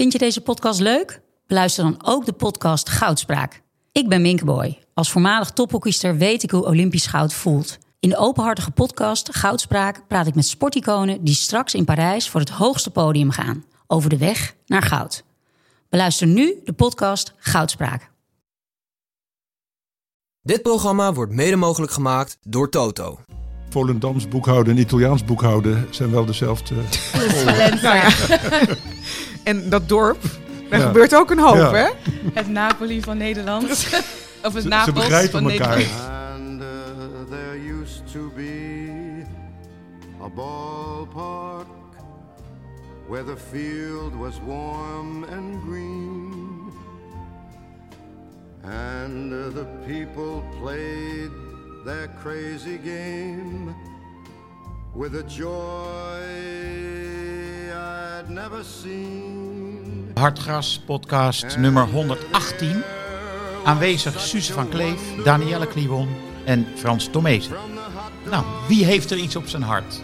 Vind 0.00 0.12
je 0.12 0.18
deze 0.18 0.40
podcast 0.40 0.80
leuk? 0.80 1.20
Beluister 1.46 1.84
dan 1.84 2.00
ook 2.04 2.26
de 2.26 2.32
podcast 2.32 2.88
Goudspraak. 2.88 3.62
Ik 3.92 4.08
ben 4.08 4.22
Minkeboy. 4.22 4.78
Als 4.94 5.10
voormalig 5.10 5.50
tophockeyster 5.50 6.16
weet 6.16 6.42
ik 6.42 6.50
hoe 6.50 6.64
Olympisch 6.64 7.06
goud 7.06 7.32
voelt. 7.32 7.78
In 7.98 8.08
de 8.08 8.16
openhartige 8.16 8.70
podcast 8.70 9.36
Goudspraak 9.36 10.06
praat 10.08 10.26
ik 10.26 10.34
met 10.34 10.46
sporticonen 10.46 11.24
die 11.24 11.34
straks 11.34 11.74
in 11.74 11.84
Parijs 11.84 12.28
voor 12.28 12.40
het 12.40 12.48
hoogste 12.48 12.90
podium 12.90 13.30
gaan. 13.30 13.64
Over 13.86 14.10
de 14.10 14.16
weg 14.16 14.54
naar 14.66 14.82
goud. 14.82 15.24
Beluister 15.88 16.26
nu 16.26 16.60
de 16.64 16.72
podcast 16.72 17.34
Goudspraak. 17.36 18.10
Dit 20.42 20.62
programma 20.62 21.12
wordt 21.12 21.32
mede 21.32 21.56
mogelijk 21.56 21.92
gemaakt 21.92 22.38
door 22.42 22.70
Toto. 22.70 23.18
Volendams 23.68 24.28
boekhouden 24.28 24.76
en 24.76 24.82
Italiaans 24.82 25.24
boekhouden 25.24 25.86
zijn 25.90 26.10
wel 26.10 26.24
dezelfde. 26.24 26.74
En 29.44 29.68
dat 29.70 29.88
dorp, 29.88 30.22
daar 30.70 30.80
Ja. 30.80 30.86
gebeurt 30.86 31.14
ook 31.16 31.30
een 31.30 31.38
hoop, 31.38 31.54
Ja. 31.56 31.72
hè? 31.74 31.88
Het 32.32 32.48
Napoli 32.48 33.02
van 33.02 33.16
Nederland. 33.16 33.64
of 34.44 34.52
het 34.52 34.52
Ze, 34.52 34.60
ze 34.60 34.68
Napels 34.68 34.94
begrijpen 34.94 35.30
van 35.30 35.50
elkaar. 35.50 35.76
Nederland. 35.76 36.08
And 36.34 36.60
uh, 36.62 36.66
there 37.30 37.58
used 37.82 38.02
to 38.12 38.30
be 38.36 39.24
a 40.22 40.28
ballpark 40.28 41.66
where 43.08 43.24
the 43.24 43.36
field 43.50 44.14
was 44.18 44.34
warm 44.46 45.24
and 45.24 45.62
green. 45.66 46.38
And 48.62 49.32
uh, 49.32 49.48
the 49.54 49.66
people 49.86 50.42
played 50.62 51.30
their 51.84 52.08
crazy 52.22 52.78
game 52.84 53.74
with 54.94 55.14
a 55.14 55.22
joy 55.22 56.20
I'd 57.72 58.28
never 58.28 58.64
seen. 58.64 60.10
Hartgras 60.14 60.78
podcast 60.86 61.56
nummer 61.58 61.86
118. 61.86 62.82
Aanwezig 63.64 64.20
Suze 64.20 64.52
van 64.52 64.68
Kleef, 64.68 65.00
Danielle 65.24 65.66
Kliwon 65.66 66.08
en 66.44 66.66
Frans 66.76 67.08
Tomezen. 67.10 67.56
Nou, 68.30 68.44
wie 68.68 68.84
heeft 68.84 69.10
er 69.10 69.18
iets 69.18 69.36
op 69.36 69.46
zijn 69.46 69.62
hart? 69.62 70.00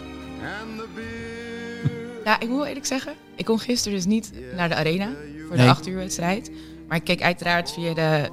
Ja, 2.23 2.39
ik 2.39 2.47
moet 2.47 2.57
wel 2.57 2.65
eerlijk 2.65 2.85
zeggen, 2.85 3.13
ik 3.35 3.45
kon 3.45 3.59
gisteren 3.59 3.97
dus 3.97 4.05
niet 4.05 4.31
naar 4.55 4.69
de 4.69 4.75
arena 4.75 5.09
voor 5.47 5.55
de 5.55 5.61
Nee. 5.61 5.69
8 5.69 5.87
uur 5.87 5.95
wedstrijd. 5.95 6.51
Maar 6.87 6.97
ik 6.97 7.03
keek 7.03 7.21
uiteraard 7.21 7.71
via 7.71 7.93
de 7.93 8.29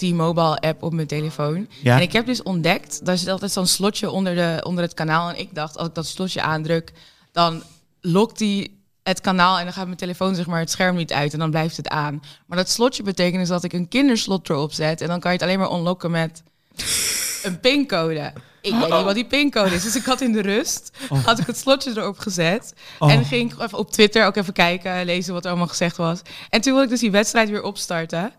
T-Mobile 0.00 0.60
app 0.60 0.82
op 0.82 0.92
mijn 0.92 1.06
telefoon. 1.06 1.68
Ja. 1.82 1.96
En 1.96 2.02
ik 2.02 2.12
heb 2.12 2.26
dus 2.26 2.42
ontdekt, 2.42 3.04
daar 3.04 3.18
zit 3.18 3.28
altijd 3.28 3.52
zo'n 3.52 3.66
slotje 3.66 4.10
onder, 4.10 4.34
de, 4.34 4.60
onder 4.66 4.84
het 4.84 4.94
kanaal. 4.94 5.28
En 5.28 5.38
ik 5.38 5.54
dacht, 5.54 5.76
als 5.76 5.88
ik 5.88 5.94
dat 5.94 6.06
slotje 6.06 6.42
aandruk, 6.42 6.92
dan 7.32 7.62
lokt 8.00 8.38
hij 8.38 8.70
het 9.02 9.20
kanaal 9.20 9.58
en 9.58 9.64
dan 9.64 9.72
gaat 9.72 9.84
mijn 9.84 9.96
telefoon 9.96 10.34
zeg 10.34 10.46
maar 10.46 10.60
het 10.60 10.70
scherm 10.70 10.96
niet 10.96 11.12
uit 11.12 11.32
en 11.32 11.38
dan 11.38 11.50
blijft 11.50 11.76
het 11.76 11.88
aan. 11.88 12.22
Maar 12.46 12.58
dat 12.58 12.70
slotje 12.70 13.02
betekent 13.02 13.38
dus 13.38 13.48
dat 13.48 13.64
ik 13.64 13.72
een 13.72 13.88
kinderslot 13.88 14.50
erop 14.50 14.72
zet 14.72 15.00
en 15.00 15.08
dan 15.08 15.20
kan 15.20 15.32
je 15.32 15.36
het 15.36 15.46
alleen 15.46 15.58
maar 15.58 15.72
unlocken 15.72 16.10
met 16.10 16.42
een 17.42 17.60
pincode. 17.60 18.32
Ik 18.62 18.72
weet 18.72 18.80
niet 18.80 19.02
wat 19.02 19.14
die 19.14 19.26
pincode 19.26 19.74
is. 19.74 19.82
Dus 19.82 19.96
ik 19.96 20.04
had 20.04 20.20
in 20.20 20.32
de 20.32 20.42
rust, 20.42 20.90
had 21.24 21.38
ik 21.38 21.46
het 21.46 21.58
slotje 21.58 21.90
erop 21.90 22.18
gezet. 22.18 22.74
Oh. 22.98 23.12
En 23.12 23.24
ging 23.24 23.52
ik 23.52 23.60
even 23.60 23.78
op 23.78 23.90
Twitter 23.90 24.26
ook 24.26 24.36
even 24.36 24.52
kijken, 24.52 25.04
lezen 25.04 25.32
wat 25.32 25.44
er 25.44 25.50
allemaal 25.50 25.68
gezegd 25.68 25.96
was. 25.96 26.20
En 26.48 26.60
toen 26.60 26.72
wilde 26.72 26.84
ik 26.84 26.90
dus 26.90 27.00
die 27.00 27.10
wedstrijd 27.10 27.50
weer 27.50 27.62
opstarten. 27.62 28.32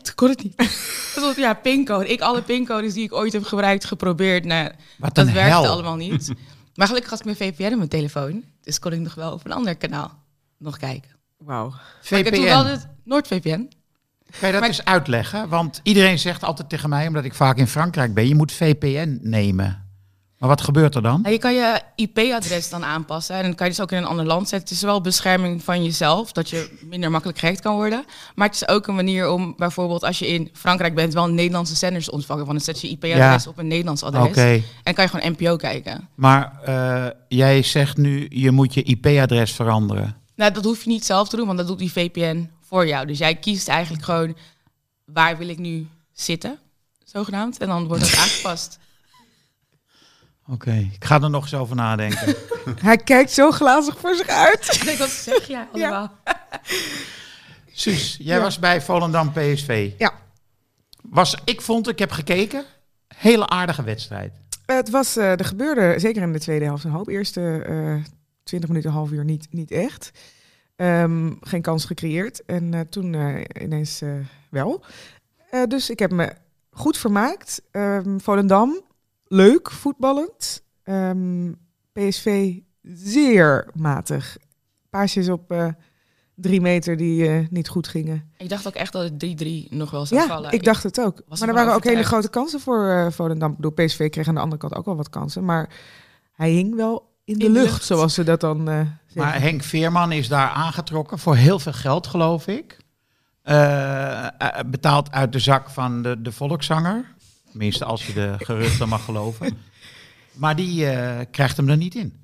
Toen 0.00 0.14
kon 0.14 0.28
het 0.28 0.42
niet. 0.42 0.54
Ja, 1.36 1.54
pincode. 1.54 2.08
Ik 2.08 2.20
alle 2.20 2.42
pincodes 2.42 2.94
die 2.94 3.04
ik 3.04 3.12
ooit 3.12 3.32
heb 3.32 3.44
gebruikt, 3.44 3.84
geprobeerd. 3.84 4.44
Nou, 4.44 4.70
Wat 4.98 5.14
dat 5.14 5.26
werkte 5.30 5.50
hel. 5.50 5.66
allemaal 5.66 5.96
niet. 5.96 6.32
Maar 6.74 6.86
gelukkig 6.86 7.10
had 7.10 7.18
ik 7.18 7.24
mijn 7.24 7.36
VPN 7.36 7.70
op 7.72 7.76
mijn 7.76 7.88
telefoon. 7.88 8.44
Dus 8.60 8.78
kon 8.78 8.92
ik 8.92 9.00
nog 9.00 9.14
wel 9.14 9.32
op 9.32 9.44
een 9.44 9.52
ander 9.52 9.76
kanaal 9.76 10.18
nog 10.58 10.76
kijken. 10.78 11.10
Wauw. 11.38 11.68
Maar 12.10 12.18
ik 12.18 12.24
heb 12.24 12.34
toen 12.34 12.44
wel 12.44 12.62
VPN. 12.64 12.70
het 12.70 12.86
NoordVPN. 13.04 13.70
Kan 14.38 14.46
je 14.48 14.50
dat 14.52 14.52
Maar- 14.52 14.62
eens 14.68 14.84
uitleggen? 14.84 15.48
Want 15.48 15.80
iedereen 15.82 16.18
zegt 16.18 16.42
altijd 16.44 16.68
tegen 16.68 16.88
mij, 16.88 17.06
omdat 17.06 17.24
ik 17.24 17.34
vaak 17.34 17.56
in 17.56 17.66
Frankrijk 17.66 18.14
ben, 18.14 18.28
je 18.28 18.34
moet 18.34 18.52
VPN 18.52 19.18
nemen. 19.22 19.81
Maar 20.42 20.50
wat 20.50 20.60
gebeurt 20.60 20.94
er 20.94 21.02
dan? 21.02 21.20
Nou, 21.20 21.32
je 21.32 21.40
kan 21.40 21.54
je 21.54 21.80
IP-adres 21.96 22.68
dan 22.70 22.84
aanpassen. 22.84 23.36
En 23.36 23.42
dan 23.42 23.54
kan 23.54 23.66
je 23.66 23.72
dus 23.72 23.82
ook 23.82 23.92
in 23.92 23.98
een 23.98 24.04
ander 24.04 24.26
land 24.26 24.48
zetten. 24.48 24.68
Het 24.68 24.76
is 24.76 24.82
wel 24.82 25.00
bescherming 25.00 25.62
van 25.64 25.84
jezelf, 25.84 26.32
dat 26.32 26.50
je 26.50 26.78
minder 26.84 27.10
makkelijk 27.10 27.38
gehackt 27.38 27.60
kan 27.60 27.74
worden. 27.74 28.04
Maar 28.34 28.46
het 28.46 28.56
is 28.56 28.68
ook 28.68 28.86
een 28.86 28.94
manier 28.94 29.30
om 29.30 29.54
bijvoorbeeld 29.56 30.04
als 30.04 30.18
je 30.18 30.26
in 30.26 30.50
Frankrijk 30.52 30.94
bent, 30.94 31.12
wel 31.12 31.26
Nederlandse 31.28 31.74
zenders 31.74 32.10
ontvangen. 32.10 32.44
Want 32.46 32.56
dan 32.64 32.74
zet 32.74 32.80
je 32.82 32.88
IP-adres 32.88 33.44
Ja. 33.44 33.50
op 33.50 33.58
een 33.58 33.66
Nederlands 33.66 34.02
adres. 34.02 34.62
En 34.82 34.94
kan 34.94 35.04
je 35.04 35.10
gewoon 35.10 35.30
NPO 35.38 35.56
kijken. 35.56 36.08
maar 36.14 36.58
eh, 36.64 37.06
jij 37.28 37.62
zegt 37.62 37.96
nu, 37.96 38.26
je 38.30 38.50
moet 38.50 38.74
je 38.74 38.82
IP-adres 38.82 39.52
veranderen. 39.52 40.16
Nou, 40.36 40.52
dat 40.52 40.64
hoef 40.64 40.82
je 40.84 40.90
niet 40.90 41.04
zelf 41.04 41.28
te 41.28 41.36
doen, 41.36 41.46
want 41.46 41.58
dat 41.58 41.66
doet 41.66 41.78
die 41.78 41.92
VPN 41.92 42.50
voor 42.60 42.86
jou. 42.86 43.06
Dus 43.06 43.18
jij 43.18 43.34
kiest 43.34 43.68
eigenlijk 43.68 44.04
gewoon 44.04 44.36
waar 45.04 45.38
wil 45.38 45.48
ik 45.48 45.58
nu 45.58 45.88
zitten, 46.12 46.58
zogenaamd. 47.04 47.58
En 47.58 47.68
dan 47.68 47.86
wordt 47.86 48.02
dat 48.02 48.16
aangepast. 48.22 48.78
Oké, 50.48 50.88
ik 50.92 51.04
ga 51.04 51.20
er 51.22 51.30
nog 51.30 51.42
eens 51.42 51.54
over 51.54 51.76
nadenken. 51.76 52.34
Hij 52.82 52.96
kijkt 52.96 53.30
zo 53.30 53.50
glazig 53.50 53.98
voor 53.98 54.14
zich 54.14 54.26
uit. 54.26 54.82
Ik 54.86 54.98
wat 54.98 55.08
zeg 55.08 55.46
je 55.46 55.64
allemaal. 55.72 56.12
Suus, 57.72 58.16
jij 58.20 58.40
was 58.40 58.58
bij 58.58 58.80
Volendam 58.82 59.32
PSV. 59.32 59.92
Ja. 59.98 60.12
Was, 61.02 61.36
ik 61.44 61.60
vond, 61.60 61.88
ik 61.88 61.98
heb 61.98 62.10
gekeken, 62.10 62.64
hele 63.16 63.48
aardige 63.48 63.82
wedstrijd. 63.82 64.32
Het 64.66 64.90
was, 64.90 65.16
eh, 65.16 65.30
er 65.30 65.44
gebeurde 65.44 65.94
zeker 65.98 66.22
in 66.22 66.32
de 66.32 66.38
tweede 66.40 66.64
helft 66.64 66.84
een 66.84 66.90
hoop. 66.90 67.08
Eerste 67.08 67.62
eh 67.66 67.94
20 68.44 68.68
minuten, 68.68 68.90
half 68.90 69.10
uur 69.10 69.24
niet, 69.24 69.46
niet 69.50 69.70
echt. 69.70 70.10
Ehm, 70.76 71.32
geen 71.40 71.62
kans 71.62 71.84
gecreëerd. 71.84 72.44
En 72.44 72.74
eh, 72.74 72.80
toen 72.80 73.14
eh, 73.14 73.62
ineens 73.62 74.00
eh, 74.02 74.10
wel. 74.50 74.84
Eh, 75.50 75.62
dus 75.68 75.90
ik 75.90 75.98
heb 75.98 76.10
me 76.10 76.32
goed 76.70 76.96
vermaakt. 76.96 77.62
Ehm, 77.70 78.18
Volendam, 78.18 78.80
leuk, 79.32 79.70
voetballend. 79.70 80.62
Ehm, 80.82 81.52
PSV, 81.92 82.54
zeer 82.82 83.68
matig. 83.74 84.36
Paasjes 84.90 85.28
op 85.28 85.50
eh, 85.50 85.68
drie 86.34 86.60
meter 86.60 86.96
die 86.96 87.28
eh, 87.28 87.46
niet 87.50 87.68
goed 87.68 87.88
gingen. 87.88 88.30
Ik 88.36 88.48
dacht 88.48 88.66
ook 88.66 88.74
echt 88.74 88.92
dat 88.92 89.02
het 89.02 89.18
3-3 89.44 89.68
nog 89.70 89.90
wel 89.90 90.06
zou 90.06 90.20
Ja, 90.20 90.26
vallen. 90.26 90.52
ik 90.52 90.64
dacht 90.64 90.82
het 90.82 91.00
ook. 91.00 91.22
was 91.28 91.38
Maar 91.40 91.48
er 91.48 91.54
waren 91.54 91.74
ook 91.74 91.84
hele 91.84 92.02
grote 92.02 92.28
kansen 92.30 92.60
voor 92.60 92.88
eh 92.88 93.10
Volendam. 93.10 93.50
Ik 93.50 93.56
bedoel, 93.56 93.86
PSV 93.86 94.08
kreeg 94.10 94.28
aan 94.28 94.34
de 94.34 94.40
andere 94.40 94.60
kant 94.60 94.74
ook 94.74 94.84
wel 94.84 94.96
wat 94.96 95.08
kansen. 95.10 95.44
Maar 95.44 95.68
hij 96.32 96.50
hing 96.50 96.74
wel 96.76 97.10
in 97.24 97.38
de, 97.38 97.44
In 97.46 97.52
de 97.52 97.58
lucht, 97.58 97.70
lucht. 97.72 97.84
zoals 97.84 98.14
ze 98.14 98.24
dat 98.24 98.40
dan 98.40 98.58
eh 98.58 98.64
Maar 98.64 98.90
zeggen. 99.06 99.40
Henk 99.40 99.62
Veerman 99.62 100.12
is 100.12 100.28
daar 100.28 100.48
aangetrokken 100.48 101.18
voor 101.18 101.36
heel 101.36 101.58
veel 101.58 101.72
geld, 101.72 102.06
geloof 102.06 102.46
ik. 102.46 102.76
Betaald 104.66 105.10
uit 105.10 105.32
de 105.32 105.38
zak 105.38 105.70
van 105.70 106.02
de, 106.02 106.22
de 106.22 106.32
volkszanger. 106.32 107.11
Tenminste, 107.52 107.84
als 107.84 108.06
je 108.06 108.12
de 108.12 108.34
geruchten 108.38 108.88
mag 108.88 109.04
geloven. 109.04 109.58
Maar 110.32 110.56
die 110.56 110.86
eh, 110.86 111.20
krijgt 111.30 111.56
hem 111.56 111.68
er 111.68 111.76
niet 111.76 111.94
in. 111.94 112.20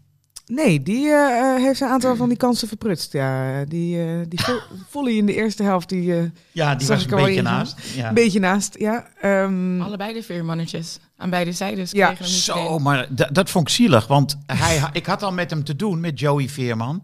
Nee, 0.47 0.83
die 0.83 1.07
eh, 1.09 1.39
eh, 1.55 1.63
heeft 1.63 1.81
een 1.81 1.89
aantal 1.89 2.17
van 2.17 2.29
die 2.29 2.39
kansen 2.39 2.69
verprutst. 2.69 3.13
Ja, 3.13 3.65
die, 3.65 3.99
eh 4.03 4.21
die 4.29 4.41
vo- 4.43 4.61
volley 4.91 5.13
in 5.13 5.27
de 5.27 5.35
eerste 5.35 5.63
helft, 5.63 5.89
die 5.89 6.15
eh, 6.19 6.23
Ja, 6.53 6.75
die 6.75 6.87
Zag 6.87 6.97
was 6.97 7.05
ik 7.05 7.11
een 7.11 7.25
beetje 7.25 7.43
naast. 7.43 7.81
Ja. 7.95 8.09
een 8.09 8.15
beetje 8.15 8.39
naast. 8.41 8.79
Ja, 8.79 9.07
Ehm, 9.21 9.81
Allebei 9.81 10.13
de 10.15 10.23
veermannetjes. 10.23 10.99
Aan 11.17 11.31
beide 11.31 11.53
zijdes 11.53 11.91
Ja, 11.91 12.07
kregen 12.07 12.25
hem 12.25 12.35
niet 12.35 12.43
Zo, 12.43 12.79
maar 12.79 13.07
dat 13.33 13.51
vond 13.51 13.69
ik 13.69 13.75
zielig. 13.75 14.07
Want 14.07 14.39
hij, 14.47 14.83
ik 14.93 15.07
had 15.07 15.23
al 15.23 15.33
met 15.33 15.51
hem 15.51 15.65
te 15.65 15.77
doen, 15.77 16.01
met 16.01 16.21
Joey 16.21 16.49
Veerman. 16.49 17.03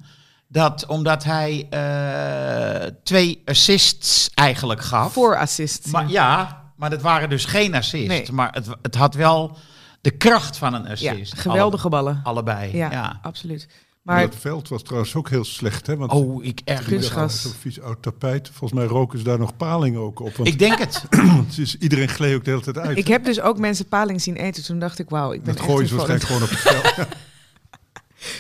Dat 0.48 0.86
omdat 0.86 1.24
hij 1.24 1.66
eh, 1.70 2.90
twee 3.02 3.42
assists 3.44 4.30
eigenlijk 4.34 4.80
gaf. 4.82 5.12
voor 5.12 5.36
assist. 5.38 5.92
Maar, 5.92 6.10
ja, 6.10 6.62
maar 6.74 6.90
dat 6.90 7.02
waren 7.02 7.28
dus 7.28 7.44
geen 7.44 7.74
assists. 7.74 8.08
Nee. 8.08 8.26
Maar 8.32 8.52
het, 8.52 8.66
het 8.82 8.94
had 8.94 9.14
wel 9.14 9.56
de 10.00 10.10
kracht 10.10 10.56
van 10.56 10.74
een 10.74 10.82
ja, 10.82 10.90
assist. 11.12 11.38
geweldige 11.38 11.88
ballen. 11.88 12.12
Alle- 12.12 12.22
allebei, 12.24 12.76
Ja, 12.76 12.90
ja. 12.90 13.18
absoluut. 13.22 13.68
Maar 14.02 14.20
het 14.20 14.36
veld 14.36 14.68
was 14.68 14.82
trouwens 14.82 15.14
ook 15.14 15.28
heel 15.28 15.44
slecht. 15.44 15.86
Hè? 15.86 15.96
Want 15.96 16.12
Oh, 16.12 16.44
ik 16.44 16.60
erg. 16.64 16.84
Kunstgras. 16.84 17.42
Zo'n 17.42 17.52
vies 17.52 17.80
oud 17.80 18.02
tapijt. 18.02 18.48
Volgens 18.52 18.80
mij 18.80 18.88
roken 18.88 19.18
ze 19.18 19.24
daar 19.24 19.38
nog 19.38 19.56
paling 19.56 19.96
ook 19.96 20.20
op. 20.20 20.36
Want 20.36 20.48
Ik 20.48 20.58
denk 20.58 20.78
het. 20.78 21.04
het 21.46 21.58
is, 21.58 21.76
iedereen 21.78 22.08
gleed 22.08 22.34
ook 22.34 22.44
de 22.44 22.50
hele 22.50 22.62
tijd 22.62 22.78
uit. 22.78 22.98
ik 22.98 23.06
heb 23.08 23.24
dus 23.24 23.40
ook 23.40 23.58
mensen 23.58 23.86
paling 23.86 24.20
zien 24.22 24.36
eten. 24.36 24.64
Toen 24.64 24.78
dacht 24.78 24.98
ik, 24.98 25.08
wauw, 25.10 25.32
ik 25.32 25.42
ben 25.42 25.54
dat 25.54 25.62
echt 25.62 25.72
gooien 25.72 25.88
ze 25.88 25.94
waarschijnlijk 25.96 26.30
gewoon 26.30 26.42
op 26.42 26.50
het 26.50 26.58
veld. 26.58 27.08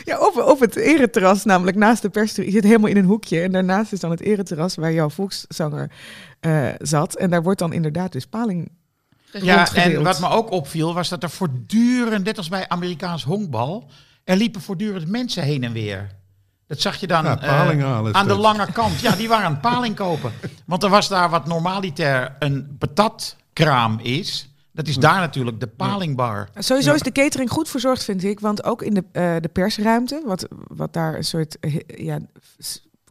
Ja, 0.04 0.18
op, 0.26 0.36
op 0.36 0.60
het 0.60 0.76
ereterras, 0.76 1.44
namelijk 1.44 1.76
naast 1.76 2.02
de 2.02 2.08
pers. 2.08 2.34
Je 2.34 2.50
zit 2.50 2.64
helemaal 2.64 2.90
in 2.90 2.96
een 2.96 3.04
hoekje. 3.04 3.40
En 3.40 3.52
daarnaast 3.52 3.92
is 3.92 4.00
dan 4.00 4.10
het 4.10 4.20
ereterras 4.20 4.74
waar 4.74 4.92
jouw 4.92 5.10
volkszanger 5.10 5.90
eh, 6.44 6.68
zat. 6.78 7.14
En 7.14 7.30
daar 7.30 7.42
wordt 7.42 7.58
dan 7.58 7.72
inderdaad 7.72 8.12
dus 8.12 8.26
paling 8.26 8.70
Ja, 9.30 9.74
en 9.74 10.02
wat 10.02 10.20
me 10.20 10.28
ook 10.28 10.50
opviel 10.50 10.94
was 10.94 11.08
dat 11.08 11.22
er 11.22 11.30
voortdurend, 11.30 12.24
net 12.24 12.36
als 12.36 12.48
bij 12.48 12.68
Amerikaans 12.68 13.24
honkbal, 13.24 13.90
er 14.24 14.36
liepen 14.36 14.60
voortdurend 14.60 15.08
mensen 15.08 15.42
heen 15.42 15.64
en 15.64 15.72
weer. 15.72 16.10
Dat 16.66 16.80
zag 16.80 16.96
je 16.96 17.06
dan 17.06 17.24
Ja, 17.24 17.40
eh, 17.40 18.10
aan 18.12 18.26
de 18.26 18.34
lange 18.34 18.72
kant. 18.72 19.00
Ja, 19.00 19.16
die 19.16 19.28
waren 19.28 19.44
aan 19.44 19.52
het 19.52 19.60
paling 19.60 19.94
kopen. 19.94 20.32
Want 20.66 20.82
er 20.82 20.90
was 20.90 21.08
daar 21.08 21.30
wat 21.30 21.46
normaliter 21.46 22.36
een 22.38 22.76
patatkraam 22.78 23.98
is. 23.98 24.48
Dat 24.72 24.88
is 24.88 24.96
daar 24.96 25.20
natuurlijk 25.20 25.60
de 25.60 25.66
palingbar. 25.66 26.48
Sowieso 26.54 26.94
is 26.94 27.02
de 27.02 27.12
catering 27.12 27.50
goed 27.50 27.68
verzorgd, 27.68 28.04
vind 28.04 28.24
ik. 28.24 28.40
Want 28.40 28.64
ook 28.64 28.82
in 28.82 28.94
de, 28.94 29.04
eh, 29.12 29.36
de 29.40 29.48
persruimte, 29.48 30.22
wat, 30.24 30.48
wat 30.50 30.92
daar 30.92 31.14
een 31.14 31.24
soort 31.24 31.56
ja, 31.86 32.18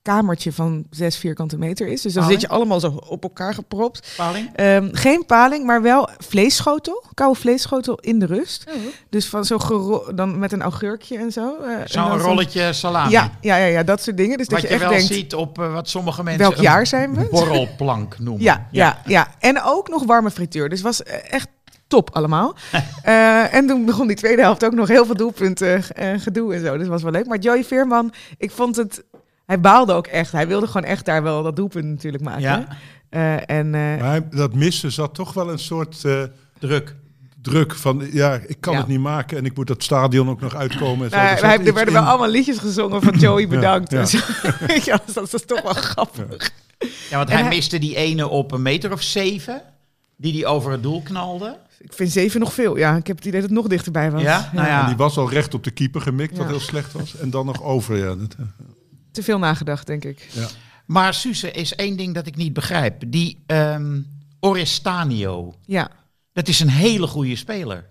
kamertje 0.04 0.52
van 0.54 0.86
zes 0.90 1.18
vierkante 1.18 1.58
meter 1.58 1.88
is. 1.88 2.02
Dus 2.02 2.14
dan 2.14 2.24
Paling? 2.24 2.42
zit 2.42 2.50
je 2.50 2.56
allemaal 2.56 2.80
zo 2.80 3.00
op 3.08 3.24
elkaar 3.24 3.54
gepropt. 3.54 4.14
Paling? 4.18 4.50
Ehm, 4.56 4.90
geen 4.92 5.26
paling, 5.26 5.66
maar 5.66 5.82
wel 5.82 6.10
vleesschotel. 6.18 7.04
Koude 7.14 7.40
vleesschotel 7.40 7.98
in 8.00 8.20
de 8.20 8.26
rust. 8.26 8.66
Oh. 8.68 8.74
Dus 9.10 9.26
van 9.30 9.46
zo 9.46 9.58
dan 10.16 10.40
met 10.40 10.52
een 10.52 10.62
augurkje 10.62 11.18
en 11.18 11.32
zo. 11.32 11.56
eh, 11.62 11.76
Zo'n 11.86 12.20
rolletje 12.20 12.74
salami. 12.74 13.12
Ja, 13.12 13.32
ja, 13.42 13.56
ja, 13.56 13.66
ja, 13.66 13.84
dat 13.84 14.02
soort 14.02 14.18
dingen. 14.18 14.38
Dus 14.38 14.48
Wat 14.48 14.62
dat 14.62 14.70
je, 14.70 14.76
je, 14.76 14.82
echt 14.82 14.90
wel 14.90 14.98
denkt, 15.00 15.14
ziet 15.14 15.36
op 15.36 15.60
eh, 15.60 15.74
wat 15.74 15.90
sommige 15.90 16.24
mensen 16.24 16.42
welk 16.50 16.56
jaar 16.62 16.88
zijn 16.88 17.16
we? 17.16 17.28
borrelplank 17.32 18.20
noemen. 18.20 18.44
Ja, 18.44 18.68
ja, 18.72 19.02
ja. 19.06 19.28
En 19.40 19.62
ook 19.64 19.90
nog 19.90 20.04
warme 20.06 20.32
frituur. 20.32 20.70
Dus 20.70 20.82
was 20.82 21.04
eh, 21.04 21.34
echt 21.34 21.48
top 21.88 22.10
allemaal. 22.16 22.56
En 23.52 23.68
toen 23.68 23.86
begon 23.86 24.08
die 24.08 24.16
tweede 24.16 24.42
helft 24.42 24.66
ook 24.66 24.74
nog 24.74 24.88
heel 24.88 25.06
veel 25.06 25.16
doelpunten 25.16 25.84
en 25.96 26.20
gedoe 26.20 26.54
en 26.54 26.60
zo. 26.66 26.72
Dus 26.72 26.80
dat 26.82 26.88
was 26.88 27.04
wel 27.04 27.12
leuk. 27.12 27.26
Maar 27.28 27.38
Joey 27.38 27.64
Veerman, 27.64 28.14
ik 28.38 28.52
vond 28.52 28.76
het... 28.76 29.04
Hij 29.46 29.60
baalde 29.60 29.94
ook 29.94 30.08
echt. 30.08 30.32
Hij 30.32 30.48
wilde 30.48 30.68
gewoon 30.68 30.84
echt 30.84 31.06
daar 31.06 31.24
wel 31.24 31.44
dat 31.44 31.56
doelpunt 31.56 31.86
natuurlijk 31.86 32.24
maken. 32.24 32.42
Ja. 32.42 32.68
Eh, 33.10 33.34
en 33.58 33.66
eh, 33.66 33.72
Maar 33.82 34.00
hij- 34.10 34.28
dat 34.30 34.54
missen 34.54 34.92
zat 34.92 35.16
toch 35.16 35.34
wel 35.34 35.52
een 35.52 35.60
soort 35.60 36.04
eh, 36.06 36.24
Druk. 36.60 36.96
druk 37.42 37.76
van, 37.76 38.08
ja, 38.12 38.40
ik 38.48 38.58
kan 38.60 38.74
Ja. 38.74 38.80
het 38.80 38.88
niet 38.88 39.00
maken 39.00 39.38
en 39.38 39.46
ik 39.46 39.56
moet 39.56 39.68
dat 39.68 39.84
stadion 39.84 40.30
ook 40.30 40.42
nog 40.42 40.56
uitkomen. 40.56 41.06
En 41.06 41.10
zo. 41.12 41.16
nou, 41.18 41.28
Er 41.30 41.44
hij- 41.46 41.58
er 41.58 41.64
werden 41.64 41.86
in. 41.88 41.94
wel 41.94 42.04
allemaal 42.04 42.30
liedjes 42.30 42.58
gezongen 42.58 43.02
van 43.02 43.18
Joey 43.18 43.48
bedankt. 43.48 43.92
ja. 43.92 44.00
ja, 44.86 45.00
dus 45.06 45.14
dat 45.14 45.34
is 45.34 45.46
toch 45.46 45.62
wel 45.62 45.74
grappig. 45.74 46.52
Ja, 47.10 47.18
want 47.18 47.30
hij, 47.30 47.40
hij- 47.40 47.50
miste 47.50 47.78
die 47.78 47.96
ene 47.96 48.28
op 48.28 48.52
een 48.52 48.62
meter 48.62 48.92
of 48.92 49.02
zeven. 49.02 49.62
Die 50.16 50.32
die 50.32 50.46
over 50.46 50.72
het 50.72 50.84
doel 50.84 51.02
knalde. 51.02 51.58
Ik 51.80 51.94
vind 51.94 52.12
zeven 52.12 52.40
nog 52.40 52.54
veel. 52.54 52.78
Ja, 52.78 52.96
ik 52.96 53.08
heb 53.08 53.16
het 53.18 53.26
idee 53.26 53.40
dat 53.42 53.50
het 53.50 53.60
nog 53.60 53.68
dichterbij 53.68 54.12
was. 54.12 54.22
Ja? 54.22 54.50
Nou 54.54 54.68
ja. 54.68 54.82
En 54.82 54.88
die 54.88 54.96
was 54.96 55.18
al 55.18 55.30
recht 55.30 55.54
op 55.54 55.64
de 55.64 55.72
keeper 55.72 56.02
gemikt, 56.02 56.38
wat 56.38 56.46
Ja. 56.46 56.52
heel 56.52 56.60
slecht 56.60 56.92
was. 56.94 57.18
En 57.18 57.30
dan 57.30 57.46
nog 57.46 57.64
over, 57.64 57.98
ja. 57.98 58.16
Te 59.14 59.24
veel 59.24 59.40
nagedacht, 59.40 59.88
denk 59.88 60.04
ik. 60.06 60.28
Maar 60.86 61.14
Suze 61.14 61.52
is 61.52 61.76
één 61.76 61.98
ding 61.98 62.14
dat 62.14 62.28
ik 62.28 62.36
niet 62.36 62.54
begrijp. 62.54 63.04
Die 63.08 63.44
ehm 63.46 64.02
Orestanio. 64.40 65.54
Ja. 65.66 65.90
Dat 66.34 66.48
is 66.48 66.60
een 66.60 66.70
hele 66.70 67.08
goede 67.08 67.36
speler. 67.36 67.86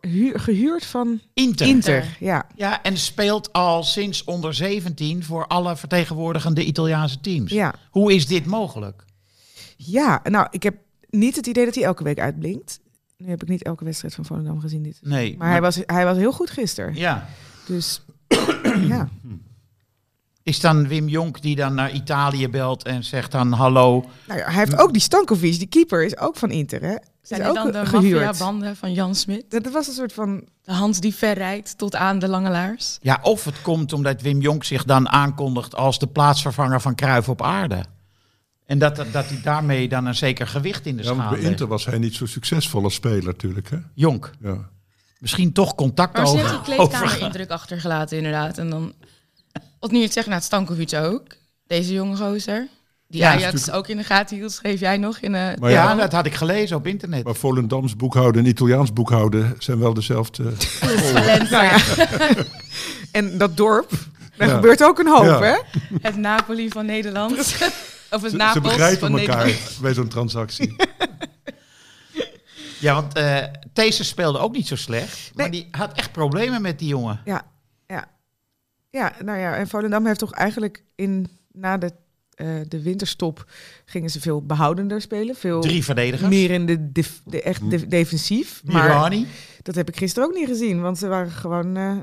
Huur- 0.00 0.40
gehuurd 0.40 0.84
van 0.86 1.20
Inter. 1.34 1.66
Inter. 1.66 2.16
Ja. 2.20 2.46
Ja, 2.54 2.82
en 2.82 2.96
speelt 2.98 3.52
al 3.52 3.82
sinds 3.84 4.24
onder 4.24 4.54
17 4.54 5.24
voor 5.24 5.46
alle 5.46 5.76
vertegenwoordigende 5.76 6.64
Italiaanse 6.64 7.20
teams. 7.20 7.52
Ja. 7.52 7.74
Hoe 7.90 8.14
is 8.14 8.26
dit 8.26 8.46
mogelijk? 8.46 9.04
Ja, 9.76 10.20
nou, 10.24 10.46
ik 10.50 10.62
heb 10.62 10.74
niet 11.10 11.36
het 11.36 11.46
idee 11.46 11.64
dat 11.64 11.74
hij 11.74 11.84
elke 11.84 12.04
week 12.04 12.18
uitblinkt. 12.18 12.80
Nu 13.16 13.28
heb 13.28 13.42
ik 13.42 13.48
niet 13.48 13.62
elke 13.62 13.84
wedstrijd 13.84 14.14
van 14.14 14.24
Volendam 14.24 14.60
gezien 14.60 14.82
dit. 14.82 14.98
Nee. 15.02 15.36
Maar 15.38 15.50
hij 15.50 15.60
was, 15.60 15.78
hij 15.86 16.04
was 16.04 16.16
heel 16.16 16.32
goed 16.32 16.50
gisteren. 16.50 16.94
Ja. 16.94 17.28
Dus 17.66 18.02
ja. 18.88 19.08
Is 20.50 20.60
dan 20.60 20.88
Wim 20.88 21.08
Jonk 21.08 21.42
die 21.42 21.56
dan 21.56 21.74
naar 21.74 21.90
Italië 21.92 22.48
belt 22.48 22.84
en 22.84 23.04
zegt 23.04 23.32
dan 23.32 23.52
hallo. 23.52 24.04
Nou 24.26 24.38
ja, 24.40 24.44
hij 24.46 24.54
heeft 24.54 24.78
ook 24.78 24.92
die 24.92 25.02
Stankovic, 25.02 25.58
die 25.58 25.66
keeper, 25.66 26.04
is 26.04 26.18
ook 26.18 26.36
van 26.36 26.50
Inter, 26.50 26.82
hè? 26.82 26.94
Zijn 27.22 27.46
ook 27.46 27.54
dan 27.54 27.70
de 27.72 27.86
gehuurd. 27.86 28.24
maffia-banden 28.24 28.76
van 28.76 28.92
Jan 28.92 29.14
Smit? 29.14 29.44
Dat 29.48 29.70
was 29.72 29.86
een 29.88 29.92
soort 29.94 30.12
van... 30.12 30.44
De 30.62 30.72
hand 30.72 31.00
die 31.00 31.14
ver 31.14 31.34
rijdt 31.34 31.78
tot 31.78 31.94
aan 31.96 32.18
de 32.18 32.28
lange 32.28 32.50
laars? 32.50 32.98
Ja, 33.02 33.18
of 33.22 33.44
het 33.44 33.62
komt 33.62 33.92
omdat 33.92 34.22
Wim 34.22 34.40
Jonk 34.40 34.64
zich 34.64 34.84
dan 34.84 35.08
aankondigt 35.08 35.76
als 35.76 35.98
de 35.98 36.06
plaatsvervanger 36.06 36.80
van 36.80 36.94
Cruijff 36.94 37.28
op 37.28 37.42
aarde. 37.42 37.84
En 38.66 38.78
dat, 38.78 38.96
dat, 38.96 39.12
dat 39.12 39.26
hij 39.28 39.40
daarmee 39.42 39.88
dan 39.88 40.06
een 40.06 40.14
zeker 40.14 40.46
gewicht 40.46 40.86
in 40.86 40.96
de 40.96 41.02
ja, 41.02 41.08
want 41.08 41.20
schaal 41.20 41.32
bij 41.32 41.40
Inter 41.40 41.66
was 41.66 41.84
hij 41.86 41.98
niet 41.98 42.14
zo 42.14 42.26
succesvol 42.26 42.84
als 42.84 42.94
speler 42.94 43.24
natuurlijk, 43.24 43.70
hè. 43.70 43.76
Jonk, 43.94 44.30
Ja. 44.40 44.56
misschien 45.18 45.52
toch 45.52 45.74
contact 45.74 46.16
Maar 46.16 46.26
ze 46.26 46.36
heeft 46.36 46.52
over. 46.54 46.64
die 46.64 46.78
over- 46.78 46.88
kleedkamerindruk 46.98 47.50
achtergelaten 47.50 48.16
inderdaad. 48.16 48.58
En 48.58 48.70
dan, 48.70 48.92
wat 49.80 49.90
nu 49.90 50.02
het 50.02 50.12
zeggen, 50.12 50.32
nou, 50.32 50.44
Stankovic 50.44 50.94
ook. 50.94 51.22
Deze 51.66 51.92
jonge 51.92 52.16
gozer. 52.16 52.68
Die 53.08 53.20
Ja, 53.20 53.28
Ajax 53.28 53.42
natuurlijk- 53.44 53.76
ook 53.76 53.88
in 53.88 53.96
de 53.96 54.04
gaten 54.04 54.36
hield, 54.36 54.52
schreef 54.52 54.80
jij 54.80 54.96
nog 54.96 55.18
in 55.18 55.34
eh 55.34 55.40
Maar 55.58 55.70
ja, 55.70 55.90
ja, 55.90 55.94
dat 55.94 56.12
had 56.12 56.26
ik 56.26 56.34
gelezen 56.34 56.76
op 56.76 56.86
internet. 56.86 57.24
Maar 57.24 57.34
Volendams 57.34 57.96
boekhouden 57.96 58.42
en 58.44 58.48
Italiaans 58.48 58.92
boekhouden 58.92 59.56
zijn 59.58 59.78
wel 59.78 59.94
dezelfde. 59.94 60.52
talent. 61.12 61.50
Nou 61.50 61.64
ja. 61.64 61.76
en 63.18 63.38
dat 63.38 63.56
dorp, 63.56 63.90
daar 64.36 64.48
Ja. 64.48 64.54
gebeurt 64.54 64.82
ook 64.84 64.98
een 64.98 65.08
hoop, 65.08 65.24
Ja. 65.24 65.42
hè? 65.42 65.56
Het 66.00 66.16
Napoli 66.16 66.68
van 66.68 66.86
Nederland. 66.86 67.32
of 68.10 68.22
het 68.22 68.30
Ze, 68.30 68.50
ze 68.52 68.60
begrijpen 68.60 68.98
van 69.10 69.18
elkaar 69.18 69.44
Nederland. 69.46 69.78
bij 69.80 69.94
zo'n 69.94 70.08
transactie. 70.08 70.76
Ja, 72.80 72.94
want 72.94 73.14
eh 73.14 73.36
Thees 73.72 74.08
speelde 74.08 74.38
ook 74.38 74.52
niet 74.52 74.66
zo 74.68 74.76
slecht. 74.76 75.30
Maar 75.34 75.50
die 75.50 75.68
had 75.70 75.92
echt 75.92 76.12
problemen 76.12 76.62
met 76.62 76.78
die 76.78 76.88
jongen. 76.88 77.20
Ja. 77.24 77.42
Ja, 78.90 79.12
nou 79.24 79.38
ja, 79.38 79.56
en 79.56 79.68
Volendam 79.68 80.06
heeft 80.06 80.18
toch 80.18 80.32
eigenlijk 80.32 80.84
in, 80.94 81.26
na 81.52 81.78
de, 81.78 81.90
eh, 82.34 82.46
de 82.68 82.82
winterstop 82.82 83.44
gingen 83.84 84.10
ze 84.10 84.20
veel 84.20 84.42
behoudender 84.46 85.00
spelen. 85.00 85.34
Veel 85.34 85.60
Drie 85.60 85.84
verdedigers. 85.84 86.30
meer 86.30 86.50
in 86.50 86.66
de, 86.66 86.92
def- 86.92 87.20
de 87.24 87.42
echt 87.42 87.70
de- 87.70 87.86
defensief. 87.86 88.62
Maar 88.64 89.10
dat 89.62 89.74
heb 89.74 89.88
ik 89.88 89.96
gisteren 89.96 90.28
ook 90.28 90.34
niet 90.34 90.48
gezien, 90.48 90.80
want 90.80 90.98
ze 90.98 91.06
waren 91.08 91.30
gewoon, 91.30 91.76
eh, 91.76 91.96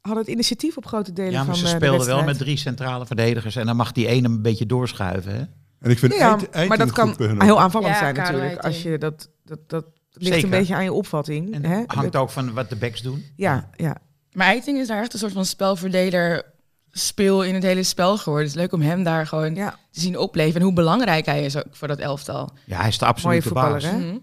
hadden 0.00 0.22
het 0.22 0.32
initiatief 0.32 0.76
op 0.76 0.86
grote 0.86 1.12
delen 1.12 1.32
Ja, 1.32 1.38
van 1.38 1.46
maar 1.46 1.56
ze 1.56 1.64
eh, 1.64 1.70
de 1.70 1.76
speelden 1.76 2.06
wel 2.06 2.24
met 2.24 2.38
drie 2.38 2.56
centrale 2.56 3.06
verdedigers. 3.06 3.56
En 3.56 3.66
dan 3.66 3.76
mag 3.76 3.92
die 3.92 4.06
ene 4.06 4.28
een 4.28 4.42
beetje 4.42 4.66
doorschuiven. 4.66 5.32
Hè? 5.34 5.44
En 5.80 5.90
ik 5.90 5.98
vind 5.98 6.12
Ja, 6.14 6.28
Eiting- 6.28 6.50
Eiting 6.50 6.68
maar 6.68 6.86
dat 6.86 7.16
kan 7.16 7.40
heel 7.42 7.60
aanvallend 7.60 7.92
Ja, 7.92 7.98
zijn 7.98 8.14
natuurlijk. 8.14 8.58
Als 8.64 8.82
je 8.82 8.98
dat, 8.98 9.30
dat, 9.44 9.58
dat 9.68 9.84
ligt 10.12 10.32
Zeker. 10.34 10.44
een 10.44 10.58
beetje 10.58 10.74
aan 10.74 10.84
je 10.84 10.92
opvatting. 10.92 11.52
En 11.54 11.64
hè? 11.64 11.82
hangt 11.86 12.16
ook 12.16 12.30
van 12.30 12.52
wat 12.52 12.68
de 12.68 12.76
backs 12.76 13.02
doen. 13.02 13.24
Ja, 13.36 13.70
ja. 13.76 13.96
Maar 14.40 14.48
Eiting 14.48 14.78
is 14.78 14.86
daar 14.86 15.02
echt 15.02 15.12
een 15.12 15.18
soort 15.18 15.32
van 15.32 15.44
spelverdeler 15.44 16.44
speel 16.92 17.42
in 17.44 17.54
het 17.54 17.62
hele 17.62 17.82
spel 17.82 18.16
geworden. 18.18 18.46
Het 18.46 18.54
is 18.56 18.60
leuk 18.60 18.72
om 18.72 18.80
hem 18.80 19.02
daar 19.02 19.26
gewoon 19.26 19.54
ja. 19.54 19.78
te 19.90 20.00
zien 20.00 20.18
opleven. 20.18 20.60
En 20.60 20.66
hoe 20.66 20.72
belangrijk 20.74 21.26
hij 21.26 21.44
is 21.44 21.56
ook 21.56 21.64
voor 21.70 21.88
dat 21.88 21.98
elftal. 21.98 22.50
Ja, 22.64 22.78
hij 22.78 22.88
is 22.88 22.98
de 22.98 23.04
absolute 23.06 23.42
voetballer, 23.42 23.70
baas. 23.72 23.84
hè? 23.84 23.96
Mhm. 23.98 24.16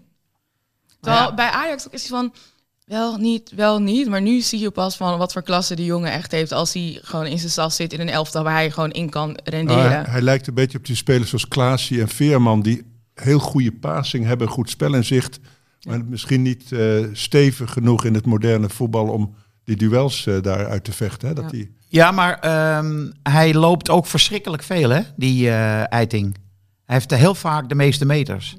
Terwijl 1.00 1.24
Ja. 1.24 1.34
bij 1.34 1.50
Ajax 1.50 1.86
ook 1.86 1.92
is 1.92 2.00
hij 2.08 2.18
van 2.18 2.32
wel 2.84 3.16
niet, 3.16 3.50
wel 3.50 3.80
niet. 3.80 4.08
Maar 4.08 4.22
nu 4.22 4.40
zie 4.40 4.58
je 4.58 4.70
pas 4.70 4.96
van 4.96 5.18
wat 5.18 5.32
voor 5.32 5.42
klasse 5.42 5.74
die 5.76 5.84
jongen 5.84 6.12
echt 6.12 6.32
heeft. 6.32 6.52
Als 6.52 6.72
hij 6.72 6.98
gewoon 7.02 7.26
in 7.26 7.38
zijn 7.38 7.50
sas 7.50 7.76
zit 7.76 7.92
in 7.92 8.00
een 8.00 8.08
elftal 8.08 8.42
waar 8.42 8.54
hij 8.54 8.70
gewoon 8.70 8.90
in 8.90 9.10
kan 9.10 9.26
Nou, 9.28 9.38
renderen. 9.44 9.90
hij, 9.90 10.02
hij 10.10 10.22
lijkt 10.22 10.46
een 10.46 10.54
beetje 10.54 10.78
op 10.78 10.86
die 10.86 10.96
spelers 10.96 11.28
zoals 11.28 11.48
Klaasie 11.48 12.00
en 12.00 12.08
Veerman, 12.08 12.62
die 12.62 12.82
heel 13.14 13.38
goede 13.38 13.72
passing 13.72 14.24
hebben, 14.24 14.48
goed 14.48 14.70
spelinzicht, 14.70 15.38
maar 15.88 16.04
misschien 16.04 16.42
niet 16.42 16.72
eh, 16.72 17.04
stevig 17.12 17.72
genoeg 17.72 18.04
in 18.04 18.14
het 18.14 18.26
moderne 18.26 18.68
voetbal 18.68 19.08
om 19.08 19.34
die 19.68 19.76
duels 19.76 20.26
eh, 20.26 20.42
daar 20.42 20.66
uit 20.66 20.84
te 20.84 20.92
vechten. 20.92 21.28
Hè? 21.28 21.34
Dat 21.34 21.44
Ja. 21.44 21.50
die, 21.50 21.76
Ja, 21.88 22.10
maar 22.10 22.38
ehm, 22.38 23.10
hij 23.22 23.54
loopt 23.54 23.90
ook 23.90 24.06
verschrikkelijk 24.06 24.62
veel, 24.62 24.90
hè, 24.90 25.00
die 25.16 25.48
eh, 25.48 25.92
Eiting. 25.92 26.34
Hij 26.84 26.96
heeft 26.96 27.10
heel 27.10 27.34
vaak 27.34 27.68
de 27.68 27.74
meeste 27.74 28.04
meters. 28.04 28.56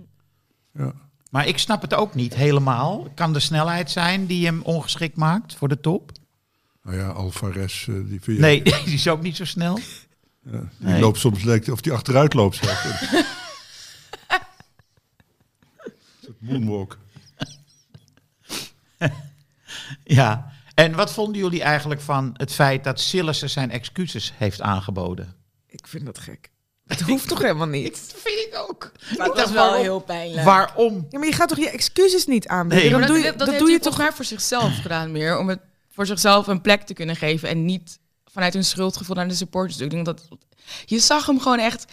ja. 0.73 0.93
Maar 1.31 1.47
ik 1.47 1.57
snap 1.57 1.81
het 1.81 1.93
ook 1.93 2.15
niet 2.15 2.35
helemaal. 2.35 3.07
Kan 3.15 3.33
de 3.33 3.39
snelheid 3.39 3.91
zijn 3.91 4.25
die 4.25 4.45
hem 4.45 4.61
ongeschikt 4.61 5.15
maakt 5.15 5.55
voor 5.55 5.67
de 5.67 5.79
top? 5.79 6.11
Nou 6.83 6.97
ja, 6.97 7.07
Alvarez, 7.09 7.87
eh, 7.87 7.95
die, 7.95 8.21
vind 8.21 8.25
je- 8.37 8.43
Nee, 8.43 8.63
die 8.85 8.93
is 8.93 9.07
ook 9.07 9.21
niet 9.21 9.35
zo 9.35 9.45
snel. 9.45 9.79
ja, 10.51 10.51
die 10.51 10.87
Nee. 10.87 10.99
loopt 11.01 11.17
soms 11.19 11.43
lijkt 11.43 11.69
of 11.69 11.81
die 11.81 11.91
achteruit 11.93 12.33
loopt 12.33 12.55
zelf. 12.55 13.11
Moonwalk. 16.39 16.97
Ja. 20.03 20.51
En 20.79 20.95
wat 20.95 21.13
vonden 21.13 21.41
jullie 21.41 21.61
eigenlijk 21.61 22.01
van 22.01 22.29
het 22.33 22.53
feit 22.53 22.83
dat 22.83 22.99
Sillissen 22.99 23.49
zijn 23.49 23.71
excuses 23.71 24.33
heeft 24.37 24.61
aangeboden? 24.61 25.35
Ik 25.67 25.87
vind 25.87 26.05
dat 26.05 26.19
gek. 26.19 26.49
Het 26.87 27.01
hoeft 27.09 27.27
toch 27.27 27.41
helemaal 27.41 27.67
niet? 27.67 28.13
vind 28.15 28.39
ik 28.47 28.65
ook. 28.67 28.91
dat 29.17 29.37
is 29.37 29.51
wel 29.51 29.73
heel 29.73 29.99
pijnlijk. 29.99 30.43
Waarom? 30.43 31.07
Ja, 31.09 31.19
maar 31.19 31.27
je 31.27 31.33
gaat 31.33 31.49
toch 31.49 31.57
je 31.57 31.69
excuses 31.69 32.25
niet 32.25 32.47
aanbieden? 32.47 32.79
Nee, 32.79 32.89
dan 32.89 32.99
Maar 32.99 33.09
doe 33.09 33.17
dat, 33.17 33.25
je, 33.25 33.31
dat, 33.31 33.39
dat 33.39 33.47
heeft 33.47 33.59
doe 33.59 33.71
je 33.71 33.79
toch 33.79 33.97
maar 33.97 34.13
voor 34.13 34.25
zichzelf 34.25 34.81
gedaan 34.81 35.11
meer. 35.11 35.37
Om 35.37 35.49
het 35.49 35.59
voor 35.91 36.05
zichzelf 36.05 36.47
een 36.47 36.61
plek 36.61 36.81
te 36.81 36.93
kunnen 36.93 37.15
geven. 37.15 37.49
En 37.49 37.65
niet 37.65 37.99
vanuit 38.25 38.55
een 38.55 38.65
schuldgevoel 38.65 39.15
naar 39.15 39.27
de 39.27 39.33
supporters. 39.33 39.79
Ik 39.79 39.89
denk 39.89 40.05
dat, 40.05 40.27
je 40.85 40.99
zag 40.99 41.25
hem 41.25 41.39
gewoon 41.39 41.59
echt 41.59 41.85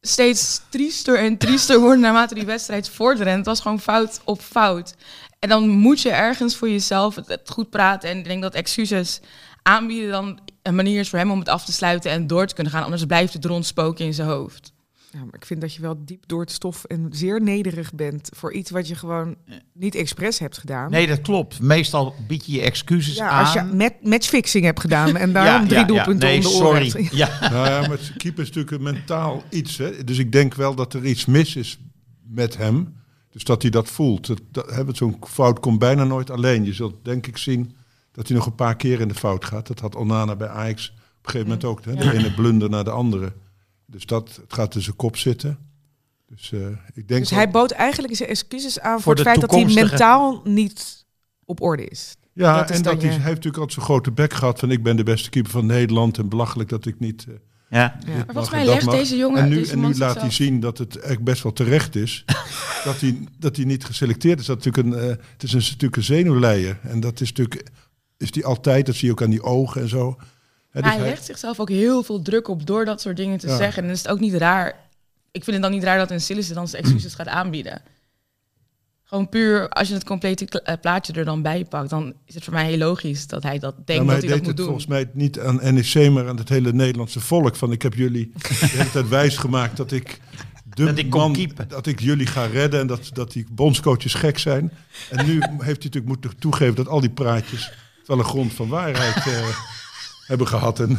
steeds 0.00 0.60
triester 0.68 1.18
en 1.18 1.36
triester 1.38 1.80
worden 1.80 2.00
naarmate 2.00 2.34
die 2.34 2.44
wedstrijd 2.44 2.88
vorderde. 2.88 3.30
En 3.30 3.36
het 3.36 3.46
was 3.46 3.60
gewoon 3.60 3.80
fout 3.80 4.20
op 4.24 4.40
fout. 4.40 4.94
En 5.38 5.48
dan 5.48 5.68
moet 5.68 6.02
je 6.02 6.10
ergens 6.10 6.56
voor 6.56 6.70
jezelf 6.70 7.14
het, 7.14 7.28
het 7.28 7.50
goed 7.50 7.70
praten. 7.70 8.10
En 8.10 8.18
ik 8.18 8.24
denk 8.24 8.42
dat 8.42 8.54
excuses 8.54 9.20
aanbieden 9.62 10.10
dan 10.10 10.40
een 10.62 10.74
manier 10.74 11.00
is 11.00 11.08
voor 11.08 11.18
hem 11.18 11.30
om 11.30 11.38
het 11.38 11.48
af 11.48 11.64
te 11.64 11.72
sluiten 11.72 12.10
en 12.10 12.26
door 12.26 12.46
te 12.46 12.54
kunnen 12.54 12.72
gaan. 12.72 12.84
Anders 12.84 13.04
blijft 13.04 13.32
het 13.32 13.44
rondspoken 13.44 14.04
in 14.04 14.14
zijn 14.14 14.28
hoofd. 14.28 14.74
Ja, 15.12 15.24
maar 15.24 15.34
ik 15.34 15.46
vind 15.46 15.60
dat 15.60 15.74
je 15.74 15.80
wel 15.80 16.04
diep 16.04 16.26
door 16.26 16.40
het 16.40 16.50
stof 16.50 16.84
en 16.84 17.08
zeer 17.10 17.42
nederig 17.42 17.94
bent 17.94 18.28
voor 18.34 18.52
iets 18.52 18.70
wat 18.70 18.88
je 18.88 18.94
gewoon 18.94 19.36
niet 19.72 19.94
expres 19.94 20.38
hebt 20.38 20.58
gedaan. 20.58 20.90
Nee, 20.90 21.06
dat 21.06 21.20
klopt. 21.20 21.60
Meestal 21.60 22.14
bied 22.26 22.46
je 22.46 22.52
je 22.52 22.60
excuses 22.60 23.16
ja, 23.16 23.28
aan. 23.28 23.44
als 23.44 23.52
je 23.52 23.62
met, 23.62 23.94
matchfixing 24.02 24.64
hebt 24.64 24.80
gedaan 24.80 25.16
en 25.16 25.32
daarom 25.32 25.62
Ja, 25.62 25.66
drie 25.66 25.72
ja, 25.72 25.80
ja. 25.80 25.86
doelpunten 25.86 26.28
nee, 26.28 26.36
om 26.36 26.42
de 26.42 26.48
oren 26.48 26.90
sorry. 26.90 27.08
Ja. 27.12 27.38
Nou 27.50 27.68
ja, 27.68 27.88
maar 27.88 27.98
keeper 28.16 28.42
is 28.42 28.48
natuurlijk 28.48 28.76
een 28.76 28.82
mentaal 28.82 29.42
iets. 29.50 29.78
Hè? 29.78 30.04
Dus 30.04 30.18
ik 30.18 30.32
denk 30.32 30.54
wel 30.54 30.74
dat 30.74 30.94
er 30.94 31.04
iets 31.04 31.24
mis 31.24 31.56
is 31.56 31.78
met 32.22 32.56
hem. 32.56 32.94
Dus 33.36 33.44
dat 33.44 33.62
hij 33.62 33.70
dat 33.70 33.88
voelt. 33.88 34.26
Dat, 34.26 34.40
dat, 34.50 34.96
Zo'n 34.96 35.16
fout 35.26 35.60
komt 35.60 35.78
bijna 35.78 36.04
nooit 36.04 36.30
alleen. 36.30 36.64
Je 36.64 36.72
zult 36.72 36.94
denk 37.04 37.26
ik 37.26 37.36
zien 37.36 37.76
dat 38.12 38.28
hij 38.28 38.36
nog 38.36 38.46
een 38.46 38.54
paar 38.54 38.76
keer 38.76 39.00
in 39.00 39.08
de 39.08 39.14
fout 39.14 39.44
gaat. 39.44 39.66
Dat 39.66 39.80
had 39.80 39.96
Onana 39.96 40.36
bij 40.36 40.48
Ajax 40.48 40.88
op 40.88 40.94
een 40.96 41.30
gegeven 41.30 41.46
moment 41.46 41.64
ook. 41.64 41.84
Hè? 41.84 41.94
De 41.94 42.12
ene 42.12 42.34
blunder 42.34 42.70
naar 42.70 42.84
de 42.84 42.90
andere. 42.90 43.32
Dus 43.86 44.06
dat, 44.06 44.36
het 44.42 44.52
gaat 44.52 44.70
tussen 44.70 44.96
kop 44.96 45.16
zitten. 45.16 45.58
Dus 46.26 46.52
eh, 46.52 46.60
ik 46.94 47.08
denk 47.08 47.20
Dus 47.20 47.30
hij 47.30 47.50
bood 47.50 47.70
eigenlijk 47.70 48.16
zijn 48.16 48.28
excuses 48.28 48.80
aan 48.80 48.92
voor, 48.92 49.02
Voor 49.02 49.12
het 49.14 49.22
feit 49.22 49.40
dat 49.40 49.50
hij 49.50 49.64
mentaal 49.64 50.40
niet 50.44 51.04
op 51.44 51.60
orde 51.60 51.84
is. 51.84 52.14
Ja, 52.32 52.56
Dat 52.56 52.70
is 52.70 52.76
en 52.76 52.82
dat 52.82 53.00
je- 53.00 53.06
hij 53.06 53.14
heeft 53.16 53.24
natuurlijk 53.26 53.56
altijd 53.56 53.72
zo'n 53.72 53.82
grote 53.82 54.12
bek 54.12 54.32
gehad 54.32 54.58
van 54.58 54.70
ik 54.70 54.82
ben 54.82 54.96
de 54.96 55.02
beste 55.02 55.30
keeper 55.30 55.50
van 55.50 55.66
Nederland 55.66 56.18
en 56.18 56.28
belachelijk 56.28 56.68
dat 56.68 56.86
ik 56.86 56.98
niet. 57.00 57.26
eh, 57.28 57.34
Ja. 57.70 57.98
Maar 58.06 58.24
volgens 58.26 58.48
en 58.48 58.56
mij 58.56 58.64
legt 58.66 58.84
mag. 58.84 58.94
deze 58.94 59.16
jongen- 59.16 59.42
En 59.42 59.48
nu, 59.48 59.54
deze 59.54 59.72
en 59.72 59.80
nu 59.80 59.94
laat 59.94 60.20
hij 60.20 60.30
zien 60.30 60.60
dat 60.60 60.78
het 60.78 60.92
eigenlijk 60.94 61.24
best 61.24 61.42
wel 61.42 61.52
terecht 61.52 61.94
is 61.96 62.24
dat, 62.84 63.00
hij, 63.00 63.18
dat 63.38 63.56
hij 63.56 63.64
niet 63.64 63.84
geselecteerd 63.84 64.40
is. 64.40 64.46
Dat 64.46 64.58
is 64.58 64.64
natuurlijk 64.64 64.96
een, 64.96 65.02
eh, 65.10 65.16
het 65.32 65.42
is 65.42 65.52
een, 65.52 65.58
natuurlijk 65.58 65.96
een 65.96 66.02
zenuwleier. 66.02 66.78
En 66.82 67.00
dat 67.00 67.20
is 67.20 67.28
natuurlijk 67.32 67.70
is 68.18 68.30
die 68.30 68.44
altijd, 68.46 68.86
dat 68.86 68.94
zie 68.94 69.06
je 69.06 69.12
ook 69.12 69.22
aan 69.22 69.30
die 69.30 69.42
ogen 69.42 69.80
en 69.82 69.88
zo. 69.88 70.16
Hè, 70.70 70.82
dus 70.82 70.90
hij 70.92 71.00
legt 71.00 71.24
zichzelf 71.24 71.60
ook 71.60 71.68
heel 71.68 72.02
veel 72.02 72.22
druk 72.22 72.48
op 72.48 72.66
door 72.66 72.84
dat 72.84 73.00
soort 73.00 73.16
dingen 73.16 73.38
te 73.38 73.46
Ja. 73.46 73.56
zeggen. 73.56 73.76
En 73.76 73.82
dan 73.82 73.92
is 73.96 74.02
het 74.02 74.10
ook 74.10 74.20
niet 74.20 74.34
raar. 74.34 74.66
Ik 75.30 75.44
vind 75.44 75.56
het 75.56 75.62
dan 75.62 75.70
niet 75.74 75.82
raar 75.84 75.98
dat 75.98 76.10
een 76.10 76.20
Sillissen 76.20 76.54
dan 76.54 76.68
zijn 76.68 76.82
excuses 76.82 77.14
gaat 77.20 77.26
aanbieden. 77.28 77.82
Gewoon 79.08 79.28
puur, 79.28 79.68
als 79.68 79.88
je 79.88 79.94
het 79.94 80.04
complete 80.04 80.60
eh, 80.62 80.74
plaatje 80.80 81.12
er 81.12 81.24
dan 81.24 81.42
bij 81.42 81.64
pakt, 81.64 81.90
dan 81.90 82.14
is 82.24 82.34
het 82.34 82.44
voor 82.44 82.52
mij 82.52 82.66
heel 82.66 82.78
logisch 82.78 83.26
dat 83.26 83.42
hij 83.42 83.58
dat 83.58 83.74
denkt 83.86 84.04
Ja, 84.04 84.10
dat 84.12 84.18
hij 84.18 84.18
hij 84.18 84.28
dat 84.28 84.38
moet 84.38 84.46
het 84.46 84.56
doen. 84.56 84.66
volgens 84.66 84.86
mij 84.86 85.10
niet 85.12 85.40
aan 85.40 85.74
NEC, 85.74 86.10
maar 86.10 86.28
aan 86.28 86.36
het 86.36 86.48
hele 86.48 86.72
Nederlandse 86.72 87.20
volk. 87.20 87.56
Van 87.56 87.72
ik 87.72 87.82
heb 87.82 87.94
jullie 87.94 88.32
de 88.38 88.66
hele 88.66 88.90
tijd 88.90 89.08
wijs 89.08 89.36
gemaakt 89.36 89.76
dat 89.76 89.92
ik 89.92 90.20
de 90.74 90.84
Dat 90.84 90.98
ik 90.98 91.08
man, 91.14 91.50
dat 91.68 91.86
ik 91.86 92.00
jullie 92.00 92.26
ga 92.26 92.44
redden 92.46 92.80
en 92.80 92.86
dat, 92.86 93.10
dat 93.12 93.32
die 93.32 93.46
bondscoaches 93.50 94.14
gek 94.14 94.38
zijn. 94.38 94.72
En 95.10 95.26
nu 95.26 95.32
heeft 95.40 95.50
hij 95.58 95.66
natuurlijk 95.66 96.06
moeten 96.06 96.38
toegeven 96.38 96.74
dat 96.74 96.88
al 96.88 97.00
die 97.00 97.10
praatjes 97.10 97.72
wel 98.06 98.18
een 98.18 98.24
grond 98.24 98.52
van 98.54 98.68
waarheid 98.68 99.16
eh, 99.16 99.48
hebben 100.30 100.48
gehad. 100.48 100.80
En 100.80 100.98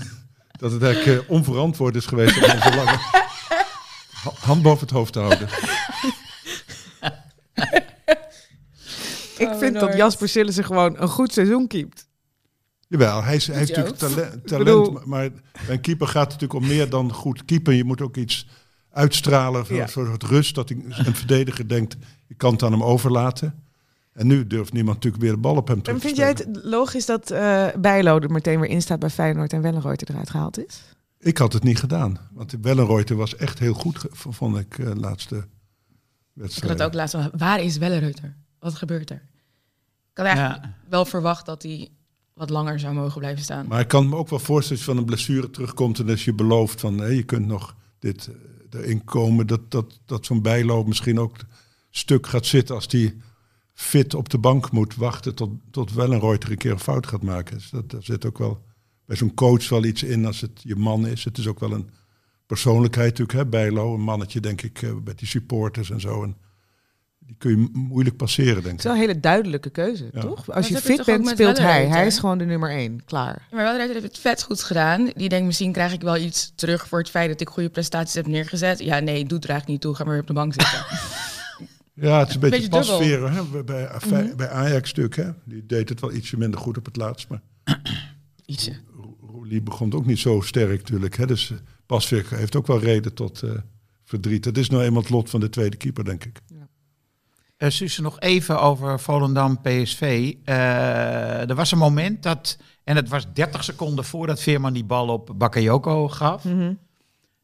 dat 0.60 0.72
het 0.72 0.84
eigenlijk 0.84 1.22
eh, 1.24 1.30
onverantwoord 1.30 1.96
is 1.96 2.06
geweest 2.06 2.36
om 2.38 2.62
zo 2.62 2.76
lang 2.76 2.90
ha- 2.90 4.32
hand 4.40 4.62
boven 4.62 4.80
het 4.82 4.90
hoofd 4.96 5.14
te 5.14 5.20
houden. 5.20 5.48
Ik 9.38 9.48
Oh, 9.50 9.58
vind 9.60 9.67
dat. 9.80 9.96
Jasper 9.96 10.30
Sillissen 10.30 10.64
gewoon 10.64 10.96
een 11.02 11.08
goed 11.08 11.34
seizoen 11.34 11.68
keept. 11.68 12.08
Jawel, 12.88 13.24
hij, 13.24 13.36
is, 13.36 13.48
hij 13.48 13.58
heeft 13.58 13.70
natuurlijk 13.70 13.98
talent, 13.98 14.48
talent 14.48 14.66
bedoel- 14.66 15.02
maar- 15.06 15.30
een 15.68 15.82
keeper 15.82 16.08
gaat 16.08 16.32
het 16.32 16.42
natuurlijk 16.42 16.60
om 16.60 16.68
meer 16.78 16.90
dan 16.90 17.14
goed 17.14 17.46
keeper. 17.46 17.74
Je 17.74 17.84
moet 17.84 18.02
ook 18.02 18.16
iets 18.18 18.48
uitstralen, 18.92 19.66
van 19.66 19.76
Ja. 19.76 19.82
een 19.82 19.90
soort 19.90 20.24
rust, 20.24 20.56
dat 20.56 20.70
een 20.70 21.16
verdediger 21.16 21.68
denkt, 21.68 21.98
ik 22.28 22.38
kan 22.38 22.52
het 22.54 22.64
aan 22.64 22.72
hem 22.72 22.84
overlaten. 22.84 23.64
En 24.14 24.28
nu 24.28 24.48
durft 24.48 24.74
niemand 24.74 24.96
natuurlijk 24.96 25.24
weer 25.24 25.32
de 25.34 25.38
bal 25.40 25.56
op 25.56 25.68
hem 25.68 25.82
terug 25.82 25.96
En 25.96 26.02
te 26.02 26.16
vind 26.16 26.18
jij 26.18 26.28
het 26.30 26.66
logisch 26.66 27.06
dat 27.06 27.32
eh 27.32 27.68
Bijlo 27.80 28.20
er 28.20 28.32
meteen 28.32 28.60
weer 28.60 28.70
in 28.70 28.82
staat 28.82 29.00
bij 29.00 29.10
Feyenoord 29.10 29.54
en 29.54 29.62
Wellenreuter 29.62 30.10
eruit 30.10 30.30
gehaald 30.30 30.66
is? 30.66 30.82
Ik 31.20 31.38
had 31.38 31.54
het 31.54 31.64
niet 31.64 31.80
gedaan, 31.80 32.18
want 32.34 32.56
Wellenreuter 32.62 33.16
was 33.16 33.36
echt 33.36 33.60
heel 33.60 33.74
goed, 33.74 34.06
vond 34.12 34.58
ik, 34.58 34.80
eh 34.80 34.92
laatste 34.96 35.36
Ik 35.36 35.44
wedstrijd. 36.34 36.70
had 36.70 36.80
het 36.80 36.88
ook 36.88 36.94
laatst 36.94 37.30
waar 37.38 37.62
is 37.64 37.78
Wellenreuter? 37.78 38.36
Wat 38.60 38.76
gebeurt 38.76 39.10
er? 39.10 39.22
Ik 40.18 40.24
had 40.24 40.36
eigenlijk 40.36 40.64
Ja. 40.66 40.74
wel 40.90 41.06
verwacht 41.06 41.46
dat 41.46 41.64
hij 41.64 41.90
wat 42.34 42.50
langer 42.50 42.80
zou 42.80 42.94
mogen 42.94 43.20
blijven 43.20 43.44
staan. 43.44 43.68
Maar 43.68 43.80
ik 43.80 43.88
kan 43.88 44.10
me 44.10 44.16
ook 44.16 44.30
wel 44.30 44.40
voorstellen 44.40 44.78
als 44.78 44.86
je 44.86 44.92
van 44.94 44.98
een 44.98 45.06
blessure 45.06 45.50
terugkomt 45.50 46.00
en 46.00 46.10
als 46.10 46.26
je 46.26 46.34
belooft 46.34 46.80
van 46.80 46.98
hé, 46.98 47.08
je 47.08 47.24
kunt 47.24 47.46
nog 47.48 47.76
dit 48.00 48.28
eh, 48.72 48.80
erin 48.80 49.04
komen, 49.04 49.48
dat, 49.48 49.72
dat, 49.72 50.00
dat 50.06 50.26
zo'n 50.26 50.42
bijloop 50.42 50.88
misschien 50.88 51.20
ook 51.20 51.36
stuk 51.90 52.28
gaat 52.28 52.46
zitten 52.46 52.76
als 52.76 52.88
die 52.88 53.22
fit 53.74 54.14
op 54.14 54.30
de 54.30 54.38
bank 54.38 54.72
moet 54.72 54.96
wachten 54.96 55.36
tot, 55.36 55.50
tot 55.72 55.94
wel 55.94 56.14
een 56.14 56.20
Reuter 56.20 56.52
een 56.52 56.58
keer 56.58 56.72
een 56.72 56.80
fout 56.80 57.08
gaat 57.08 57.24
maken. 57.24 57.56
Dus 57.58 57.70
dat, 57.70 57.90
daar 57.92 58.04
zit 58.04 58.26
ook 58.26 58.38
wel 58.38 58.64
bij 59.06 59.16
zo'n 59.16 59.34
coach 59.34 59.70
wel 59.70 59.84
iets 59.84 60.04
in 60.04 60.26
als 60.26 60.42
het 60.42 60.62
je 60.64 60.76
man 60.76 61.08
is. 61.08 61.24
Het 61.24 61.38
is 61.38 61.48
ook 61.48 61.60
wel 61.60 61.72
een 61.72 61.90
persoonlijkheid 62.46 63.10
natuurlijk, 63.18 63.38
hè, 63.38 63.46
Bijlo. 63.46 63.94
Een 63.94 64.02
mannetje 64.02 64.40
denk 64.40 64.62
ik 64.62 64.82
eh, 64.82 64.92
met 65.04 65.20
die 65.20 65.28
supporters 65.28 65.90
en 65.90 66.00
zo. 66.02 66.24
En 66.24 66.38
die 67.28 67.36
kun 67.38 67.50
je 67.52 67.70
moeilijk 67.74 68.18
passeren 68.18 68.54
denk 68.64 68.66
Het 68.66 68.74
ik. 68.74 68.78
is 68.78 68.84
wel 68.84 68.94
een 68.94 69.00
hele 69.00 69.20
duidelijke 69.20 69.70
keuze, 69.70 70.10
Ja. 70.14 70.22
toch? 70.22 70.46
dat 70.46 70.56
Als 70.56 70.68
je 70.68 70.78
fit 70.78 71.06
bent, 71.06 71.28
speelt 71.28 71.58
hij. 71.58 71.88
Hij 71.88 72.06
is 72.06 72.20
gewoon 72.20 72.38
de 72.38 72.46
nummer 72.46 72.70
één. 72.70 73.06
Klaar. 73.06 73.36
Ja, 73.50 73.56
maar 73.56 73.64
Wellenreuter 73.64 73.94
heeft 74.02 74.08
het 74.08 74.18
vet 74.22 74.44
goed 74.44 74.64
gedaan. 74.64 75.10
Die 75.16 75.30
denkt, 75.30 75.46
misschien 75.46 75.72
krijg 75.72 75.94
ik 75.94 76.02
wel 76.02 76.18
iets 76.18 76.52
terug 76.56 76.88
voor 76.88 77.00
het 77.00 77.10
feit 77.10 77.30
dat 77.30 77.42
ik 77.42 77.50
goede 77.50 77.70
prestaties 77.70 78.14
heb 78.14 78.28
neergezet. 78.28 78.80
Ja, 78.80 79.00
nee, 79.00 79.26
doet 79.26 79.44
er 79.44 79.50
eigenlijk 79.50 79.68
niet 79.68 79.82
toe. 79.82 79.96
Ga 79.96 80.04
maar 80.04 80.12
weer 80.14 80.22
op 80.22 80.28
de 80.28 80.34
bank 80.34 80.54
zitten. 80.54 80.86
Ja, 82.00 82.20
het 82.20 82.28
is 82.28 82.34
een 82.34 82.40
beetje, 82.40 82.56
Beetje 82.70 82.70
pasveren 82.70 83.34
hè, 83.34 83.44
bij, 83.44 83.64
bij, 84.10 84.36
bij 84.36 84.50
Ajax 84.50 84.90
stuk. 84.90 85.16
Hè. 85.16 85.30
Die 85.44 85.66
deed 85.66 85.90
het 85.90 86.00
wel 86.00 86.14
ietsje 86.14 86.38
minder 86.38 86.60
goed 86.60 86.78
op 86.78 86.86
het 86.86 86.96
laatst. 86.96 87.28
Maar 87.30 87.42
Ietsje. 88.46 88.74
Roelie 89.32 89.62
begon 89.62 89.94
ook 89.94 90.06
niet 90.06 90.20
zo 90.20 90.42
sterk 90.42 90.78
natuurlijk. 90.78 91.18
Hè. 91.18 91.26
Dus 91.26 91.52
eh, 91.52 91.58
Pasveer 91.86 92.26
heeft 92.30 92.56
ook 92.56 92.68
wel 92.68 92.80
reden 92.80 93.14
tot 93.14 93.42
eh, 93.42 93.52
verdriet. 94.04 94.46
Het 94.46 94.58
is 94.58 94.70
nou 94.70 94.84
eenmaal 94.84 95.02
het 95.02 95.10
lot 95.12 95.30
van 95.30 95.40
de 95.40 95.50
tweede 95.50 95.78
keeper, 95.78 96.06
denk 96.06 96.26
ik. 96.26 96.40
Uh, 97.58 97.70
Suze, 97.70 98.02
nog 98.02 98.20
even 98.20 98.62
over 98.62 99.00
Volendam 99.00 99.62
PSV. 99.62 100.34
Eh, 100.44 101.50
er 101.50 101.56
was 101.56 101.72
een 101.72 101.78
moment 101.78 102.24
dat, 102.24 102.58
en 102.84 102.96
het 102.96 103.10
was 103.10 103.26
30 103.34 103.64
seconden 103.64 104.06
voordat 104.06 104.40
Veerman 104.42 104.74
die 104.74 104.84
bal 104.84 105.08
op 105.08 105.32
Bakayoko 105.36 106.08
gaf, 106.08 106.44
Mhm. 106.44 106.74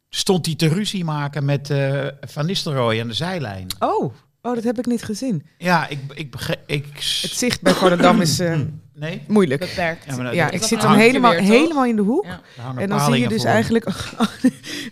stond 0.08 0.46
hij 0.46 0.54
te 0.54 0.68
ruzie 0.68 1.04
maken 1.04 1.44
met 1.44 1.70
eh, 1.70 2.06
Van 2.20 2.46
Nistelrooy 2.46 3.00
aan 3.00 3.08
de 3.08 3.14
zijlijn. 3.14 3.66
Oh, 3.78 4.12
oh, 4.44 4.54
dat 4.54 4.64
heb 4.64 4.78
ik 4.78 4.86
niet 4.86 5.02
gezien. 5.02 5.42
Ja, 5.58 5.88
ik, 5.88 5.98
ik 6.14 6.30
begreep. 6.30 6.60
Ik, 6.66 6.84
Het 6.94 7.30
zicht 7.30 7.62
bij 7.62 7.74
Volendam 7.74 8.20
is 8.20 8.38
eh, 8.40 8.60
nee? 8.94 9.22
moeilijk. 9.28 9.60
Beperkt. 9.60 10.04
Ja, 10.04 10.16
dat- 10.22 10.34
Ja, 10.34 10.50
ik 10.50 10.62
zit 10.62 10.82
een 10.82 10.88
dan 10.88 10.96
helemaal, 10.98 11.30
weer, 11.30 11.40
helemaal 11.40 11.84
in 11.84 11.96
de 11.96 12.02
hoek. 12.02 12.24
Ja. 12.24 12.40
En 12.76 12.88
dan 12.88 13.00
zie 13.00 13.20
je 13.20 13.28
dus 13.28 13.40
voor. 13.42 13.50
eigenlijk... 13.50 13.84
en 13.84 13.92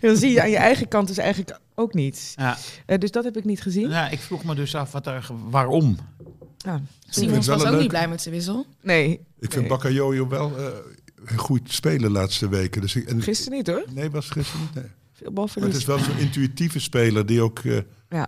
dan 0.07 0.15
zie 0.15 0.31
je 0.31 0.41
aan 0.41 0.49
je 0.49 0.57
eigen 0.57 0.87
kant 0.87 1.07
dus 1.07 1.17
eigenlijk 1.17 1.59
ook 1.75 1.93
niets. 1.93 2.33
Ja, 2.35 2.57
Eh, 2.85 2.97
dus 2.97 3.11
dat 3.11 3.23
heb 3.23 3.37
ik 3.37 3.45
niet 3.45 3.61
gezien. 3.61 3.89
ja, 3.89 4.09
ik 4.09 4.19
vroeg 4.19 4.43
me 4.43 4.55
dus 4.55 4.75
af 4.75 4.91
wat 4.91 5.07
er, 5.07 5.27
waarom. 5.49 5.97
Ja. 6.57 6.81
Simons 7.09 7.47
was 7.47 7.61
een 7.61 7.65
ook 7.67 7.71
leuk- 7.71 7.79
niet 7.81 7.89
blij 7.89 8.07
met 8.07 8.21
zijn 8.21 8.35
wissel. 8.35 8.65
Nee, 8.81 9.09
Ik 9.39 9.51
vind 9.51 9.55
Nee. 9.55 9.67
Bakayoko 9.67 10.27
wel 10.27 10.57
eh, 10.57 10.65
goed 11.35 11.71
spelen 11.73 12.01
de 12.01 12.09
laatste 12.09 12.49
weken. 12.49 12.81
Dus 12.81 12.95
ik, 12.95 13.07
en, 13.09 13.21
gisteren 13.21 13.57
niet 13.57 13.67
hoor. 13.67 13.83
Nee, 13.93 14.09
was 14.09 14.29
gisteren 14.29 14.61
niet. 14.61 14.73
Nee. 14.73 14.83
Veel 14.83 14.91
Maar 15.13 15.25
het 15.25 15.33
balverlies. 15.33 15.75
is 15.77 15.85
wel 15.85 15.99
zo'n 15.99 16.17
intuïtieve 16.17 16.79
speler 16.79 17.25
die 17.25 17.41
ook 17.41 17.59
eh, 17.59 17.77
Ja, 18.09 18.27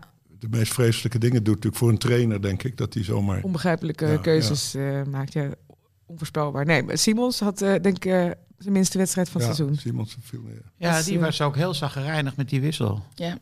de 0.52 0.58
meest 0.58 0.74
vreselijke 0.74 1.18
dingen 1.18 1.44
doet. 1.44 1.54
Natuurlijk 1.56 1.82
voor 1.82 1.90
een 1.90 1.98
trainer, 1.98 2.42
denk 2.42 2.64
ik, 2.64 2.78
dat 2.78 2.94
hij 2.94 3.04
zomaar... 3.04 3.44
onbegrijpelijke 3.44 4.08
Ja, 4.08 4.18
keuzes 4.18 4.76
eh, 4.76 5.04
maakt. 5.04 5.34
Ja, 5.34 5.50
onvoorspelbaar. 6.06 6.66
Nee, 6.66 6.84
maar 6.84 6.98
Simons 6.98 7.40
had 7.40 7.62
eh, 7.62 7.74
denk 7.82 7.96
ik 7.96 8.06
eh, 8.06 8.32
zijn 8.58 8.74
minste 8.74 8.98
wedstrijd 8.98 9.30
van 9.30 9.42
het 9.42 9.50
ja, 9.50 9.56
seizoen. 9.56 9.78
Simons 9.78 10.18
viel 10.22 10.42
meer. 10.42 10.62
Ja, 10.78 10.98
Dus, 10.98 11.06
die 11.06 11.20
was 11.20 11.42
ook 11.42 11.56
heel 11.56 11.74
zaggerijnig 11.74 12.36
met 12.36 12.50
die 12.50 12.62
wissel. 12.62 13.04
Ja. 13.14 13.38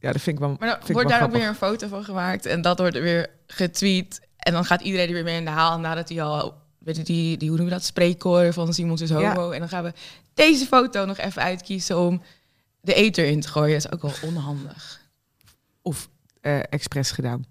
Ja, 0.00 0.12
dat 0.12 0.22
vind 0.22 0.36
ik 0.36 0.42
wel 0.42 0.56
Maar 0.58 0.68
dan 0.68 0.88
ik 0.88 0.92
wordt 0.92 1.08
daar 1.08 1.22
ook 1.22 1.32
weer 1.32 1.48
een 1.48 1.54
foto 1.54 1.88
van 1.88 2.04
gemaakt. 2.04 2.46
En 2.46 2.62
dat 2.62 2.78
wordt 2.78 2.98
weer 2.98 3.30
getweet. 3.46 4.28
En 4.36 4.52
dan 4.52 4.64
gaat 4.64 4.80
iedereen 4.80 5.08
er 5.08 5.14
weer 5.14 5.24
mee 5.24 5.36
in 5.36 5.44
de 5.44 5.50
haal. 5.50 5.78
Nadat 5.78 6.08
hij 6.08 6.22
al, 6.22 6.54
weet 6.78 6.96
je, 6.96 7.02
die, 7.02 7.36
die, 7.36 7.48
hoe 7.48 7.56
noem 7.56 7.66
je 7.66 7.72
dat, 7.72 7.84
spreekkoor 7.84 8.52
van 8.52 8.74
Simons 8.74 9.00
is 9.00 9.10
homo. 9.10 9.50
En 9.50 9.58
dan 9.58 9.68
gaan 9.68 9.84
we 9.84 9.92
deze 10.34 10.66
foto 10.66 11.04
nog 11.04 11.18
even 11.18 11.42
uitkiezen 11.42 11.98
om 11.98 12.22
de 12.80 12.94
eter 12.94 13.24
in 13.26 13.40
te 13.40 13.48
gooien. 13.48 13.80
Dat 13.80 13.84
is 13.84 13.92
ook 13.92 14.02
wel 14.02 14.30
onhandig. 14.30 15.00
Of 15.82 16.08
eh 16.40 16.58
expres 16.70 17.10
gedaan. 17.10 17.44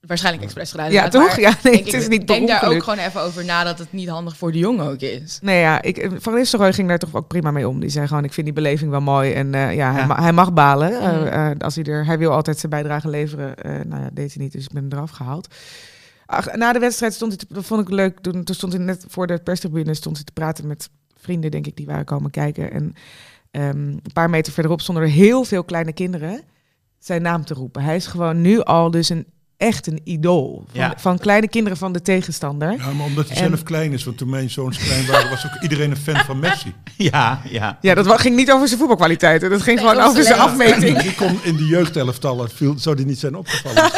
Waarschijnlijk 0.00 0.44
expres 0.44 0.70
gedaan. 0.70 0.92
Ja, 0.92 1.08
toch? 1.08 1.36
Ja, 1.36 1.48
nee, 1.62 1.72
denk 1.72 1.84
het 1.84 1.94
ik, 1.94 2.00
is 2.00 2.08
niet 2.08 2.24
per 2.26 2.34
Denk 2.36 2.48
daar 2.48 2.64
ook 2.68 2.82
gewoon 2.82 2.98
even 2.98 3.20
over 3.20 3.44
na 3.44 3.64
dat 3.64 3.78
het 3.78 3.92
niet 3.92 4.08
handig 4.08 4.36
voor 4.36 4.52
de 4.52 4.58
jongen 4.58 4.86
ook 4.86 5.00
is. 5.00 5.38
Nee, 5.42 5.60
ja, 5.60 5.82
ik, 5.82 5.98
eh, 5.98 6.10
Van 6.18 6.34
Nistelrooy 6.34 6.72
ging 6.72 6.88
daar 6.88 6.98
toch 6.98 7.14
ook 7.14 7.28
prima 7.28 7.50
mee 7.50 7.68
om. 7.68 7.80
Die 7.80 7.88
zei 7.88 8.06
gewoon, 8.06 8.24
ik 8.24 8.32
vind 8.32 8.46
die 8.46 8.54
beleving 8.54 8.90
wel 8.90 9.00
mooi. 9.00 9.32
En 9.32 9.54
eh, 9.54 9.74
ja, 9.74 9.90
Hij, 9.92 10.00
Ja. 10.00 10.06
ma- 10.06 10.22
hij 10.22 10.32
mag 10.32 10.52
balen. 10.52 11.00
eh, 11.32 11.50
als 11.58 11.74
hij, 11.74 11.84
er, 11.84 12.06
hij 12.06 12.18
wil 12.18 12.30
altijd 12.32 12.58
zijn 12.58 12.72
bijdrage 12.72 13.08
leveren. 13.08 13.56
Eh, 13.56 13.70
nou 13.84 14.02
ja, 14.02 14.10
deed 14.12 14.34
hij 14.34 14.42
niet, 14.42 14.52
dus 14.52 14.64
ik 14.64 14.72
ben 14.72 14.82
hem 14.82 14.92
eraf 14.92 15.10
gehaald. 15.10 15.54
Ach, 16.26 16.54
na 16.54 16.72
de 16.72 16.78
wedstrijd 16.78 17.14
stond 17.14 17.32
hij, 17.32 17.40
te- 17.46 17.54
dat 17.54 17.64
vond 17.64 17.80
ik 17.80 17.88
leuk. 17.94 18.18
Toen, 18.20 18.44
toen 18.44 18.54
stond 18.54 18.72
hij 18.72 18.82
net 18.82 19.04
voor 19.08 19.26
de 19.26 19.38
perstribune 19.38 19.94
stond 19.94 20.16
hij 20.16 20.24
te 20.24 20.32
praten 20.32 20.66
met 20.66 20.90
vrienden, 21.16 21.50
denk 21.50 21.66
ik, 21.66 21.76
die 21.76 21.86
waren 21.86 22.04
komen 22.04 22.30
kijken. 22.30 22.72
En 22.72 22.94
ehm, 23.50 23.76
een 23.78 24.02
paar 24.12 24.30
meter 24.30 24.52
verderop 24.52 24.80
stonden 24.80 25.04
er 25.04 25.10
heel 25.10 25.44
veel 25.44 25.64
kleine 25.64 25.92
kinderen 25.92 26.40
zijn 27.00 27.22
naam 27.22 27.44
te 27.44 27.54
roepen. 27.54 27.82
Hij 27.82 27.96
is 27.96 28.06
gewoon 28.06 28.40
nu 28.40 28.60
al 28.62 28.90
dus 28.90 29.08
een 29.08 29.26
echt 29.56 29.86
een 29.86 30.00
idool 30.04 30.64
van, 30.72 30.80
Ja. 30.80 30.94
van 30.96 31.18
kleine 31.18 31.48
kinderen 31.48 31.78
van 31.78 31.92
de 31.92 32.02
tegenstander. 32.02 32.70
Ja, 32.78 32.92
maar 32.92 33.06
omdat 33.06 33.28
hij 33.28 33.36
En- 33.42 33.48
zelf 33.48 33.62
klein 33.62 33.92
is. 33.92 34.04
Want 34.04 34.18
toen 34.18 34.30
mijn 34.30 34.50
zoons 34.50 34.78
klein 34.78 35.06
waren, 35.06 35.30
was 35.30 35.44
ook 35.46 35.62
iedereen 35.62 35.90
een 35.90 35.96
fan 35.96 36.16
van 36.24 36.38
Messi. 36.38 36.74
Ja, 36.96 37.40
ja. 37.44 37.78
Ja, 37.80 37.94
dat 37.94 38.20
ging 38.20 38.36
niet 38.36 38.50
over 38.52 38.66
zijn 38.66 38.78
voetbalkwaliteiten. 38.78 39.50
Dat 39.50 39.62
ging 39.62 39.80
Nee, 39.80 39.88
gewoon 39.88 40.04
over 40.04 40.22
zijn 40.22 40.38
afmeting. 40.38 40.98
Die 40.98 41.14
kon 41.14 41.38
in 41.42 41.56
de 41.56 41.66
jeugdelftallen, 41.66 42.50
viel, 42.50 42.78
zou 42.78 42.96
die 42.96 43.06
niet 43.06 43.18
zijn 43.18 43.34
opgevallen. 43.34 43.90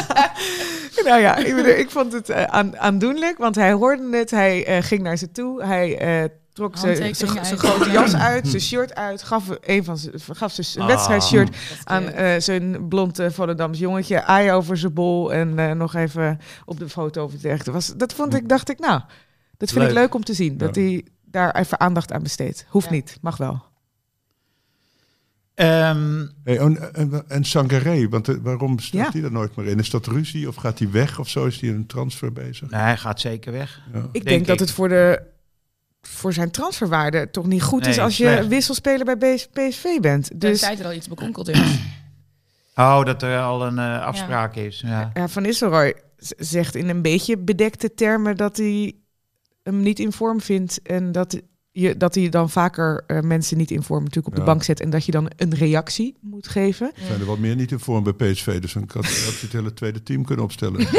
nou 1.09 1.21
ja, 1.21 1.37
ik, 1.37 1.55
bedoel, 1.55 1.73
ik 1.79 1.91
vond 1.91 2.13
het 2.13 2.29
eh, 2.29 2.43
aan, 2.45 2.79
aandoenlijk, 2.79 3.39
want 3.39 3.55
hij 3.55 3.73
hoorde 3.73 4.17
het. 4.17 4.31
Hij 4.31 4.67
eh, 4.67 4.83
ging 4.83 5.03
naar 5.03 5.17
ze 5.17 5.31
toe. 5.33 5.65
Hij 5.65 5.99
eh, 5.99 6.29
trok 6.53 6.77
zijn 6.77 7.03
Handtekening 7.03 7.47
zijn- 7.47 7.59
grote 7.59 7.91
jas 7.91 8.15
uit, 8.31 8.49
zijn 8.49 8.63
shirt 8.63 8.95
uit. 8.95 9.23
Gaf, 9.23 9.45
een 9.61 9.85
van 9.85 9.99
zijn, 9.99 10.15
gaf 10.33 10.53
zijn 10.53 10.85
Ah. 10.85 10.91
wedstrijdshirt 10.91 11.57
aan 11.85 12.05
eh, 12.09 12.41
zijn 12.41 12.89
blond 12.89 13.19
eh, 13.19 13.31
Volendams 13.31 13.79
jongetje. 13.79 14.25
Aai 14.25 14.53
over 14.53 14.77
zijn 14.77 14.93
bol 14.93 15.33
en 15.33 15.59
eh, 15.59 15.71
nog 15.73 15.95
even 15.95 16.39
op 16.65 16.79
de 16.79 16.89
foto 16.89 17.25
of 17.25 17.33
het 17.43 17.67
was. 17.67 17.93
Dat 17.97 18.13
vond 18.15 18.35
ik, 18.35 18.49
dacht 18.49 18.71
ik, 18.71 18.79
nou, 18.79 19.01
dat 19.57 19.71
vind 19.71 19.85
ik 19.85 19.91
Leuk. 19.93 20.15
om 20.15 20.25
te 20.25 20.35
zien. 20.35 20.57
Dat 20.59 20.75
Ja. 20.75 20.81
hij 20.83 21.05
daar 21.25 21.55
even 21.57 21.81
aandacht 21.81 22.13
aan 22.13 22.23
besteedt. 22.23 22.67
Hoeft 22.69 22.87
Ja. 22.87 22.93
niet, 22.93 23.19
mag 23.21 23.37
wel. 23.37 23.63
Ehm, 25.55 26.27
Hey, 26.45 26.59
en, 26.59 26.95
en, 26.95 27.25
en 27.29 27.45
Sangaré, 27.45 28.09
want 28.09 28.29
eh, 28.29 28.35
waarom 28.43 28.79
staat 28.79 29.01
Ja. 29.01 29.11
hij 29.13 29.23
er 29.23 29.33
nooit 29.33 29.57
meer 29.57 29.67
in? 29.67 29.79
Is 29.79 29.91
dat 29.91 30.07
ruzie 30.07 30.49
of 30.49 30.55
gaat 30.57 30.79
hij 30.79 30.91
weg 30.91 31.19
of 31.19 31.29
zo? 31.29 31.47
Is 31.47 31.61
hij 31.61 31.71
een 31.71 31.87
transfer 31.87 32.33
bezig? 32.33 32.71
nee, 32.71 32.81
hij 32.81 32.97
gaat 32.97 33.21
zeker 33.21 33.53
weg. 33.53 33.81
Ja. 33.93 33.99
Ik 33.99 34.13
denk, 34.13 34.25
Denk 34.25 34.47
dat 34.47 34.59
het 34.61 34.71
voor, 34.71 34.89
de, 34.89 35.23
voor 36.03 36.33
zijn 36.33 36.51
transferwaarde 36.51 37.31
toch 37.31 37.47
niet 37.47 37.63
goed 37.63 37.87
is 37.87 37.99
als 37.99 38.17
je 38.17 38.47
wisselspeler 38.49 39.19
bij 39.19 39.47
PSV 39.53 39.85
bent. 40.01 40.41
Dus 40.41 40.61
Tenzij 40.61 40.79
er 40.79 40.85
al 40.85 40.93
iets 40.93 41.09
bekonkeld 41.09 41.49
is. 41.49 41.61
Oh, 42.77 43.05
dat 43.05 43.23
er 43.23 43.39
al 43.41 43.67
een 43.67 43.79
eh, 43.79 44.03
afspraak 44.07 44.55
is. 44.57 44.81
Ja. 44.87 45.11
ja, 45.15 45.29
Van 45.29 45.43
Nistelrooy 45.43 45.95
z- 46.17 46.31
zegt 46.37 46.75
in 46.75 46.89
een 46.89 47.03
beetje 47.03 47.39
bedekte 47.39 47.95
termen 47.95 48.37
dat 48.37 48.57
hij 48.57 48.95
hem 49.63 49.83
niet 49.83 49.99
in 49.99 50.13
vorm 50.13 50.41
vindt. 50.41 50.83
En 50.83 51.13
dat, 51.13 51.41
je, 51.71 51.97
dat 51.97 52.15
hij 52.15 52.29
dan 52.29 52.51
vaker 52.51 53.05
eh, 53.07 53.21
mensen 53.21 53.57
niet 53.57 53.71
in 53.71 53.83
vorm 53.83 54.01
natuurlijk 54.05 54.27
op 54.27 54.33
Ja. 54.35 54.39
de 54.45 54.51
bank 54.51 54.63
zet. 54.63 54.81
En 54.81 54.91
dat 54.91 55.05
je 55.05 55.13
dan 55.13 55.31
een 55.37 55.55
reactie 55.55 56.17
moet 56.21 56.49
geven. 56.49 56.93
Er 56.95 57.07
zijn 57.07 57.21
er 57.21 57.27
wat 57.27 57.39
meer 57.39 57.57
niet 57.57 57.71
in 57.73 57.79
vorm 57.81 58.03
bij 58.05 58.13
PSV, 58.33 58.61
dus 58.61 58.73
dan 58.73 58.89
had 58.95 59.05
hij 59.05 59.13
het 59.41 59.53
hele 59.53 59.75
tweede 59.75 60.03
team 60.03 60.25
kunnen 60.25 60.45
opstellen. 60.45 60.87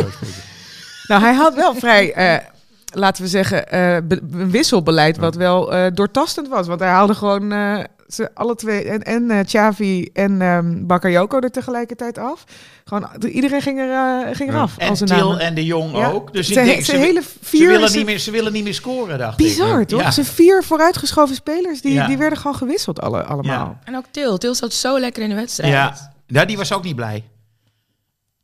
Nou, 1.08 1.22
hij 1.22 1.34
had 1.34 1.56
wel 1.56 1.76
vrij, 1.76 2.14
eh, 2.14 2.48
laten 2.94 3.24
we 3.24 3.30
zeggen, 3.30 3.70
eh, 3.70 3.96
een 3.96 4.52
wisselbeleid 4.52 5.18
wat 5.18 5.36
wel 5.36 5.74
eh, 5.74 5.92
doortastend 5.94 6.48
was. 6.48 6.68
Want 6.68 6.80
hij 6.80 6.90
haalde 6.90 7.14
gewoon 7.16 7.52
eh, 7.52 7.84
ze 8.08 8.30
alle 8.34 8.56
twee, 8.56 8.84
en, 8.90 9.02
en 9.02 9.32
eh, 9.32 9.46
Xavi 9.46 10.10
en 10.14 10.42
ehm 10.42 10.86
Bakayoko 10.86 11.40
er 11.40 11.52
tegelijkertijd 11.52 12.18
af. 12.18 12.44
Gewoon, 12.86 13.10
de- 13.18 13.30
iedereen 13.32 13.62
ging, 13.62 13.80
er, 13.80 13.90
eh, 13.92 14.36
ging 14.36 14.50
Ja. 14.50 14.56
eraf. 14.56 14.78
En 14.78 14.90
als 14.90 15.00
een 15.00 15.08
Til 15.08 15.30
naam. 15.30 15.38
en 15.40 15.54
de 15.56 15.66
Jong 15.66 15.96
Ja. 15.98 16.10
ook. 16.10 16.34
Dus 16.34 16.48
ik 16.48 16.54
Zijn- 16.54 16.66
denk, 16.66 16.84
zijn 16.84 17.00
ze, 17.00 17.06
hele 17.06 17.22
ze, 17.22 17.28
vier... 17.42 17.68
willen 17.68 17.90
ze- 17.90 17.98
niet 17.98 18.06
meer, 18.06 18.20
ze 18.20 18.32
willen 18.32 18.54
niet 18.54 18.64
meer 18.64 18.74
scoren, 18.74 19.18
dacht 19.18 19.40
ik. 19.40 19.46
Bizar, 19.46 19.86
toch? 19.86 20.02
Ja. 20.02 20.12
Zijn 20.12 20.26
vier 20.26 20.64
vooruitgeschoven 20.64 21.36
spelers, 21.36 21.82
die, 21.82 21.94
Ja. 21.94 22.08
die 22.08 22.18
werden 22.18 22.38
gewoon 22.38 22.56
gewisseld 22.56 23.02
alle, 23.02 23.24
allemaal. 23.24 23.68
Ja. 23.68 23.80
En 23.84 23.96
ook 23.98 24.06
Til. 24.12 24.38
Til 24.38 24.56
zat 24.56 24.74
zo 24.74 25.00
lekker 25.00 25.24
in 25.24 25.30
de 25.30 25.36
wedstrijd. 25.36 25.74
Ja. 25.74 26.12
ja, 26.28 26.46
die 26.46 26.58
was 26.58 26.74
ook 26.74 26.84
niet 26.84 26.96
blij. 26.96 27.24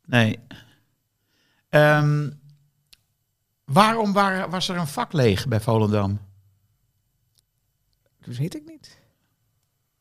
Nee. 0.06 0.38
Ehm, 1.68 2.28
waarom 3.72 4.12
waren- 4.12 4.50
was 4.50 4.68
er 4.68 4.76
een 4.76 4.86
vak 4.86 5.12
leeg 5.12 5.48
bij 5.48 5.60
Volendam? 5.60 6.20
Dat 8.24 8.36
weet 8.36 8.54
ik 8.54 8.62
niet. 8.66 8.98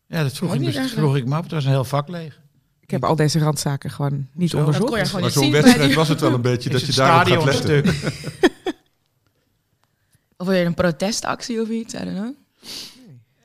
Ja, 0.08 0.24
dat 0.24 0.34
vroeg, 0.34 0.54
ik, 0.54 0.60
niet 0.60 0.80
vroeg 0.80 1.16
ik 1.16 1.26
me 1.26 1.36
af. 1.36 1.42
Het 1.44 1.52
was 1.52 1.64
een 1.64 1.70
heel 1.72 1.84
vak 1.84 2.08
leeg. 2.08 2.42
Ik 2.80 2.92
heb 2.92 3.04
al 3.04 3.16
deze 3.16 3.40
randzaken 3.40 3.92
gewoon 3.92 4.28
niet 4.34 4.50
Zo, 4.50 4.58
Dat 4.58 4.66
kon 4.66 4.76
je 4.76 4.82
onderzocht. 4.82 5.10
gewoon 5.10 5.22
Maar 5.22 5.32
zo'n 5.32 5.52
wedstrijd 5.52 5.94
was 5.94 6.08
het 6.08 6.20
wel 6.22 6.34
een 6.34 6.42
beetje 6.42 6.70
dat 6.80 6.86
je 6.86 6.92
stadion 6.92 7.48
gaat 7.48 7.66
letten. 7.66 7.94
stuk? 7.96 8.48
Of 10.38 10.48
weer 10.48 10.66
een 10.66 10.74
protestactie 10.74 11.62
of 11.62 11.70
iets, 11.70 11.94
I 11.94 11.98
don't 11.98 12.16
know. 12.18 12.34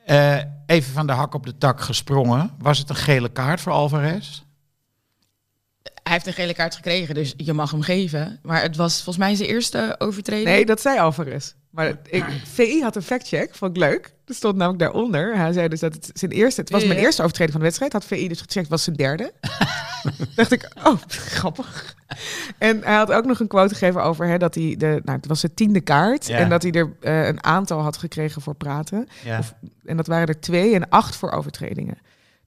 Eh, 0.05 0.37
even 0.65 0.93
van 0.93 1.07
de 1.07 1.13
hak 1.13 1.33
op 1.33 1.45
de 1.45 1.57
tak 1.57 1.81
gesprongen. 1.81 2.51
Was 2.59 2.77
het 2.77 2.89
een 2.89 2.95
gele 2.95 3.29
kaart 3.31 3.61
voor 3.61 3.71
Alvarez? 3.71 4.43
Hij 6.03 6.13
heeft 6.13 6.27
een 6.27 6.33
gele 6.33 6.53
kaart 6.53 6.75
gekregen, 6.75 7.15
dus 7.15 7.33
je 7.37 7.53
mag 7.53 7.71
hem 7.71 7.81
geven. 7.81 8.39
Maar 8.43 8.61
het 8.61 8.75
was 8.75 8.93
volgens 8.95 9.17
mij 9.25 9.35
zijn 9.35 9.49
eerste 9.49 9.95
overtreding. 9.97 10.47
Nee, 10.47 10.65
dat 10.65 10.81
zei 10.81 10.99
Alvarez. 10.99 11.53
Maar 11.69 11.87
ik, 12.09 12.25
VI 12.43 12.81
had 12.81 12.95
een 12.95 13.01
factcheck, 13.01 13.55
vond 13.55 13.71
ik 13.71 13.77
leuk. 13.83 14.13
Er 14.25 14.33
stond 14.35 14.55
namelijk 14.55 14.79
daaronder. 14.83 15.37
Hij 15.37 15.53
zei 15.53 15.67
dus 15.67 15.79
dat 15.79 15.93
het 15.93 16.09
zijn 16.13 16.31
eerste... 16.31 16.61
Het 16.61 16.69
was 16.69 16.85
mijn 16.85 16.99
eerste 16.99 17.21
overtreding 17.21 17.51
van 17.51 17.59
de 17.59 17.65
wedstrijd. 17.65 17.93
Had 17.93 18.05
VI 18.05 18.27
dus 18.27 18.41
gecheckt, 18.41 18.67
was 18.69 18.83
zijn 18.83 18.95
derde. 18.95 19.33
dacht 20.35 20.51
ik, 20.51 20.69
oh, 20.83 20.95
grappig. 21.07 21.95
En 22.57 22.81
hij 22.83 22.95
had 22.95 23.11
ook 23.11 23.25
nog 23.25 23.39
een 23.39 23.47
quote 23.47 23.73
gegeven 23.73 24.03
over 24.03 24.27
hè, 24.27 24.37
dat 24.37 24.55
hij... 24.55 24.75
De, 24.77 25.01
nou, 25.03 25.17
het 25.17 25.27
was 25.27 25.39
zijn 25.39 25.53
tiende 25.53 25.81
kaart. 25.81 26.27
Ja. 26.27 26.37
En 26.37 26.49
dat 26.49 26.61
hij 26.63 26.71
er 26.71 26.93
eh, 27.01 27.25
een 27.27 27.43
aantal 27.43 27.79
had 27.81 27.97
gekregen 27.97 28.41
voor 28.41 28.55
praten. 28.55 29.07
Ja. 29.23 29.39
Of- 29.39 29.53
En 29.85 29.97
dat 29.97 30.07
waren 30.07 30.27
er 30.27 30.39
twee 30.39 30.73
en 30.75 30.89
acht 30.89 31.15
voor 31.15 31.31
overtredingen. 31.31 31.97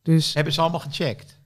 Dus 0.02 0.34
Hebben 0.34 0.52
ze 0.52 0.60
allemaal 0.60 0.80
gecheckt? 0.80 1.37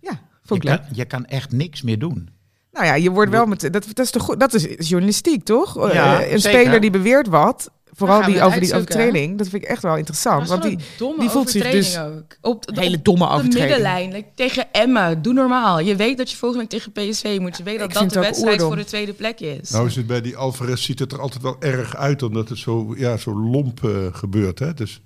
Je 0.43 0.49
vond 0.49 0.63
ik 0.65 0.69
leuk. 0.69 0.79
kan, 0.81 0.89
je 0.93 1.05
kan 1.05 1.25
echt 1.27 1.53
niks 1.53 1.83
meer 1.83 1.99
doen. 1.99 2.29
Nou 2.73 2.87
ja, 2.87 2.95
je 2.95 3.11
wordt 3.11 3.31
wel 3.31 3.47
met... 3.47 3.61
Dat, 3.61 3.73
dat, 3.73 3.99
is, 3.99 4.11
toch 4.11 4.23
goed, 4.23 4.41
dat 4.41 4.55
is 4.55 4.89
journalistiek, 4.89 5.45
toch? 5.45 5.93
Ja, 5.93 6.21
Eh, 6.21 6.33
een 6.33 6.41
zeker. 6.41 6.61
speler 6.61 6.81
die 6.81 6.91
beweert 6.91 7.29
wat... 7.29 7.71
Vooral 7.95 8.25
die 8.25 8.43
over 8.43 8.61
die 8.61 8.75
overtreding. 8.75 9.39
Dat 9.39 9.49
vind 9.49 9.63
ik 9.63 9.69
echt 9.69 9.83
wel 9.83 9.97
interessant. 9.97 10.49
Want 10.49 10.63
die, 10.63 10.79
die 11.19 11.29
voelt 11.29 11.51
zich 11.51 11.71
dus 11.71 11.99
ook. 11.99 12.37
Op 12.41 12.67
de, 12.67 12.81
hele 12.81 12.97
op 12.97 13.05
domme 13.05 13.27
de 13.27 13.31
overtreding. 13.33 13.65
middenlijn. 13.65 14.13
like, 14.13 14.29
tegen 14.35 14.73
Emma, 14.73 15.15
doe 15.15 15.33
normaal. 15.33 15.81
Je 15.81 15.97
weet 15.97 16.17
dat 16.19 16.31
je 16.31 16.37
volgende 16.37 16.67
week 16.69 16.81
tegen 16.81 16.93
PSV 16.93 17.37
moet. 17.41 17.57
Je 17.57 17.63
weet 17.63 17.79
dat 17.79 17.89
Ik 17.89 17.95
dat 17.95 18.11
de 18.11 18.21
wedstrijd 18.21 18.63
voor 18.63 18.77
de 18.77 18.85
tweede 18.85 19.13
plek 19.13 19.41
is. 19.41 19.71
Nou 19.71 19.87
is 19.87 19.97
het 19.97 20.07
bij 20.07 20.21
die 20.21 20.37
Alvarez 20.37 20.85
ziet 20.85 20.99
het 20.99 21.13
er 21.13 21.21
altijd 21.21 21.43
wel 21.43 21.57
erg 21.61 21.97
uit, 21.97 22.23
omdat 22.23 22.49
het 22.49 22.59
zo, 22.59 22.95
ja, 22.97 23.17
zo 23.17 23.41
lomp 23.41 23.85
eh, 23.85 23.91
gebeurt. 24.13 24.59
Hè? 24.59 24.75
Dus 24.75 25.01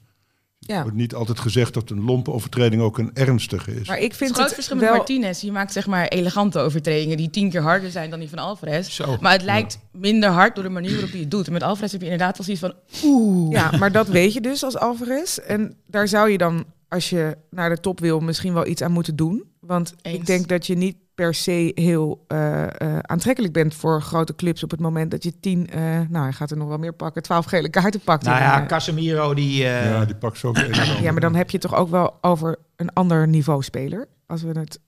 ja. 0.59 0.83
wordt 0.83 0.97
niet 0.97 1.14
altijd 1.14 1.38
gezegd 1.38 1.75
dat 1.75 1.90
een 1.90 2.05
lompe 2.05 2.33
overtreding 2.33 2.83
ook 2.83 2.99
een 2.99 3.11
ernstige 3.14 3.75
is. 3.75 3.88
Maar 3.88 3.99
ik 3.99 4.09
het 4.09 4.16
vind 4.16 4.31
groot 4.31 4.45
het 4.45 4.55
verschil 4.55 4.77
met 4.77 4.85
wel... 4.85 4.97
Martinez. 4.97 5.40
Je 5.40 5.53
maakt 5.53 5.73
zeg 5.73 5.87
maar 5.87 6.09
elegante 6.09 6.59
overtredingen 6.59 7.16
die 7.16 7.31
tien 7.31 7.51
keer 7.51 7.62
harder 7.62 7.90
zijn 7.90 8.11
dan 8.11 8.19
die 8.19 8.29
van 8.29 8.38
Alvarez. 8.38 8.88
Zo. 8.88 9.16
Maar 9.21 9.33
het 9.33 9.42
lijkt 9.42 9.79
minder 9.92 10.31
hard 10.31 10.55
door 10.55 10.64
de 10.64 10.71
manier 10.71 10.92
waarop 10.92 11.11
hij 11.11 11.21
het 11.21 11.31
doet. 11.31 11.47
En 11.47 11.53
met 11.53 11.62
Alvarez 11.62 11.92
heb 11.92 12.01
je 12.01 12.11
inderdaad 12.11 12.37
wel 12.37 12.57
zoiets 12.57 12.62
van... 12.62 13.03
Oeh. 13.11 13.53
Ja, 13.53 13.71
maar 13.79 13.92
dat 13.92 14.09
weet 14.09 14.33
je 14.33 14.40
dus 14.40 14.64
als 14.64 14.77
Alvarez. 14.77 15.37
En 15.38 15.77
daar 15.87 16.09
zou 16.09 16.31
je 16.31 16.38
dan, 16.38 16.64
als 16.88 17.11
je 17.11 17.37
naar 17.51 17.71
de 17.71 17.81
top 17.81 18.01
wil, 18.01 18.21
misschien 18.21 18.55
wel 18.55 18.66
iets 18.66 18.83
aan 18.83 18.92
moeten 18.92 19.16
doen. 19.16 19.45
Want 19.61 19.95
ik 20.03 20.27
denk 20.27 20.49
dat 20.49 20.66
je 20.66 20.77
niet 20.77 20.97
per 21.17 21.35
se 21.35 21.71
heel 21.75 22.25
eh, 22.29 22.63
eh, 22.81 22.99
aantrekkelijk 22.99 23.53
bent 23.53 23.75
voor 23.75 24.03
grote 24.03 24.35
clubs 24.35 24.63
op 24.63 24.71
het 24.71 24.81
moment 24.81 25.11
dat 25.11 25.23
je 25.23 25.41
tien, 25.41 25.71
eh, 25.71 25.81
nou 26.09 26.25
hij 26.25 26.33
gaat 26.33 26.51
er 26.51 26.57
nog 26.57 26.69
wel 26.69 26.79
meer 26.79 26.93
pakken, 26.93 27.23
twaalf 27.23 27.45
gele 27.45 27.69
kaarten 27.69 28.01
pakt. 28.01 28.25
Nou 28.25 28.39
ja, 28.39 28.67
Casemiro 28.67 29.35
die... 29.35 29.65
eh, 29.65 29.85
ja, 29.91 30.05
die 30.05 30.17
pakt 30.17 30.39
zo 30.39 30.53
ja, 31.01 31.13
maar 31.13 31.21
dan 31.21 31.35
heb 31.35 31.51
je 31.51 31.59
het 31.59 31.71
toch 31.71 31.79
ook 31.79 31.89
wel 31.89 32.19
over 32.21 32.57
een 32.77 32.93
ander 32.93 33.29
niveau 33.29 33.63
speler. 33.63 34.09
Als 34.27 34.43
we 34.43 34.59
het 34.59 34.81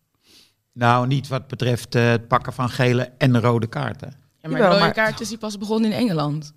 Nou, 0.73 1.07
niet 1.07 1.29
wat 1.29 1.49
betreft 1.49 1.93
het 1.95 2.29
pakken 2.29 2.53
van 2.53 2.69
gele 2.69 3.11
en 3.19 3.41
rode 3.41 3.67
kaarten. 3.67 4.13
Ja, 4.39 4.49
maar 4.49 4.61
de 4.61 4.67
rode 4.67 4.79
maar- 4.79 4.93
kaart 4.93 5.21
is 5.21 5.29
die 5.29 5.39
pas 5.39 5.59
begonnen 5.59 5.93
in 5.93 5.97
Engeland. 5.99 6.53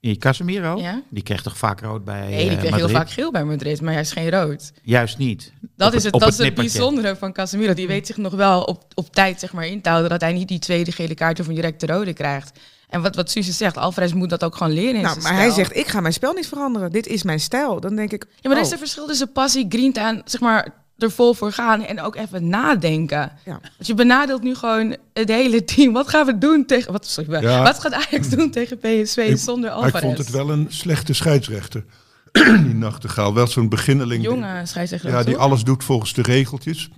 Die 0.00 0.16
Casemiro, 0.16 0.78
Ja? 0.78 1.02
die 1.08 1.22
kreeg 1.22 1.42
toch 1.42 1.56
vaak 1.56 1.80
rood 1.80 2.04
bij 2.04 2.28
Nee, 2.28 2.48
die 2.48 2.50
eh, 2.50 2.58
kreeg 2.58 2.74
heel 2.74 2.88
vaak 2.88 3.10
geel 3.10 3.30
bij 3.30 3.44
Madrid, 3.44 3.80
maar 3.80 3.92
hij 3.92 4.02
is 4.02 4.12
geen 4.12 4.30
rood. 4.30 4.72
Juist 4.82 5.18
niet. 5.18 5.52
Dat 5.76 5.88
Op 5.88 5.94
is 5.94 6.04
het, 6.04 6.12
dat 6.12 6.28
is 6.28 6.38
het 6.38 6.54
bijzondere 6.54 7.16
van 7.16 7.32
Casemiro. 7.32 7.74
Die 7.74 7.86
weet 7.86 8.06
zich 8.06 8.16
nog 8.16 8.32
wel 8.32 8.62
op, 8.62 8.84
op 8.94 9.14
tijd 9.14 9.40
zeg 9.40 9.52
maar, 9.52 9.66
in 9.66 9.80
te 9.80 9.88
houden 9.88 10.10
dat 10.10 10.20
hij 10.20 10.32
niet 10.32 10.48
die 10.48 10.58
tweede 10.58 10.92
gele 10.92 11.14
kaart 11.14 11.40
of 11.40 11.46
een 11.46 11.54
directe 11.54 11.86
rode 11.86 12.12
krijgt. 12.12 12.58
En 12.88 13.02
wat, 13.02 13.16
wat 13.16 13.30
Suze 13.30 13.52
zegt, 13.52 13.76
Alvarez 13.76 14.12
moet 14.12 14.30
dat 14.30 14.44
ook 14.44 14.56
gewoon 14.56 14.72
leren 14.72 14.94
in 14.94 15.02
nou, 15.02 15.20
zijn 15.20 15.34
maar 15.34 15.42
hij 15.42 15.50
zegt, 15.50 15.76
ik 15.76 15.86
ga 15.86 16.00
mijn 16.00 16.12
spel 16.12 16.32
niet 16.32 16.48
veranderen. 16.48 16.90
Dit 16.90 17.06
is 17.06 17.22
mijn 17.22 17.40
stijl. 17.40 17.80
Dan 17.80 17.96
denk 17.96 18.12
ik, 18.12 18.26
Ja, 18.28 18.48
maar 18.48 18.52
er 18.52 18.62
is 18.62 18.66
oh, 18.66 18.72
een 18.72 18.78
verschil 18.78 19.06
tussen 19.06 19.32
passie, 19.32 19.66
green 19.68 19.98
aan, 19.98 20.22
zeg 20.24 20.40
maar, 20.40 20.84
er 21.02 21.10
vol 21.10 21.34
voor 21.34 21.52
gaan 21.52 21.82
en 21.84 22.00
ook 22.00 22.16
even 22.16 22.48
nadenken. 22.48 23.32
Ja. 23.44 23.52
Want 23.60 23.86
je 23.86 23.94
benadeelt 23.94 24.42
nu 24.42 24.54
gewoon 24.54 24.96
het 25.12 25.28
hele 25.28 25.64
team. 25.64 25.92
Wat 25.92 26.08
gaan 26.08 26.26
we 26.26 26.38
doen 26.38 26.66
tegen... 26.66 26.92
Wat, 26.92 27.06
sorry, 27.06 27.42
Ja. 27.42 27.62
wat 27.62 27.80
gaat 27.80 27.92
Ajax 27.92 28.28
doen 28.28 28.50
tegen 28.50 28.78
PSV 28.78 29.16
Ik- 29.30 29.36
zonder 29.36 29.70
Alvarez? 29.70 29.94
ik 29.94 30.00
vond 30.00 30.18
het 30.18 30.30
wel 30.30 30.50
een 30.50 30.66
slechte 30.68 31.12
scheidsrechter. 31.12 31.84
die 32.64 32.74
nachtegaal. 32.74 33.34
Wel 33.34 33.46
zo'n 33.46 33.68
beginneling. 33.68 34.22
Jonge 34.24 34.60
scheidsrechter. 34.66 35.10
Ja, 35.10 35.22
die 35.22 35.34
toch? 35.34 35.42
alles 35.42 35.62
doet 35.64 35.84
volgens 35.84 36.12
de 36.12 36.22
regeltjes. 36.22 36.90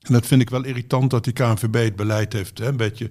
En 0.00 0.12
dat 0.12 0.26
vind 0.26 0.40
ik 0.40 0.50
wel 0.50 0.64
irritant 0.64 1.10
dat 1.10 1.24
die 1.24 1.32
KNVB 1.32 1.74
het 1.74 1.96
beleid 1.96 2.32
heeft. 2.32 2.58
Hè? 2.58 2.66
Een 2.66 2.76
beetje 2.76 3.10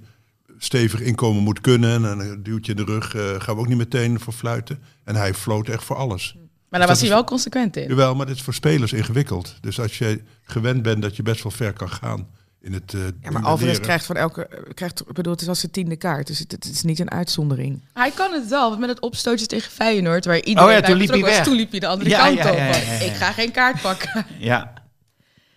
stevig 0.57 1.01
inkomen 1.01 1.43
moet 1.43 1.61
kunnen. 1.61 2.05
En 2.05 2.19
een 2.19 2.43
duwtje 2.43 2.71
in 2.71 2.77
de 2.77 2.83
rug 2.91 3.15
eh, 3.15 3.21
gaan 3.37 3.55
we 3.55 3.61
ook 3.61 3.67
niet 3.67 3.77
meteen 3.77 4.19
voor 4.19 4.33
fluiten. 4.33 4.79
En 5.03 5.15
hij 5.15 5.33
floot 5.33 5.69
echt 5.69 5.83
voor 5.83 5.95
alles. 5.95 6.35
Maar 6.69 6.79
daar 6.79 6.89
dat 6.89 6.89
was 6.99 6.99
hij 7.07 7.09
wel 7.17 7.23
consequent 7.23 7.77
in. 7.77 7.87
Jawel, 7.87 8.15
maar 8.15 8.25
dit 8.25 8.35
is 8.35 8.41
voor 8.41 8.53
spelers 8.53 8.93
ingewikkeld. 8.93 9.55
Dus 9.61 9.79
als 9.79 9.97
je 9.97 10.21
gewend 10.43 10.81
bent 10.81 11.01
dat 11.01 11.15
je 11.15 11.23
best 11.23 11.43
wel 11.43 11.51
ver 11.51 11.73
kan 11.73 11.89
gaan 11.89 12.27
in 12.61 12.73
het 12.73 12.93
eh 12.93 12.99
ja, 13.21 13.31
maar. 13.31 13.43
Alvarez 13.43 13.79
krijgt 13.79 14.05
van 14.05 14.15
elke, 14.15 14.49
krijgt, 14.73 15.01
ik 15.01 15.13
bedoel, 15.13 15.31
het 15.33 15.41
is 15.41 15.47
als 15.47 15.59
zijn 15.59 15.71
tiende 15.71 15.95
kaart. 15.95 16.27
Dus 16.27 16.39
het, 16.39 16.51
het 16.51 16.65
is 16.65 16.83
niet 16.83 16.99
een 16.99 17.11
uitzondering. 17.11 17.81
Hij 17.93 18.11
kan 18.11 18.33
het 18.33 18.47
wel, 18.49 18.67
want 18.69 18.79
met 18.79 18.89
het 18.89 18.99
opstootje 18.99 19.45
tegen 19.45 19.71
Feyenoord, 19.71 20.25
waar 20.25 20.39
iedereen 20.41 20.69
Oh 20.69 20.75
ja, 20.75 20.81
toen 20.81 20.95
liep 20.97 21.09
hij 21.09 21.19
was, 21.21 21.29
weg. 21.29 21.43
toen 21.43 21.55
liep 21.55 21.71
hij 21.71 21.79
de 21.79 21.87
andere 21.87 22.09
Ja, 22.09 22.23
kant 22.25 22.37
ja, 22.37 22.51
op. 22.51 22.57
ja, 22.57 22.63
ja, 22.65 22.71
want 22.71 22.85
ja, 22.85 22.91
ja. 22.93 22.99
Ik 22.99 23.13
ga 23.13 23.31
geen 23.31 23.51
kaart 23.51 23.81
pakken. 23.81 24.25
Ja, 24.39 24.73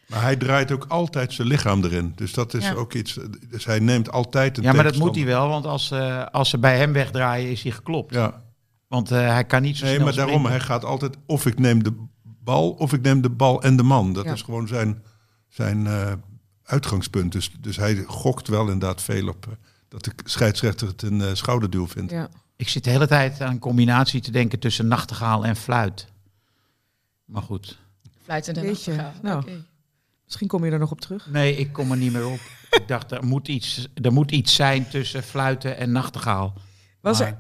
Maar 0.07 0.23
hij 0.23 0.37
draait 0.37 0.73
ook 0.73 0.85
altijd 0.89 1.33
zijn 1.33 1.49
lichaam 1.49 1.85
erin. 1.85 2.13
Dus 2.17 2.33
dat 2.33 2.55
is 2.55 2.65
Ja. 2.65 2.73
ook 2.73 2.93
iets. 2.95 3.19
Dus 3.49 3.65
hij 3.65 3.79
neemt 3.79 4.11
altijd 4.13 4.57
een 4.59 4.63
ja 4.63 4.73
maar 4.73 4.85
dat 4.85 4.97
moet 4.97 5.17
hij 5.17 5.25
wel, 5.25 5.49
want 5.49 5.67
als, 5.67 5.91
eh, 5.91 6.25
als 6.27 6.51
ze 6.51 6.59
bij 6.59 6.77
hem 6.77 6.93
wegdraaien 6.93 7.51
is 7.51 7.63
hij 7.63 7.73
geklopt. 7.73 8.15
Ja. 8.15 8.43
Want 8.91 9.11
eh, 9.11 9.19
hij 9.19 9.45
kan 9.45 9.63
niet 9.63 9.77
zo 9.77 9.85
Nee, 9.85 9.95
snel 9.95 10.05
maar 10.07 10.15
daarom, 10.15 10.35
springen. 10.35 10.59
hij 10.59 10.67
gaat 10.67 10.85
altijd 10.85 11.17
of 11.27 11.47
ik 11.47 11.59
neem 11.59 11.83
de 11.83 12.05
bal 12.23 12.71
of 12.71 12.93
ik 12.93 13.01
neem 13.03 13.21
de 13.21 13.31
bal 13.31 13.63
en 13.63 13.77
de 13.77 13.83
man. 13.83 14.13
Dat 14.13 14.25
Ja. 14.25 14.33
is 14.33 14.43
gewoon 14.43 14.69
zijn, 14.69 15.03
zijn 15.49 15.87
eh, 15.87 16.13
uitgangspunt. 16.63 17.33
Dus, 17.33 17.51
dus 17.61 17.77
hij 17.77 17.97
gokt 18.07 18.49
wel 18.49 18.61
inderdaad 18.61 19.03
veel 19.03 19.29
op 19.29 19.47
eh, 19.47 19.53
dat 19.89 20.05
de 20.05 20.13
scheidsrechter 20.25 20.87
het 20.89 21.03
een 21.03 21.37
schouderduw 21.37 21.87
vindt. 21.89 22.11
Ja. 22.13 22.29
Ik 22.57 22.69
zit 22.69 22.85
de 22.85 22.91
hele 22.91 23.07
tijd 23.07 23.41
aan 23.41 23.51
een 23.51 23.59
combinatie 23.59 24.21
te 24.21 24.31
denken 24.31 24.59
tussen 24.59 24.89
nachtegaal 24.89 25.45
en 25.45 25.57
fluit. 25.57 26.07
Maar 27.25 27.43
goed. 27.43 27.79
Fluitend 28.23 28.57
en 28.57 28.67
nachtegaal. 28.67 29.13
nou. 29.23 29.41
Oké. 29.43 29.65
Misschien 30.25 30.49
kom 30.49 30.65
je 30.65 30.71
er 30.71 30.79
nog 30.79 30.91
op 30.91 31.01
terug. 31.01 31.27
Nee, 31.31 31.57
ik 31.57 31.73
kom 31.73 31.91
er 31.91 31.97
niet 31.97 32.13
meer 32.13 32.27
op. 32.27 32.41
ik 32.71 32.89
dacht, 32.89 33.11
er 33.13 33.25
moet, 33.25 33.49
iets, 33.49 33.89
er 34.03 34.13
moet 34.13 34.31
iets 34.31 34.55
zijn 34.55 34.89
tussen 34.89 35.23
fluiten 35.23 35.77
en 35.77 35.93
nachtegaal. 35.93 36.55
Was 37.01 37.19
Maar- 37.19 37.29
er, 37.29 37.39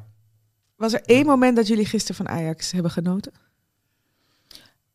was 0.80 0.92
er 0.92 1.02
één 1.04 1.26
moment 1.26 1.56
dat 1.56 1.66
jullie 1.66 1.86
gisteren 1.86 2.16
van 2.26 2.28
Ajax 2.34 2.70
hebben 2.70 2.90
genoten? 2.90 3.32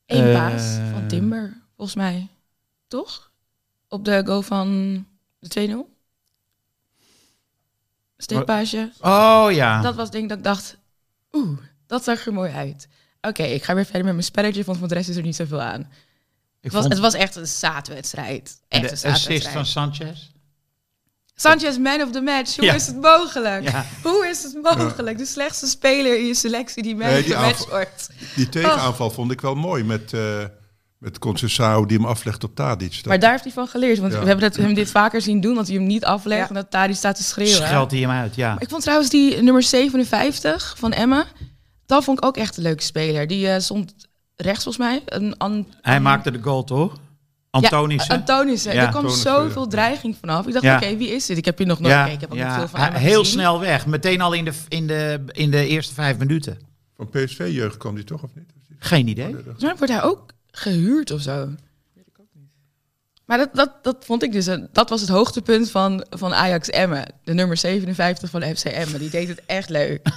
Eén 0.05 0.23
Eh, 0.23 0.33
paas 0.33 0.77
van 0.91 1.07
Timber, 1.07 1.61
volgens 1.75 1.97
mij. 1.97 2.27
Toch? 2.87 3.31
Op 3.87 4.05
de 4.05 4.21
go 4.25 4.41
van 4.41 4.93
de 5.39 5.47
2-0. 5.47 5.93
Steekpaasje. 8.17 8.91
Oh 9.01 9.47
ja. 9.51 9.81
Dat 9.81 9.95
was 9.95 10.03
het 10.03 10.13
ding 10.13 10.29
dat 10.29 10.37
ik 10.37 10.43
dacht, 10.43 10.77
oeh, 11.31 11.57
dat 11.87 12.03
zag 12.03 12.25
er 12.25 12.33
mooi 12.33 12.51
uit. 12.51 12.87
Oké, 13.21 13.43
ik 13.43 13.63
ga 13.63 13.73
weer 13.75 13.83
verder 13.85 14.03
met 14.03 14.13
mijn 14.13 14.25
spelletje, 14.25 14.63
want 14.63 14.77
van 14.77 14.87
de 14.87 14.93
rest 14.93 15.09
is 15.09 15.15
er 15.15 15.23
niet 15.23 15.35
zoveel 15.35 15.61
aan. 15.61 15.81
ik 15.81 15.87
Het 16.61 16.71
was, 16.71 16.81
vond 16.81 16.93
het 16.93 17.01
was 17.01 17.13
echt 17.13 17.35
een 17.35 17.47
zaadwedstrijd. 17.47 18.61
en 18.67 18.81
Echt 18.81 18.91
een 18.91 18.97
de 18.99 19.07
assist 19.07 19.21
zaadwedstrijd. 19.23 19.55
van 19.55 19.65
Sanchez. 19.65 20.31
Sanchez, 21.35 21.77
man 21.77 22.01
of 22.01 22.11
the 22.11 22.21
match. 22.21 22.55
Hoe 22.55 22.65
Ja. 22.65 22.73
is 22.73 22.87
het 22.87 23.01
mogelijk? 23.01 23.69
Ja. 23.69 23.85
Hoe 24.03 24.27
is 24.29 24.43
het 24.43 24.57
mogelijk? 24.63 25.17
De 25.17 25.25
slechtste 25.25 25.67
speler 25.67 26.17
in 26.19 26.25
je 26.25 26.35
selectie 26.35 26.83
die 26.83 26.95
man 26.95 27.07
Nee, 27.07 27.17
of 27.19 27.25
die 27.25 27.33
the 27.33 27.39
match 27.39 27.51
aanval- 27.51 27.67
wordt. 27.69 28.09
Die 28.35 28.49
tegenaanval 28.49 29.11
vond 29.11 29.31
ik 29.31 29.41
wel 29.41 29.55
mooi 29.55 29.83
met, 29.83 30.13
eh 30.13 30.43
met 30.97 31.19
die 31.87 31.97
hem 31.97 32.05
aflegt 32.05 32.43
op 32.43 32.55
Tadic. 32.55 32.93
Dat- 32.95 33.05
Maar 33.05 33.19
daar 33.19 33.31
heeft 33.31 33.43
hij 33.43 33.53
van 33.53 33.67
geleerd. 33.67 33.99
Want 33.99 34.13
Ja. 34.13 34.19
we 34.19 34.25
hebben 34.27 34.49
dat, 34.49 34.55
hem 34.59 34.73
dit 34.73 34.91
vaker 34.91 35.21
zien 35.21 35.41
doen. 35.41 35.55
Dat 35.55 35.67
hij 35.67 35.75
hem 35.75 35.85
niet 35.85 36.05
aflegt 36.05 36.41
Ja. 36.41 36.47
en 36.47 36.53
dat 36.53 36.71
Tadi 36.71 36.93
staat 36.93 37.15
te 37.15 37.23
schreeuwen. 37.23 37.55
Scheldt 37.55 37.91
hij 37.91 38.01
hem 38.01 38.09
uit, 38.09 38.35
ja. 38.35 38.55
Ik 38.59 38.69
vond 38.69 38.81
trouwens 38.81 39.09
die 39.09 39.41
nummer 39.41 39.63
57 39.63 40.75
van 40.77 40.91
Emma. 40.93 41.25
Dat 41.85 42.03
vond 42.03 42.17
ik 42.17 42.25
ook 42.25 42.37
echt 42.37 42.57
een 42.57 42.63
leuke 42.63 42.83
speler. 42.83 43.27
Die 43.27 43.49
eh, 43.49 43.59
stond 43.59 43.93
rechts 44.35 44.63
volgens 44.63 44.85
mij. 44.87 45.01
Een, 45.05 45.37
An- 45.37 45.67
Hij 45.81 45.99
maakte 45.99 46.31
de 46.31 46.41
goal, 46.41 46.63
toch? 46.63 46.97
Antonissen. 47.63 48.13
Ja, 48.13 48.19
Antonissen. 48.19 48.73
Ja. 48.73 48.81
Er 48.81 48.89
kwam 48.89 49.09
zoveel 49.09 49.67
dreiging 49.67 50.15
vanaf. 50.19 50.47
Ik 50.47 50.53
dacht, 50.53 50.65
Ja. 50.65 50.75
oké, 50.75 50.97
wie 50.97 51.09
is 51.11 51.25
dit? 51.25 51.37
Ik 51.37 51.45
heb 51.45 51.59
je 51.59 51.65
nog 51.65 51.79
nooit 51.79 51.93
ja, 51.93 52.03
gekeken. 52.03 52.15
Ik 52.15 52.21
heb 52.21 52.31
ook 52.31 52.37
ja. 52.37 52.47
niet 52.47 52.55
veel 52.57 52.67
van 52.67 52.79
Hij- 52.79 52.87
Emma 52.87 52.99
heel 52.99 53.19
gezien. 53.19 53.33
snel 53.39 53.59
weg. 53.59 53.85
Meteen 53.85 54.21
al 54.21 54.33
in 54.33 54.45
de, 54.45 54.51
in 54.67 54.87
de, 54.87 55.23
in 55.31 55.51
de 55.51 55.67
eerste 55.67 55.93
vijf 55.93 56.17
minuten. 56.17 56.57
Van 56.97 57.09
PSV-jeugd 57.09 57.77
kwam 57.77 57.95
die 57.95 58.03
toch 58.03 58.23
of 58.23 58.29
niet? 58.35 58.49
Geen 58.79 59.07
idee. 59.07 59.35
Mij 59.59 59.75
wordt 59.77 59.93
hij 59.93 60.03
ook 60.03 60.25
gehuurd 60.51 61.11
of 61.11 61.21
zo. 61.21 61.49
Maar 63.25 63.37
dat, 63.37 63.49
dat, 63.53 63.71
dat 63.81 64.05
vond 64.05 64.23
ik 64.23 64.31
dus, 64.31 64.45
een, 64.45 64.69
dat 64.71 64.89
was 64.89 65.01
het 65.01 65.09
hoogtepunt 65.09 65.71
van, 65.71 66.05
van 66.09 66.33
Ajax 66.33 66.69
Emmen. 66.69 67.13
De 67.23 67.33
nummer 67.33 67.57
57 67.57 68.29
van 68.29 68.41
FC 68.41 68.65
Emmen. 68.65 68.99
Die 68.99 69.09
deed 69.09 69.27
het 69.27 69.41
echt 69.45 69.69
leuk. 69.69 70.07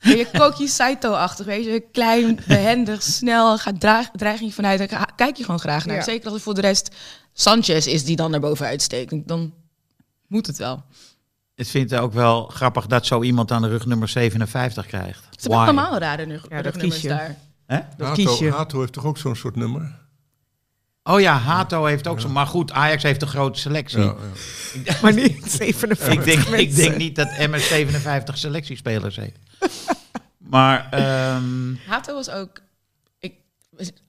Je 0.00 0.28
Koki 0.32 0.68
Saito-achtig, 0.68 1.46
weet 1.46 1.64
je. 1.64 1.84
Klein, 1.92 2.38
behendig, 2.46 3.02
snel, 3.02 3.58
gaat 3.58 3.80
draag, 3.80 4.10
dreiging 4.10 4.54
vanuit. 4.54 4.90
Daar 4.90 5.12
kijk 5.16 5.36
je 5.36 5.44
gewoon 5.44 5.60
graag 5.60 5.86
naar. 5.86 5.96
Ja. 5.96 6.02
Zeker 6.02 6.24
als 6.24 6.34
het 6.34 6.42
voor 6.42 6.54
de 6.54 6.60
rest 6.60 6.94
Sanchez 7.32 7.86
is 7.86 8.04
die 8.04 8.16
dan 8.16 8.30
naar 8.30 8.40
boven 8.40 8.66
uitsteekt. 8.66 9.28
Dan 9.28 9.54
moet 10.26 10.46
het 10.46 10.56
wel. 10.56 10.84
Ik 11.54 11.66
vind 11.66 11.90
het 11.90 12.00
ook 12.00 12.12
wel 12.12 12.46
grappig 12.46 12.86
dat 12.86 13.06
zo 13.06 13.22
iemand 13.22 13.50
aan 13.50 13.62
de 13.62 13.68
rug 13.68 13.86
nummer 13.86 14.08
57 14.08 14.86
krijgt. 14.86 15.20
Ze 15.20 15.28
hebben 15.40 15.58
allemaal 15.58 15.98
rare 15.98 16.24
rug, 16.24 16.46
Ja, 16.48 16.60
rugnummers 16.60 17.00
kies 17.00 17.08
daar. 17.08 17.36
Hè? 17.66 17.80
Dat 17.96 18.12
kies 18.12 18.26
Hato, 18.26 18.44
je. 18.44 18.50
Hato 18.50 18.80
heeft 18.80 18.92
toch 18.92 19.04
ook 19.04 19.18
zo'n 19.18 19.36
soort 19.36 19.56
nummer? 19.56 20.05
Oh 21.08 21.20
ja, 21.20 21.36
Hato 21.36 21.84
heeft 21.84 22.08
ook 22.08 22.20
zo. 22.20 22.28
Maar 22.28 22.46
goed, 22.46 22.72
Ajax 22.72 23.02
heeft 23.02 23.22
een 23.22 23.28
grote 23.28 23.58
selectie. 23.60 24.00
Ja, 24.00 24.14
ja. 24.84 24.94
Maar 25.02 25.14
niet 25.14 25.52
57 25.52 26.12
Ik, 26.12 26.24
denk, 26.24 26.44
ik 26.44 26.74
denk 26.76 26.96
niet 26.96 27.16
dat 27.16 27.28
MS 27.38 27.68
57 27.68 28.38
selectiespelers 28.38 29.16
heeft. 29.16 29.38
Maar 30.38 30.88
ehm, 30.90 31.74
Hato 31.86 32.14
was 32.14 32.30
ook. 32.30 32.60
Ik, 33.18 33.34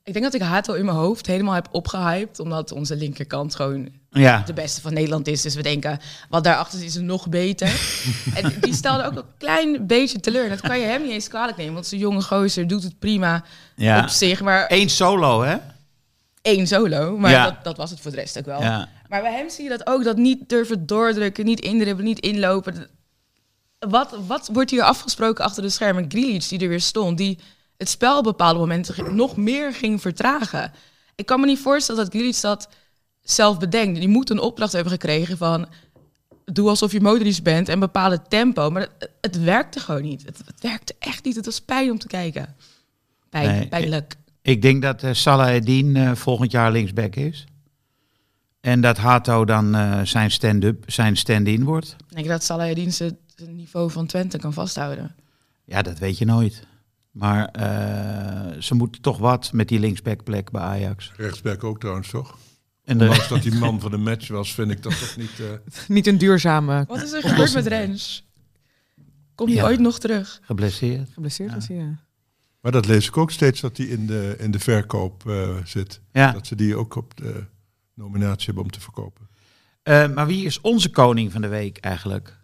ik 0.03 0.13
denk 0.13 0.25
dat 0.25 0.33
ik 0.33 0.41
Hato 0.41 0.73
in 0.73 0.85
mijn 0.85 0.97
hoofd 0.97 1.27
helemaal 1.27 1.53
heb 1.53 1.67
opgehyped. 1.71 2.39
Omdat 2.39 2.71
onze 2.71 2.95
linkerkant 2.95 3.55
gewoon 3.55 3.89
ja, 4.09 4.43
de 4.45 4.53
beste 4.53 4.81
van 4.81 4.93
Nederland 4.93 5.27
is. 5.27 5.41
Dus 5.41 5.55
we 5.55 5.61
denken, 5.61 5.99
wat 6.29 6.43
daarachter 6.43 6.79
is, 6.79 6.85
is 6.85 7.01
nog 7.01 7.29
beter. 7.29 7.67
en 8.35 8.53
die 8.59 8.73
stelde 8.73 9.05
ook 9.05 9.15
een 9.15 9.23
klein 9.37 9.87
beetje 9.87 10.19
teleur. 10.19 10.43
En 10.43 10.49
dat 10.49 10.61
kan 10.61 10.79
je 10.79 10.85
hem 10.85 11.01
niet 11.01 11.11
eens 11.11 11.27
kwalijk 11.27 11.57
nemen. 11.57 11.73
Want 11.73 11.87
zijn 11.87 12.01
jonge 12.01 12.21
gozer 12.21 12.67
doet 12.67 12.83
het 12.83 12.99
prima 12.99 13.43
ja. 13.75 14.01
op 14.01 14.09
zich. 14.09 14.41
Maar 14.41 14.65
Eén 14.67 14.89
solo, 14.89 15.41
hè? 15.41 15.57
Één 16.47 16.67
solo. 16.67 17.17
Maar 17.17 17.31
Ja. 17.31 17.43
dat, 17.43 17.63
dat 17.63 17.77
was 17.77 17.89
het 17.89 17.99
voor 17.99 18.11
de 18.11 18.17
rest 18.17 18.37
ook 18.37 18.45
wel. 18.45 18.61
Ja. 18.61 18.89
Maar 19.09 19.21
bij 19.21 19.33
hem 19.33 19.49
zie 19.49 19.63
je 19.63 19.69
dat 19.69 19.87
ook. 19.87 20.03
Dat 20.03 20.17
niet 20.17 20.49
durven 20.49 20.85
doordrukken, 20.85 21.45
niet 21.45 21.59
indribbelen, 21.59 22.05
niet 22.05 22.19
inlopen. 22.19 22.87
Wat, 23.79 24.17
wat 24.27 24.49
wordt 24.53 24.71
hier 24.71 24.81
afgesproken 24.83 25.43
achter 25.43 25.63
de 25.63 25.69
schermen? 25.69 26.05
Grealish 26.07 26.47
die 26.47 26.59
er 26.59 26.67
weer 26.69 26.81
stond, 26.81 27.17
die 27.17 27.39
het 27.77 27.89
spel 27.89 28.17
op 28.17 28.23
bepaalde 28.23 28.59
momenten 28.59 29.15
nog 29.15 29.37
meer 29.37 29.73
ging 29.73 30.01
vertragen. 30.01 30.71
Ik 31.15 31.25
kan 31.25 31.39
me 31.39 31.45
niet 31.45 31.59
voorstellen 31.59 32.03
dat 32.03 32.13
Grealish 32.13 32.41
dat 32.41 32.67
zelf 33.21 33.59
bedenkt. 33.59 33.99
Die 33.99 34.07
moet 34.07 34.29
een 34.29 34.39
opdracht 34.39 34.71
hebben 34.71 34.91
gekregen 34.91 35.37
van... 35.37 35.67
doe 36.45 36.69
alsof 36.69 36.91
je 36.91 37.01
Modric 37.01 37.43
bent 37.43 37.69
en 37.69 37.79
bepaal 37.79 38.11
het 38.11 38.29
tempo. 38.29 38.69
Maar 38.69 38.81
het, 38.81 39.09
het 39.21 39.39
werkte 39.43 39.79
gewoon 39.79 40.01
niet. 40.01 40.25
Het, 40.25 40.37
het 40.45 40.61
werkte 40.61 40.95
echt 40.99 41.23
niet. 41.25 41.35
Het 41.35 41.45
was 41.45 41.61
pijn 41.61 41.91
om 41.91 41.99
te 41.99 42.07
kijken. 42.07 42.55
Pijn, 43.29 43.49
Nee, 43.49 43.67
pijnlijk. 43.67 44.13
Ik 44.13 44.26
denk 44.61 44.81
dat 44.81 45.03
eh 45.03 45.13
Salah 45.13 45.53
Eddin 45.55 45.95
eh, 45.95 46.11
volgend 46.15 46.51
jaar 46.51 46.71
linksback 46.71 47.15
is. 47.15 47.45
En 48.59 48.81
dat 48.81 48.97
Hato 48.97 49.45
dan 49.45 49.75
eh, 49.75 50.01
zijn 50.01 50.31
stand-up, 50.31 50.83
zijn 50.87 51.17
stand-in 51.17 51.63
wordt. 51.63 51.95
Ik 52.09 52.15
denk 52.15 52.27
dat 52.27 52.43
Salah 52.43 52.69
Eddin 52.69 52.93
zijn 52.93 53.17
zijn 53.35 53.55
niveau 53.55 53.91
van 53.91 54.05
Twente 54.07 54.37
kan 54.37 54.53
vasthouden. 54.53 55.15
Ja, 55.65 55.81
dat 55.81 55.99
weet 55.99 56.17
je 56.17 56.25
nooit. 56.25 56.67
Maar 57.11 57.45
eh, 57.47 58.61
ze 58.61 58.75
moeten 58.75 59.01
toch 59.01 59.17
wat 59.17 59.51
met 59.53 59.67
die 59.67 59.79
linksbackplek 59.79 60.51
bij 60.51 60.61
Ajax. 60.61 61.11
Rechtsback 61.17 61.63
ook 61.63 61.79
trouwens, 61.79 62.09
toch? 62.09 62.37
En 62.83 62.97
de, 62.97 63.03
Ondanks 63.03 63.27
dat 63.27 63.41
die 63.43 63.53
man 63.55 63.79
van 63.79 63.91
de 63.91 63.97
match 63.97 64.27
was, 64.27 64.53
vind 64.53 64.71
ik 64.71 64.83
dat 64.83 64.99
toch 64.99 65.17
niet... 65.17 65.39
eh, 65.39 65.45
Niet 65.95 66.07
een 66.07 66.17
duurzame 66.17 66.85
Wat 66.87 67.01
is 67.03 67.11
er 67.11 67.21
gebeurd 67.21 67.53
met 67.53 67.67
Rens? 67.67 68.25
Komt 69.35 69.49
hij 69.49 69.57
Ja. 69.57 69.65
ooit 69.65 69.79
nog 69.79 69.99
terug? 69.99 70.39
geblesseerd. 70.41 71.09
geblesseerd 71.13 71.55
is. 71.55 71.67
Ja. 71.67 72.05
Maar 72.67 72.75
dat 72.75 72.85
lees 72.87 73.07
ik 73.07 73.17
ook 73.17 73.31
steeds, 73.31 73.61
dat 73.61 73.75
die 73.75 73.89
in 73.89 74.07
de, 74.07 74.35
in 74.39 74.51
de 74.51 74.59
verkoop 74.59 75.29
eh, 75.29 75.49
zit. 75.63 76.01
Ja. 76.11 76.31
Dat 76.31 76.47
ze 76.47 76.55
die 76.55 76.75
ook 76.75 76.95
op 76.95 77.17
de 77.17 77.43
nominatie 77.93 78.45
hebben 78.45 78.63
om 78.63 78.71
te 78.71 78.79
verkopen. 78.79 79.27
Eh, 79.83 80.09
maar 80.13 80.27
wie 80.27 80.45
is 80.45 80.61
onze 80.61 80.89
koning 80.89 81.31
van 81.31 81.41
de 81.41 81.47
week 81.47 81.77
eigenlijk? 81.77 82.37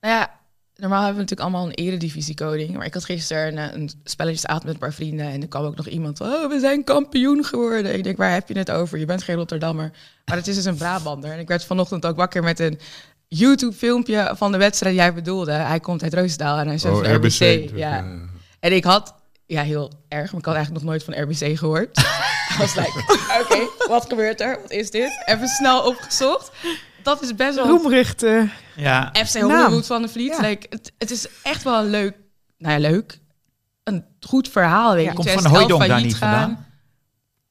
Nou 0.00 0.14
ja, 0.14 0.40
normaal 0.76 1.04
hebben 1.04 1.24
we 1.24 1.30
natuurlijk 1.30 1.40
allemaal 1.40 1.66
een 1.66 1.86
eredivisie-koning. 1.86 2.76
Maar 2.76 2.86
ik 2.86 2.94
had 2.94 3.04
gisteren 3.04 3.56
een, 3.56 3.80
een 3.80 3.90
spelletjesavond 4.04 4.64
met 4.64 4.72
een 4.72 4.78
paar 4.78 4.92
vrienden. 4.92 5.26
En 5.26 5.42
er 5.42 5.48
kwam 5.48 5.64
ook 5.64 5.76
nog 5.76 5.86
iemand 5.88 6.18
van, 6.18 6.26
oh, 6.26 6.48
we 6.48 6.60
zijn 6.60 6.84
kampioen 6.84 7.44
geworden. 7.44 7.94
Ik 7.94 8.04
denk, 8.04 8.16
waar 8.16 8.32
heb 8.32 8.48
je 8.48 8.58
het 8.58 8.70
over? 8.70 8.98
Je 8.98 9.06
bent 9.06 9.22
geen 9.22 9.36
Rotterdammer. 9.36 9.90
Maar 10.24 10.36
het 10.36 10.46
is 10.46 10.54
dus 10.54 10.64
een 10.64 10.76
Brabander. 10.76 11.32
En 11.32 11.38
ik 11.38 11.48
werd 11.48 11.64
vanochtend 11.64 12.06
ook 12.06 12.16
wakker 12.16 12.42
met 12.42 12.58
een 12.58 12.78
YouTube-filmpje 13.28 14.32
van 14.36 14.52
de 14.52 14.58
wedstrijd 14.58 14.94
die 14.94 15.02
jij 15.04 15.14
bedoelde. 15.14 15.52
Hij 15.52 15.80
komt 15.80 16.02
uit 16.02 16.14
Roosendaal 16.14 16.58
en 16.58 16.66
hij 16.66 16.74
is 16.74 16.82
van 16.82 17.14
RBC. 17.14 17.38
dus, 17.38 17.70
ja. 17.74 17.98
eh, 17.98 18.04
En 18.60 18.72
ik 18.72 18.84
had, 18.84 19.18
ja, 19.50 19.62
heel 19.62 19.92
erg, 20.08 20.30
maar 20.30 20.40
ik 20.40 20.46
had 20.46 20.54
eigenlijk 20.54 20.84
nog 20.84 20.92
nooit 20.92 21.04
van 21.04 21.22
RBC 21.22 21.58
gehoord. 21.58 21.96
Was 22.58 22.74
like, 22.74 23.04
oké, 23.40 23.88
wat 23.88 24.06
gebeurt 24.08 24.40
er? 24.40 24.58
Wat 24.60 24.70
is 24.70 24.90
dit? 24.90 25.22
Even 25.24 25.48
snel 25.48 25.82
opgezocht. 25.86 26.50
Dat 27.02 27.22
is 27.22 27.34
best 27.34 27.54
wel 27.56 27.66
Roemrucht. 27.66 28.20
Ja, 28.76 29.12
FC 29.26 29.34
Naam. 29.34 29.50
Hollywood 29.50 29.86
van 29.86 30.02
de 30.02 30.08
Vliet. 30.08 30.36
Ja. 30.36 30.40
Like, 30.40 30.66
het, 30.70 30.92
het 30.98 31.10
is 31.10 31.26
echt 31.42 31.62
wel 31.62 31.80
een 31.84 31.90
leuk, 31.90 32.16
nou 32.58 32.72
ja, 32.80 32.88
leuk. 32.90 33.18
Een 33.84 34.04
goed 34.20 34.48
verhaal, 34.48 34.94
weet 34.94 35.04
Ja. 35.04 35.10
je. 35.10 35.16
komt 35.16 35.30
Van 35.30 35.36
2011 35.38 35.52
Hooijdonk 35.52 35.90
daar 35.90 36.02
niet 36.06 36.16
gaan. 36.16 36.40
vandaan? 36.40 36.66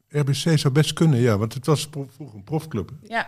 RBC 0.09 0.59
zou 0.59 0.73
best 0.73 0.93
kunnen, 0.93 1.19
ja, 1.19 1.37
want 1.37 1.53
het 1.53 1.65
was 1.65 1.87
vroeger 1.91 2.35
een 2.35 2.43
profclub. 2.43 2.91
Ja. 3.03 3.27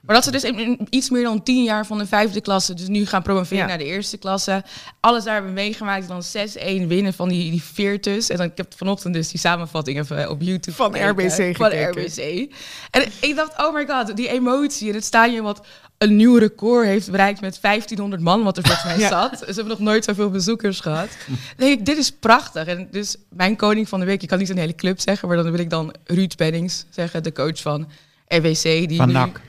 Maar 0.00 0.14
dat 0.14 0.24
ze 0.24 0.30
dus 0.30 0.44
in, 0.44 0.58
in 0.58 0.86
iets 0.90 1.10
meer 1.10 1.22
dan 1.22 1.42
tien 1.42 1.64
jaar 1.64 1.86
van 1.86 1.98
de 1.98 2.06
vijfde 2.06 2.40
klasse, 2.40 2.74
dus 2.74 2.88
nu 2.88 3.06
gaan 3.06 3.22
promoveren 3.22 3.58
Ja. 3.58 3.66
naar 3.66 3.78
de 3.78 3.84
eerste 3.84 4.16
klasse. 4.16 4.64
Alles 5.00 5.24
daar 5.24 5.34
hebben 5.34 5.52
meegemaakt. 5.52 6.08
Dan 6.08 6.22
6-1 6.22 6.86
winnen 6.86 7.14
van 7.14 7.28
die, 7.28 7.50
die 7.50 7.62
Virtus. 7.62 8.28
En 8.30 8.36
dan, 8.36 8.46
ik 8.46 8.56
heb 8.56 8.72
vanochtend 8.76 9.14
dus 9.14 9.28
die 9.28 9.40
samenvatting 9.40 9.98
even 9.98 10.30
op 10.30 10.42
YouTube 10.42 10.76
Van 10.76 10.92
gekeken. 10.92 11.08
RBC 11.10 11.56
Van 11.56 11.70
gekeken. 11.70 12.02
RBC. 12.02 12.52
En 12.90 13.02
ik 13.20 13.36
dacht, 13.36 13.58
oh 13.66 13.74
my 13.74 13.86
god, 13.86 14.16
die 14.16 14.28
emotie. 14.28 14.88
En 14.88 14.94
het 14.94 15.04
stadion 15.04 15.44
wat 15.44 15.66
een 15.98 16.16
nieuw 16.16 16.36
record 16.36 16.86
heeft 16.86 17.10
bereikt 17.10 17.40
met 17.40 17.58
1500 17.60 18.22
man, 18.22 18.42
wat 18.42 18.56
er 18.56 18.62
volgens 18.64 18.84
mij 18.84 18.98
Ja. 19.04 19.08
zat. 19.08 19.38
Ze 19.38 19.44
hebben 19.44 19.66
nog 19.68 19.78
nooit 19.78 20.04
zoveel 20.04 20.30
bezoekers 20.30 20.80
gehad. 20.80 21.08
Dan 21.26 21.36
denk 21.56 21.78
ik, 21.78 21.86
dit 21.86 21.98
is 21.98 22.10
prachtig. 22.12 22.66
En 22.66 22.88
dus 22.90 23.16
mijn 23.28 23.56
koning 23.56 23.88
van 23.88 24.00
de 24.00 24.06
week, 24.06 24.20
je 24.20 24.26
kan 24.26 24.38
niet 24.38 24.48
een 24.48 24.58
hele 24.58 24.74
club 24.74 25.00
zeggen, 25.00 25.28
maar 25.28 25.36
dan 25.36 25.50
wil 25.50 25.60
ik 25.60 25.70
dan 25.70 25.94
Ruud 26.04 26.36
Pennings 26.36 26.84
zeggen, 26.90 27.22
de 27.22 27.32
coach 27.32 27.60
van 27.60 27.88
RBC. 28.28 28.62
Die 28.62 28.96
van 28.96 29.06
nu- 29.06 29.12
NAC. 29.12 29.40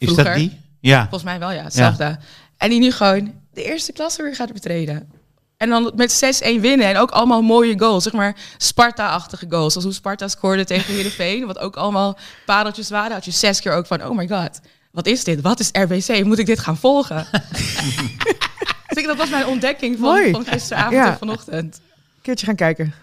Is 0.00 0.06
Vroeger. 0.06 0.24
dat 0.24 0.34
die? 0.34 0.60
Ja. 0.80 1.00
Volgens 1.00 1.22
mij 1.22 1.38
wel, 1.38 1.50
ja. 1.52 1.62
Hetzelfde. 1.62 2.18
En 2.56 2.70
die 2.70 2.80
nu 2.80 2.92
gewoon 2.92 3.32
de 3.52 3.64
eerste 3.64 3.92
klasse 3.92 4.22
weer 4.22 4.34
gaat 4.34 4.52
betreden. 4.52 5.10
En 5.56 5.68
dan 5.68 5.92
met 5.96 6.40
6-1 6.44 6.60
winnen. 6.60 6.86
En 6.86 6.96
ook 6.96 7.10
allemaal 7.10 7.42
mooie 7.42 7.78
goals. 7.78 8.02
Zeg 8.02 8.12
maar 8.12 8.36
Sparta-achtige 8.56 9.46
goals. 9.48 9.70
Zoals 9.72 9.86
hoe 9.86 9.94
Sparta 9.96 10.28
scoorde 10.28 10.64
tegen 10.64 10.94
Heerenveen. 10.94 11.46
Wat 11.46 11.58
ook 11.58 11.76
allemaal 11.76 12.18
pareltjes 12.46 12.90
waren. 12.90 13.12
Had 13.12 13.24
je 13.24 13.30
zes 13.30 13.60
keer 13.60 13.72
ook 13.72 13.86
van, 13.86 14.04
oh 14.04 14.16
my 14.16 14.28
god. 14.28 14.60
Wat 14.90 15.06
is 15.06 15.24
dit? 15.24 15.40
Wat 15.40 15.60
is 15.60 15.68
RBC? 15.72 16.24
Moet 16.24 16.38
ik 16.38 16.46
dit 16.46 16.58
gaan 16.58 16.76
volgen? 16.76 17.26
dus 18.88 18.96
ik, 18.96 19.04
dat 19.06 19.16
was 19.16 19.30
mijn 19.30 19.46
ontdekking 19.46 19.98
van, 19.98 20.28
van 20.30 20.44
gisteravond 20.46 20.94
Ja. 20.94 21.10
en 21.10 21.18
vanochtend. 21.18 21.80
keertje 22.22 22.46
gaan 22.46 22.54
kijken. 22.54 22.94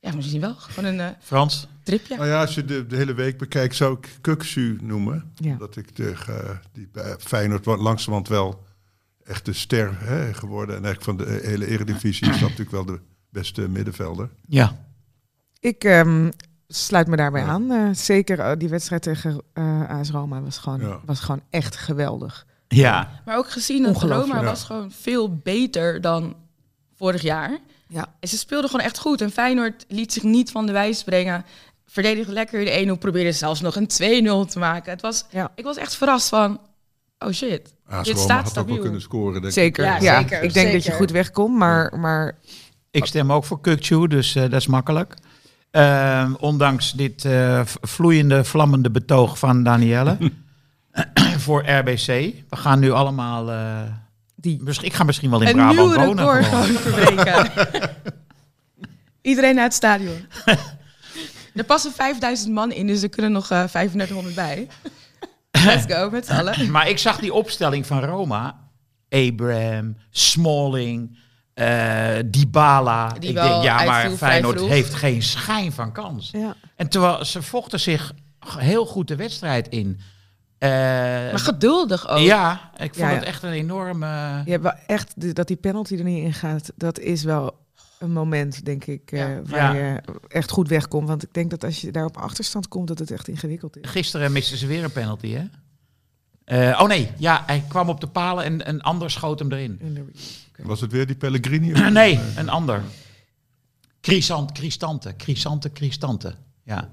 Ja, 0.00 0.14
misschien 0.14 0.40
wel. 0.40 0.54
Gewoon 0.54 0.90
een 0.92 1.00
eh, 1.00 1.08
Frans? 1.20 1.68
tripje. 1.82 2.16
Nou 2.16 2.28
ja, 2.28 2.40
als 2.40 2.54
je 2.54 2.64
de, 2.64 2.86
de 2.86 2.96
hele 2.96 3.14
week 3.14 3.38
bekijkt, 3.38 3.76
zou 3.76 3.98
ik 3.98 4.18
Kuksu 4.20 4.78
noemen. 4.82 5.32
Ja. 5.34 5.56
Dat 5.56 5.76
ik 5.76 5.96
de, 5.96 6.10
eh, 6.28 6.50
die 6.72 6.88
bij 6.92 7.16
Feyenoord 7.18 7.66
langzamerhand 7.66 8.28
wel 8.28 8.64
echt 9.24 9.44
de 9.44 9.52
ster 9.52 9.98
hè, 10.00 10.34
geworden. 10.34 10.76
En 10.76 10.84
eigenlijk 10.84 11.18
van 11.18 11.26
de 11.26 11.40
hele 11.48 11.66
eredivisie 11.66 12.26
is 12.28 12.32
dat 12.32 12.40
natuurlijk 12.40 12.70
wel 12.70 12.84
de 12.84 13.00
beste 13.30 13.68
middenvelder. 13.68 14.30
Ja. 14.46 14.76
Ik 15.60 15.84
ehm, 15.84 16.30
sluit 16.68 17.06
me 17.06 17.16
daarbij 17.16 17.40
Ja. 17.42 17.48
aan. 17.48 17.70
Eh, 17.70 17.88
zeker 17.92 18.38
eh, 18.40 18.52
die 18.58 18.68
wedstrijd 18.68 19.02
tegen 19.02 19.42
eh 19.52 19.88
AS 19.90 20.10
Roma 20.10 20.40
was 20.40 20.58
gewoon, 20.58 20.80
Ja. 20.80 21.00
was 21.04 21.20
gewoon 21.20 21.42
echt 21.50 21.76
geweldig. 21.76 22.46
Ja. 22.68 23.22
Maar 23.24 23.36
ook 23.36 23.50
gezien 23.50 23.82
dat. 23.82 24.02
Roma 24.02 24.36
Ja. 24.36 24.44
was 24.44 24.64
gewoon 24.64 24.90
veel 24.90 25.36
beter 25.36 26.00
dan 26.00 26.36
vorig 26.94 27.22
jaar. 27.22 27.58
Ja. 27.88 28.14
En 28.20 28.28
ze 28.28 28.38
speelden 28.38 28.70
gewoon 28.70 28.84
echt 28.84 28.98
goed. 28.98 29.20
En 29.20 29.30
Feyenoord 29.30 29.84
liet 29.88 30.12
zich 30.12 30.22
niet 30.22 30.50
van 30.50 30.66
de 30.66 30.72
wijs 30.72 31.04
brengen. 31.04 31.44
Verdedigde 31.86 32.32
lekker 32.32 32.64
de 32.64 32.96
1-0, 32.96 32.98
probeerde 32.98 33.32
zelfs 33.32 33.60
nog 33.60 33.76
een 33.76 33.88
2-0 34.46 34.50
te 34.50 34.58
maken. 34.58 34.92
Het 34.92 35.00
was, 35.00 35.24
Ja. 35.30 35.52
Ik 35.54 35.64
was 35.64 35.76
echt 35.76 35.94
verrast 35.94 36.28
van, 36.28 36.60
oh 37.18 37.32
shit. 37.32 37.74
AS 37.86 38.06
Dit 38.06 38.18
staat 38.18 38.28
had 38.28 38.48
ook 38.48 38.54
wel 38.54 38.64
stabiel. 38.64 38.82
kunnen 38.82 39.00
scoren. 39.00 39.32
denk 39.32 39.44
ik. 39.44 39.52
Zeker. 39.52 39.84
Ja, 39.84 39.98
Ja, 40.00 40.18
zeker, 40.18 40.42
Ik 40.42 40.52
denk 40.52 40.72
dat 40.72 40.84
je 40.84 40.92
goed 40.92 41.10
wegkomt, 41.10 41.56
maar, 41.56 41.98
maar 41.98 42.38
Ik 42.90 43.04
stem 43.04 43.32
ook 43.32 43.44
voor 43.44 43.60
Kukçu, 43.68 44.08
dus 44.08 44.34
eh, 44.34 44.42
dat 44.42 44.60
is 44.60 44.66
makkelijk. 44.66 45.14
Ehm, 45.70 46.34
ondanks 46.38 46.92
dit 46.92 47.24
eh, 47.24 47.60
vloeiende, 47.64 48.44
vlammende 48.44 48.90
betoog 48.90 49.38
van 49.38 49.62
Danielle 49.62 50.16
voor 51.44 51.68
RBC. 51.68 52.06
We 52.48 52.56
gaan 52.56 52.78
nu 52.78 52.90
allemaal... 52.90 53.50
die. 54.40 54.62
ik 54.80 54.92
ga 54.92 55.04
misschien 55.04 55.30
wel 55.30 55.40
in 55.40 55.46
Een 55.48 55.54
Brabant 55.54 55.76
nieuw 55.78 55.94
wonen. 55.94 56.24
record 56.26 56.44
gewoon. 56.44 56.64
gewoon 56.64 56.82
verbreken. 56.82 57.50
Iedereen 59.22 59.54
naar 59.54 59.64
het 59.64 59.74
stadion. 59.74 60.26
er 61.54 61.64
passen 61.64 61.92
5000 61.92 62.52
man 62.54 62.72
in, 62.72 62.86
dus 62.86 63.02
er 63.02 63.08
kunnen 63.08 63.32
nog 63.32 63.50
eh 63.50 63.64
3500 63.64 64.34
bij. 64.34 64.68
Let's 65.50 65.94
go, 65.94 66.10
met 66.10 66.26
z'n 66.26 66.32
allen. 66.32 66.70
Maar 66.70 66.88
ik 66.88 66.98
zag 66.98 67.18
die 67.18 67.32
opstelling 67.32 67.86
van 67.86 68.04
Roma. 68.04 68.66
Abraham, 69.08 69.96
Smalling, 70.10 71.18
eh 71.54 72.16
Dybala. 72.26 73.08
Die 73.08 73.28
ik 73.28 73.34
denk, 73.34 73.62
ja, 73.62 73.84
maar 73.84 74.10
Feyenoord 74.10 74.60
heeft 74.60 74.94
geen 74.94 75.22
schijn 75.22 75.72
van 75.72 75.92
kans. 75.92 76.30
Ja. 76.32 76.56
En 76.76 76.88
terwijl 76.88 77.24
ze 77.24 77.42
vochten 77.42 77.80
zich 77.80 78.12
heel 78.58 78.86
goed 78.86 79.08
de 79.08 79.16
wedstrijd 79.16 79.68
in. 79.68 80.00
Eh, 80.58 80.68
Maar 80.70 81.38
geduldig 81.38 82.08
ook. 82.08 82.18
ja, 82.18 82.70
ik 82.74 82.78
vond 82.78 82.96
Ja, 82.96 83.08
ja. 83.10 83.14
het 83.16 83.24
echt 83.24 83.42
een 83.42 83.52
enorme... 83.52 84.06
Je 84.44 84.50
hebt 84.50 84.62
wel 84.62 84.74
echt 84.86 85.34
dat 85.36 85.46
die 85.46 85.56
penalty 85.56 85.96
er 85.96 86.04
niet 86.04 86.24
in 86.24 86.32
gaat. 86.32 86.72
Dat 86.76 86.98
is 86.98 87.22
wel 87.24 87.66
een 87.98 88.12
moment, 88.12 88.64
denk 88.64 88.84
ik, 88.84 89.12
eh, 89.12 89.26
waar 89.44 89.76
Ja. 89.76 89.94
je 89.94 90.00
echt 90.28 90.50
goed 90.50 90.68
wegkomt. 90.68 91.08
Want 91.08 91.22
ik 91.22 91.34
denk 91.34 91.50
dat 91.50 91.64
als 91.64 91.80
je 91.80 91.92
daar 91.92 92.04
op 92.04 92.16
achterstand 92.16 92.68
komt, 92.68 92.88
dat 92.88 92.98
het 92.98 93.10
echt 93.10 93.28
ingewikkeld 93.28 93.76
is. 93.78 93.90
Gisteren 93.90 94.32
misten 94.32 94.58
ze 94.58 94.66
weer 94.66 94.84
een 94.84 94.92
penalty, 94.92 95.28
hè? 95.32 95.44
Eh, 96.44 96.80
oh 96.82 96.88
nee, 96.88 97.10
ja, 97.18 97.42
hij 97.46 97.64
kwam 97.68 97.88
op 97.88 98.00
de 98.00 98.06
palen 98.06 98.44
en 98.44 98.68
een 98.68 98.80
ander 98.82 99.10
schoot 99.10 99.38
hem 99.38 99.52
erin. 99.52 100.06
Was 100.56 100.80
het 100.80 100.92
weer 100.92 101.06
die 101.06 101.16
Pellegrini? 101.16 101.72
of- 101.72 101.88
Nee, 101.90 102.20
een 102.36 102.48
ander. 102.48 102.82
Crisant, 104.00 104.52
Cristante, 104.52 105.14
Crisante, 105.16 105.72
Cristante. 105.72 106.34
Ja. 106.62 106.88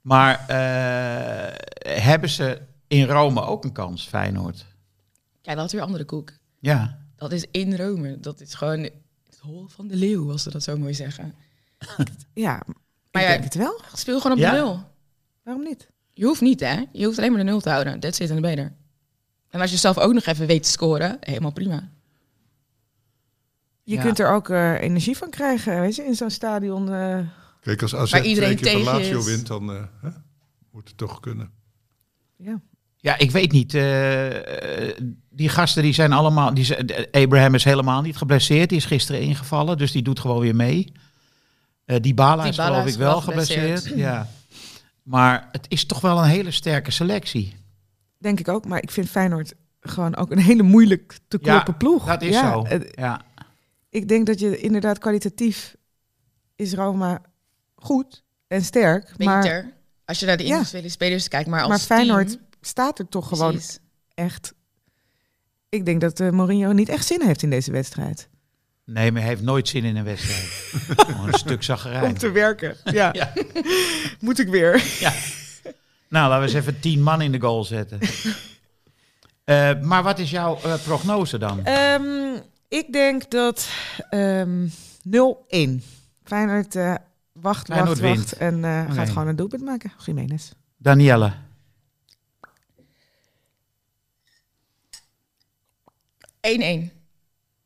Maar 0.00 0.44
eh, 0.48 1.54
hebben 2.02 2.28
ze 2.28 2.60
in 2.88 3.04
Rome 3.06 3.40
ook 3.42 3.64
een 3.64 3.72
kans, 3.72 4.08
Feyenoord? 4.08 4.66
Ja, 5.42 5.54
dat 5.54 5.64
is 5.66 5.72
weer 5.72 5.82
andere 5.82 6.04
koek. 6.04 6.32
Ja. 6.58 6.98
Dat 7.16 7.32
is 7.32 7.46
in 7.50 7.76
Rome. 7.76 8.20
Dat 8.20 8.40
is 8.40 8.54
gewoon 8.54 8.80
het 8.80 9.38
hol 9.40 9.66
van 9.68 9.88
de 9.88 9.96
leeuw, 9.96 10.30
als 10.30 10.42
ze 10.42 10.50
dat 10.50 10.62
zo 10.62 10.76
mooi 10.76 10.94
zeggen. 10.94 11.34
Ja, 12.34 12.62
Maar 13.12 13.22
ik 13.22 13.28
ja, 13.28 13.32
denk 13.34 13.44
het 13.44 13.54
wel. 13.54 13.80
Speel 13.94 14.20
gewoon 14.20 14.36
op 14.36 14.42
Ja? 14.42 14.50
de 14.50 14.56
nul. 14.56 14.80
Waarom 15.42 15.62
niet? 15.64 15.88
Je 16.12 16.24
hoeft 16.24 16.40
niet, 16.40 16.60
hè? 16.60 16.84
Je 16.92 17.04
hoeft 17.04 17.18
alleen 17.18 17.30
maar 17.32 17.40
de 17.44 17.46
nul 17.50 17.60
te 17.60 17.70
houden. 17.70 18.00
Dat 18.00 18.14
zit 18.14 18.26
en 18.28 18.32
dan 18.32 18.42
ben 18.42 18.50
je 18.50 18.56
er. 18.56 18.72
En 19.50 19.60
als 19.60 19.70
je 19.70 19.76
zelf 19.76 19.98
ook 19.98 20.12
nog 20.12 20.24
even 20.26 20.46
weet 20.46 20.62
te 20.62 20.68
scoren, 20.70 21.16
helemaal 21.20 21.52
prima. 21.52 21.88
Je 23.82 23.94
Ja. 23.96 24.02
kunt 24.02 24.18
er 24.18 24.30
ook 24.32 24.48
eh, 24.48 24.80
energie 24.80 25.16
van 25.16 25.30
krijgen, 25.30 25.80
weet 25.80 25.96
je, 25.96 26.04
in 26.04 26.14
zo'n 26.14 26.30
stadion. 26.30 26.92
eh, 26.92 27.18
Kijk, 27.60 27.82
als 27.82 27.94
AZ 27.94 28.12
iedereen 28.12 28.56
twee 28.56 28.74
keer 28.74 28.84
van 28.84 28.94
tegen 28.94 29.12
Lazio 29.14 29.18
is. 29.18 29.24
wint, 29.26 29.46
dan 29.46 29.70
eh, 29.72 29.82
hè, 30.00 30.08
moet 30.72 30.88
het 30.88 30.96
toch 30.96 31.20
kunnen. 31.20 31.50
ja. 32.36 32.60
Ja, 33.02 33.18
ik 33.18 33.30
weet 33.30 33.52
niet. 33.52 33.74
eh, 33.74 34.88
eh, 34.88 34.96
die 35.30 35.48
gasten 35.48 35.82
die 35.82 35.92
zijn 35.92 36.12
allemaal. 36.12 36.54
Die, 36.54 36.64
zijn- 36.64 36.90
Abraham 37.10 37.54
is 37.54 37.64
helemaal 37.64 38.02
niet 38.02 38.16
geblesseerd. 38.16 38.68
Die 38.68 38.78
is 38.78 38.84
gisteren 38.84 39.20
ingevallen, 39.20 39.78
dus 39.78 39.92
die 39.92 40.02
doet 40.02 40.20
gewoon 40.20 40.40
weer 40.40 40.56
mee. 40.56 40.92
Eh 41.84 41.96
die 42.00 42.14
Bala 42.14 42.44
is 42.44 42.58
geloof 42.58 42.86
ik 42.86 42.94
wel 42.94 43.20
geblesseerd. 43.20 43.60
geblesseerd. 43.60 43.98
Ja. 43.98 44.28
Maar 45.02 45.48
het 45.52 45.66
is 45.68 45.84
toch 45.86 46.00
wel 46.00 46.18
een 46.18 46.28
hele 46.28 46.50
sterke 46.50 46.90
selectie. 46.90 47.54
Denk 48.18 48.40
ik 48.40 48.48
ook, 48.48 48.66
maar 48.66 48.82
ik 48.82 48.90
vind 48.90 49.08
Feyenoord 49.08 49.54
gewoon 49.80 50.16
ook 50.16 50.30
een 50.30 50.38
hele 50.38 50.62
moeilijk 50.62 51.18
te 51.28 51.38
Ja, 51.42 51.52
kloppen 51.52 51.76
ploeg. 51.76 52.06
Dat 52.06 52.22
is 52.22 52.34
Ja, 52.34 52.52
zo. 52.52 52.66
Ja. 52.94 53.20
ik 53.88 54.08
denk 54.08 54.26
dat 54.26 54.40
je 54.40 54.58
inderdaad 54.58 54.98
kwalitatief 54.98 55.76
is 56.56 56.72
Roma 56.74 57.20
goed 57.80 58.22
en 58.48 58.64
sterk, 58.64 59.18
maar. 59.18 59.72
Als 60.04 60.20
je 60.20 60.26
naar 60.26 60.36
de 60.36 60.44
Ja. 60.46 60.56
individuele 60.56 60.88
spelers 60.88 61.28
kijkt, 61.28 61.48
maar 61.48 61.60
als 61.60 61.68
maar 61.68 61.78
Feyenoord 61.78 62.28
team, 62.28 62.40
staat 62.60 62.98
er 62.98 63.08
toch 63.08 63.28
gewoon 63.28 63.52
precies. 63.52 63.78
echt. 64.14 64.54
Ik 65.68 65.84
denk 65.84 66.00
dat 66.00 66.20
eh, 66.20 66.30
Mourinho 66.30 66.72
niet 66.72 66.88
echt 66.88 67.06
zin 67.06 67.22
heeft 67.22 67.42
in 67.42 67.50
deze 67.50 67.70
wedstrijd. 67.72 68.28
Nee, 68.84 69.12
maar 69.12 69.20
hij 69.20 69.30
heeft 69.30 69.42
nooit 69.42 69.68
zin 69.68 69.84
in 69.84 69.96
een 69.96 70.04
wedstrijd. 70.04 70.44
Gewoon 71.06 71.28
een 71.28 71.38
stuk 71.38 71.62
zagrijn. 71.62 72.04
Om 72.04 72.18
te 72.18 72.30
werken. 72.30 72.76
Ja. 72.84 73.12
Ja. 73.20 73.32
Moet 74.20 74.38
ik 74.38 74.48
weer. 74.48 74.72
Nou, 76.08 76.28
laten 76.28 76.38
we 76.38 76.42
eens 76.46 76.54
even 76.54 76.80
tien 76.80 77.02
man 77.02 77.20
in 77.22 77.32
de 77.32 77.40
goal 77.40 77.64
zetten. 77.64 77.98
Eh, 79.44 79.80
maar 79.80 80.02
wat 80.02 80.18
is 80.18 80.30
jouw 80.30 80.58
eh, 80.62 80.74
prognose 80.84 81.38
dan? 81.38 81.64
Ehm, 81.64 82.36
ik 82.68 82.92
denk 82.92 83.30
dat 83.30 83.68
ehm 84.10 84.66
0-1. 85.02 85.82
Feyenoord 86.24 86.74
eh, 86.76 86.94
wacht, 87.40 87.68
wacht, 87.68 88.00
wacht. 88.00 88.32
En 88.32 88.64
eh, 88.64 88.92
gaat 88.92 89.08
gewoon 89.08 89.26
een 89.28 89.36
doelpunt 89.36 89.62
maken. 89.64 89.92
Jiménez. 90.04 90.50
Danielle. 90.76 91.32
1-1. 96.40 96.90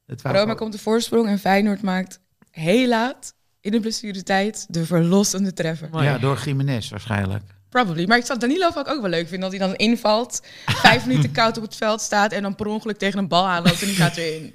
Het 0.07 0.23
waren- 0.23 0.41
Roma 0.41 0.55
komt 0.55 0.73
de 0.73 0.79
voorsprong 0.79 1.29
en 1.29 1.39
Feyenoord 1.39 1.83
maakt 1.83 2.21
heel 2.51 2.89
laat 2.89 3.35
in 3.61 3.71
de 3.71 3.81
blessuretijd 3.81 4.67
de 4.69 4.87
verlossende 4.87 5.53
treffer. 5.53 6.03
Ja, 6.03 6.19
door 6.19 6.43
Jiménez 6.45 6.91
waarschijnlijk. 6.91 7.43
Probably. 7.69 8.07
Maar 8.07 8.19
ik 8.19 8.25
zou 8.25 8.39
Danilo 8.39 8.67
ook, 8.75 8.89
ook 8.89 9.01
wel 9.01 9.11
leuk 9.11 9.29
vinden 9.29 9.51
dat 9.51 9.59
hij 9.59 9.69
dan 9.69 9.77
invalt, 9.77 10.43
vijf 10.67 11.07
minuten 11.07 11.33
koud 11.33 11.57
op 11.57 11.63
het 11.63 11.77
veld 11.77 12.01
staat 12.01 12.33
en 12.33 12.43
dan 12.43 12.55
per 12.55 12.67
ongeluk 12.67 12.99
tegen 12.99 13.19
een 13.19 13.29
bal 13.29 13.47
aanloopt 13.47 13.81
en 13.81 13.87
die 13.87 13.97
gaat 13.97 14.17
erin. 14.17 14.55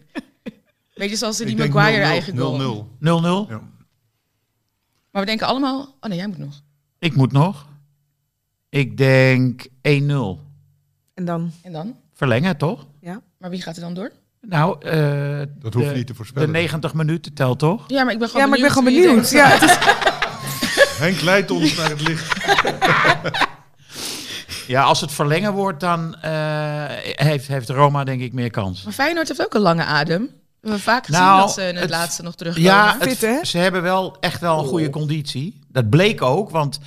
Weet 0.94 1.10
je, 1.10 1.16
zoals 1.16 1.38
die 1.38 1.48
Ik 1.48 1.58
denk 1.58 1.74
Maguire 1.74 2.04
0-0, 2.04 2.08
eigen 2.08 2.38
goal. 2.38 2.88
0-0. 2.88 3.48
0-0? 3.48 3.50
Ja. 3.50 3.62
Maar 5.12 5.22
we 5.22 5.28
denken 5.28 5.48
allemaal, 5.48 5.96
oh 6.00 6.10
nee, 6.10 6.18
jij 6.18 6.28
moet 6.28 6.38
nog. 6.38 6.62
Ik 7.00 7.16
moet 7.16 7.32
nog. 7.32 7.68
Ik 8.70 8.98
denk 8.98 9.68
1-0. 9.68 9.70
En 9.82 11.26
dan, 11.26 11.52
En 11.62 11.72
dan? 11.72 11.96
Verlengen, 12.14 12.58
toch? 12.58 12.86
ja. 13.02 13.22
Maar 13.38 13.50
wie 13.50 13.62
gaat 13.62 13.76
er 13.76 13.82
dan 13.82 13.94
door? 13.94 14.12
Nou, 14.42 14.86
eh, 14.86 15.40
Dat 15.60 15.74
hoeft 15.74 15.88
de- 15.88 15.94
niet 15.94 16.06
te 16.06 16.12
De 16.12 16.18
voorspellen. 16.18 16.52
90 16.52 16.94
minuten 16.94 17.34
telt 17.34 17.60
toch? 17.60 17.84
Ja, 17.88 18.04
maar 18.04 18.14
ik 18.14 18.20
ben 18.20 18.28
gewoon 18.30 18.44
Ja, 18.44 18.50
maar 18.50 18.58
ik 18.58 18.64
ben 18.64 18.74
gewoon 18.74 18.94
je 18.94 19.02
benieuwd. 19.02 19.30
Ja, 19.30 19.48
het 19.48 19.62
is- 19.62 19.78
Henk 21.06 21.22
leidt 21.22 21.52
ons 21.52 21.76
naar 21.76 21.90
het 21.90 22.02
licht. 22.02 22.38
Ja, 24.68 24.84
als 24.84 25.02
het 25.02 25.12
verlengen 25.12 25.54
wordt, 25.54 25.80
dan 25.80 26.16
eh, 26.16 26.86
heeft, 27.26 27.48
heeft 27.48 27.70
Roma 27.70 28.04
denk 28.04 28.22
ik 28.22 28.34
meer 28.34 28.50
kans. 28.50 28.84
Maar 28.84 28.94
Feyenoord 28.94 29.28
heeft 29.28 29.42
ook 29.46 29.54
een 29.54 29.62
lange 29.62 29.84
adem. 29.84 30.30
We 30.62 30.68
hebben 30.70 30.80
vaak 30.80 31.06
gezien 31.06 31.22
Nou, 31.22 31.40
dat 31.40 31.54
ze 31.54 31.62
in 31.62 31.68
het, 31.68 31.80
het- 31.80 31.90
laatste 31.90 32.24
nog 32.24 32.36
terugkomen. 32.36 32.70
Ja, 32.72 32.96
het- 33.00 33.10
Fit, 33.10 33.22
hè? 33.22 33.46
ze 33.46 33.58
hebben 33.58 33.82
wel 33.82 34.18
echt 34.20 34.42
wel 34.42 34.60
een 34.60 34.66
goede 34.66 34.90
conditie. 34.90 35.60
Dat 35.68 35.90
bleek 35.90 36.22
ook, 36.22 36.50
want 36.50 36.80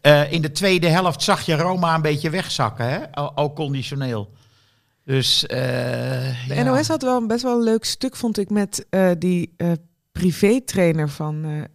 eh, 0.00 0.32
in 0.32 0.42
de 0.42 0.52
tweede 0.52 0.88
helft 0.88 1.22
zag 1.22 1.40
je 1.46 1.56
Roma 1.56 1.94
een 1.94 2.02
beetje 2.02 2.30
wegzakken, 2.30 2.88
hè? 2.88 3.12
Al, 3.12 3.32
al 3.32 3.52
conditioneel. 3.52 4.32
Dus 5.04 5.46
eh, 5.46 5.58
De 6.48 6.54
ja. 6.54 6.62
NOS 6.62 6.88
had 6.88 7.02
wel 7.02 7.16
een 7.16 7.26
best 7.26 7.42
wel 7.42 7.56
een 7.56 7.62
leuk 7.64 7.84
stuk, 7.84 8.16
vond 8.16 8.38
ik, 8.38 8.50
met 8.50 8.86
eh, 8.90 9.10
die 9.18 9.54
eh 9.56 9.70
privé-trainer 10.12 11.08
van 11.08 11.66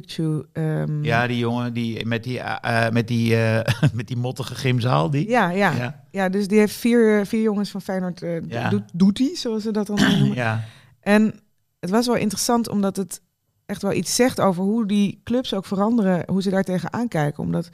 eh 0.00 0.38
ehm, 0.52 1.04
Ja, 1.04 1.26
die 1.26 1.38
jongen 1.38 1.72
die 1.72 2.06
met 2.06 2.22
die, 2.24 2.40
eh, 2.40 2.90
met 2.90 3.08
die, 3.08 3.36
eh, 3.36 3.72
met 3.92 4.06
die 4.06 4.16
mottige 4.16 4.54
gymzaal, 4.54 5.10
die. 5.10 5.28
ja, 5.28 5.50
ja. 5.50 5.72
ja. 5.72 6.04
ja. 6.10 6.28
dus 6.28 6.48
die 6.48 6.58
heeft 6.58 6.74
vier, 6.74 7.26
vier 7.26 7.42
jongens 7.42 7.70
van 7.70 7.82
Feyenoord, 7.82 8.22
eh, 8.22 8.40
Ja. 8.48 8.68
doet, 8.68 8.82
doet 8.92 9.18
hij, 9.18 9.30
zoals 9.34 9.62
ze 9.62 9.70
dat 9.70 9.86
dan 9.86 9.96
noemen. 10.18 10.34
ja. 10.34 10.64
En 11.00 11.34
het 11.80 11.90
was 11.90 12.06
wel 12.06 12.16
interessant, 12.16 12.68
omdat 12.68 12.96
het 12.96 13.20
echt 13.66 13.82
wel 13.82 13.92
iets 13.92 14.14
zegt 14.14 14.40
over 14.40 14.62
hoe 14.62 14.86
die 14.86 15.20
clubs 15.24 15.54
ook 15.54 15.66
veranderen, 15.66 16.22
hoe 16.26 16.42
ze 16.42 16.50
daar 16.50 16.64
tegenaan 16.64 17.08
kijken. 17.08 17.42
Omdat 17.42 17.68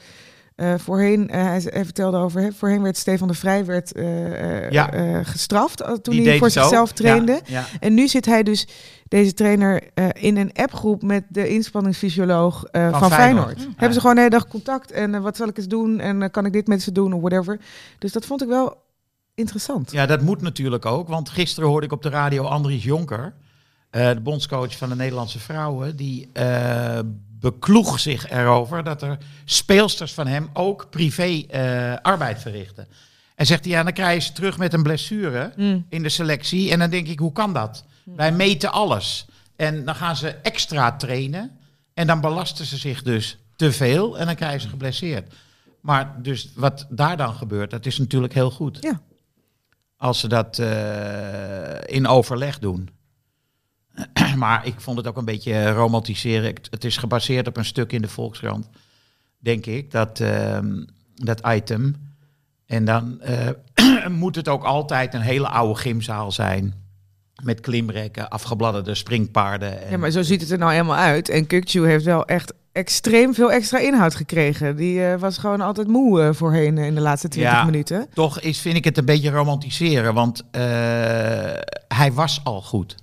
eh, 0.60 0.74
voorheen, 0.78 1.28
eh, 1.28 1.42
hij, 1.42 1.60
hij 1.64 1.84
vertelde 1.84 2.16
over, 2.16 2.40
hè, 2.40 2.52
voorheen 2.52 2.82
werd 2.82 2.96
Stefan 2.96 3.28
de 3.28 3.34
Vrij 3.34 3.64
werd, 3.64 3.92
eh, 3.92 4.70
Ja. 4.70 5.22
gestraft 5.22 5.76
toen 6.02 6.14
Die 6.14 6.28
hij 6.28 6.38
voor 6.38 6.50
zichzelf 6.50 6.92
trainde. 6.92 7.32
Ja, 7.32 7.40
ja. 7.44 7.64
En 7.80 7.94
nu 7.94 8.08
zit 8.08 8.26
hij 8.26 8.42
dus, 8.42 8.68
deze 9.08 9.34
trainer, 9.34 9.82
in 10.12 10.36
een 10.36 10.52
appgroep 10.52 11.02
met 11.02 11.24
de 11.28 11.48
inspanningsfysioloog 11.48 12.64
van, 12.72 12.90
Van 12.90 13.10
Feyenoord. 13.10 13.46
Feyenoord. 13.46 13.58
Hebben 13.76 13.92
ze 13.94 14.00
gewoon 14.00 14.14
de 14.14 14.20
hele 14.20 14.34
dag 14.34 14.48
contact 14.48 14.90
en 14.90 15.22
wat 15.22 15.36
zal 15.36 15.48
ik 15.48 15.56
eens 15.56 15.68
doen 15.68 16.00
en 16.00 16.30
kan 16.30 16.46
ik 16.46 16.52
dit 16.52 16.66
met 16.66 16.82
ze 16.82 16.92
doen 16.92 17.12
of 17.12 17.20
whatever. 17.20 17.60
Dus 17.98 18.12
dat 18.12 18.26
vond 18.26 18.42
ik 18.42 18.48
wel 18.48 18.76
interessant. 19.34 19.90
Ja, 19.92 20.06
dat 20.06 20.20
moet 20.20 20.40
natuurlijk 20.40 20.86
ook. 20.86 21.08
Want 21.08 21.28
gisteren 21.28 21.68
hoorde 21.68 21.86
ik 21.86 21.92
op 21.92 22.02
de 22.02 22.08
radio 22.08 22.44
Andries 22.44 22.84
Jonker. 22.84 23.32
Eh, 23.90 24.08
de 24.08 24.20
bondscoach 24.20 24.76
van 24.76 24.88
de 24.88 24.94
Nederlandse 24.96 25.38
vrouwen, 25.38 25.96
die 25.96 26.28
eh, 26.32 26.98
bekloeg 27.40 28.00
zich 28.00 28.30
erover 28.30 28.84
dat 28.84 29.02
er 29.02 29.18
speelsters 29.44 30.12
van 30.12 30.26
hem 30.26 30.50
ook 30.52 30.90
privé 30.90 31.44
eh, 31.48 31.94
arbeid 32.02 32.40
verrichten. 32.40 32.88
En 33.34 33.46
zegt 33.46 33.64
hij, 33.64 33.72
ja, 33.72 33.82
dan 33.82 33.92
krijg 33.92 34.14
je 34.14 34.20
ze 34.20 34.32
terug 34.32 34.58
met 34.58 34.72
een 34.72 34.82
blessure 34.82 35.52
Mm. 35.56 35.86
in 35.88 36.02
de 36.02 36.08
selectie. 36.08 36.70
En 36.70 36.78
dan 36.78 36.90
denk 36.90 37.06
ik, 37.06 37.18
hoe 37.18 37.32
kan 37.32 37.52
dat? 37.52 37.84
Wij 38.04 38.32
meten 38.32 38.72
alles. 38.72 39.26
En 39.56 39.84
dan 39.84 39.94
gaan 39.94 40.16
ze 40.16 40.28
extra 40.28 40.96
trainen. 40.96 41.58
En 41.94 42.06
dan 42.06 42.20
belasten 42.20 42.64
ze 42.64 42.76
zich 42.76 43.02
dus 43.02 43.38
te 43.56 43.72
veel. 43.72 44.18
En 44.18 44.26
dan 44.26 44.34
krijgen 44.34 44.60
ze 44.60 44.68
geblesseerd. 44.68 45.34
Maar 45.80 46.14
dus 46.22 46.50
wat 46.54 46.86
daar 46.90 47.16
dan 47.16 47.34
gebeurt, 47.34 47.70
dat 47.70 47.86
is 47.86 47.98
natuurlijk 47.98 48.34
heel 48.34 48.50
goed. 48.50 48.78
Ja. 48.80 49.00
Als 49.96 50.20
ze 50.20 50.28
dat 50.28 50.58
in 51.86 52.06
overleg 52.06 52.58
doen. 52.58 52.88
maar 54.36 54.66
ik 54.66 54.74
vond 54.80 54.96
het 54.96 55.06
ook 55.06 55.16
een 55.16 55.24
beetje 55.24 55.70
romantiseren. 55.70 56.48
Ik- 56.48 56.66
Het 56.70 56.84
is 56.84 56.96
gebaseerd 56.96 57.46
op 57.46 57.56
een 57.56 57.64
stuk 57.64 57.92
in 57.92 58.02
de 58.02 58.08
Volkskrant, 58.08 58.68
denk 59.38 59.66
ik, 59.66 59.90
dat, 59.90 60.20
ehm, 60.20 60.84
dat 61.14 61.40
item. 61.46 61.96
En 62.66 62.84
dan 62.84 63.20
eh, 63.20 64.06
moet 64.22 64.36
het 64.36 64.48
ook 64.48 64.64
altijd 64.64 65.14
een 65.14 65.20
hele 65.20 65.48
oude 65.48 65.80
gymzaal 65.80 66.32
zijn. 66.32 66.74
Met 67.42 67.60
klimrekken, 67.60 68.28
afgebladderde 68.28 68.94
springpaarden. 68.94 69.82
En, 69.84 69.90
Ja, 69.90 69.96
maar 69.98 70.10
zo 70.10 70.22
ziet 70.22 70.40
het 70.40 70.50
er 70.50 70.58
nou 70.58 70.72
helemaal 70.72 70.96
uit. 70.96 71.28
En 71.28 71.46
Kukju 71.46 71.86
heeft 71.86 72.04
wel 72.04 72.24
echt 72.26 72.52
extreem 72.72 73.34
veel 73.34 73.52
extra 73.52 73.78
inhoud 73.78 74.14
gekregen. 74.14 74.76
Die 74.76 75.04
eh, 75.06 75.18
was 75.20 75.38
gewoon 75.38 75.60
altijd 75.60 75.88
moe 75.88 76.22
eh, 76.22 76.32
voorheen 76.32 76.78
eh, 76.78 76.86
in 76.86 76.94
de 76.94 77.00
laatste 77.00 77.28
20 77.28 77.52
Ja. 77.52 77.64
minuten. 77.64 78.06
Toch 78.14 78.40
is, 78.40 78.60
vind 78.60 78.76
ik 78.76 78.84
het 78.84 78.98
een 78.98 79.04
beetje 79.04 79.30
romantiseren, 79.30 80.14
want 80.14 80.42
eh, 80.50 80.60
hij 81.88 82.12
was 82.12 82.40
al 82.44 82.62
goed. 82.62 82.94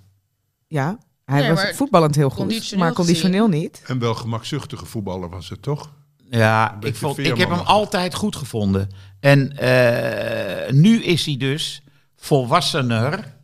Ja, 0.67 0.97
hij 1.25 1.39
Nee, 1.39 1.49
was 1.49 1.63
maar 1.63 1.75
voetballend 1.75 2.15
heel 2.15 2.29
goed, 2.29 2.37
conditioneel 2.37 2.85
maar 2.85 2.93
conditioneel 2.93 3.47
niet. 3.47 3.81
En 3.85 3.99
wel 3.99 4.15
gemakzuchtige 4.15 4.85
voetballer 4.85 5.29
was 5.29 5.49
het 5.49 5.61
toch? 5.61 5.93
Ja, 6.29 6.77
ik, 6.79 6.95
vond, 6.95 7.17
ik 7.17 7.37
heb 7.37 7.49
hem 7.49 7.59
altijd 7.59 8.15
goed 8.15 8.35
gevonden. 8.35 8.89
En 9.19 9.57
eh, 9.57 10.73
nu 10.73 11.03
is 11.03 11.25
hij 11.25 11.37
dus 11.37 11.81
volwassener 12.15 13.35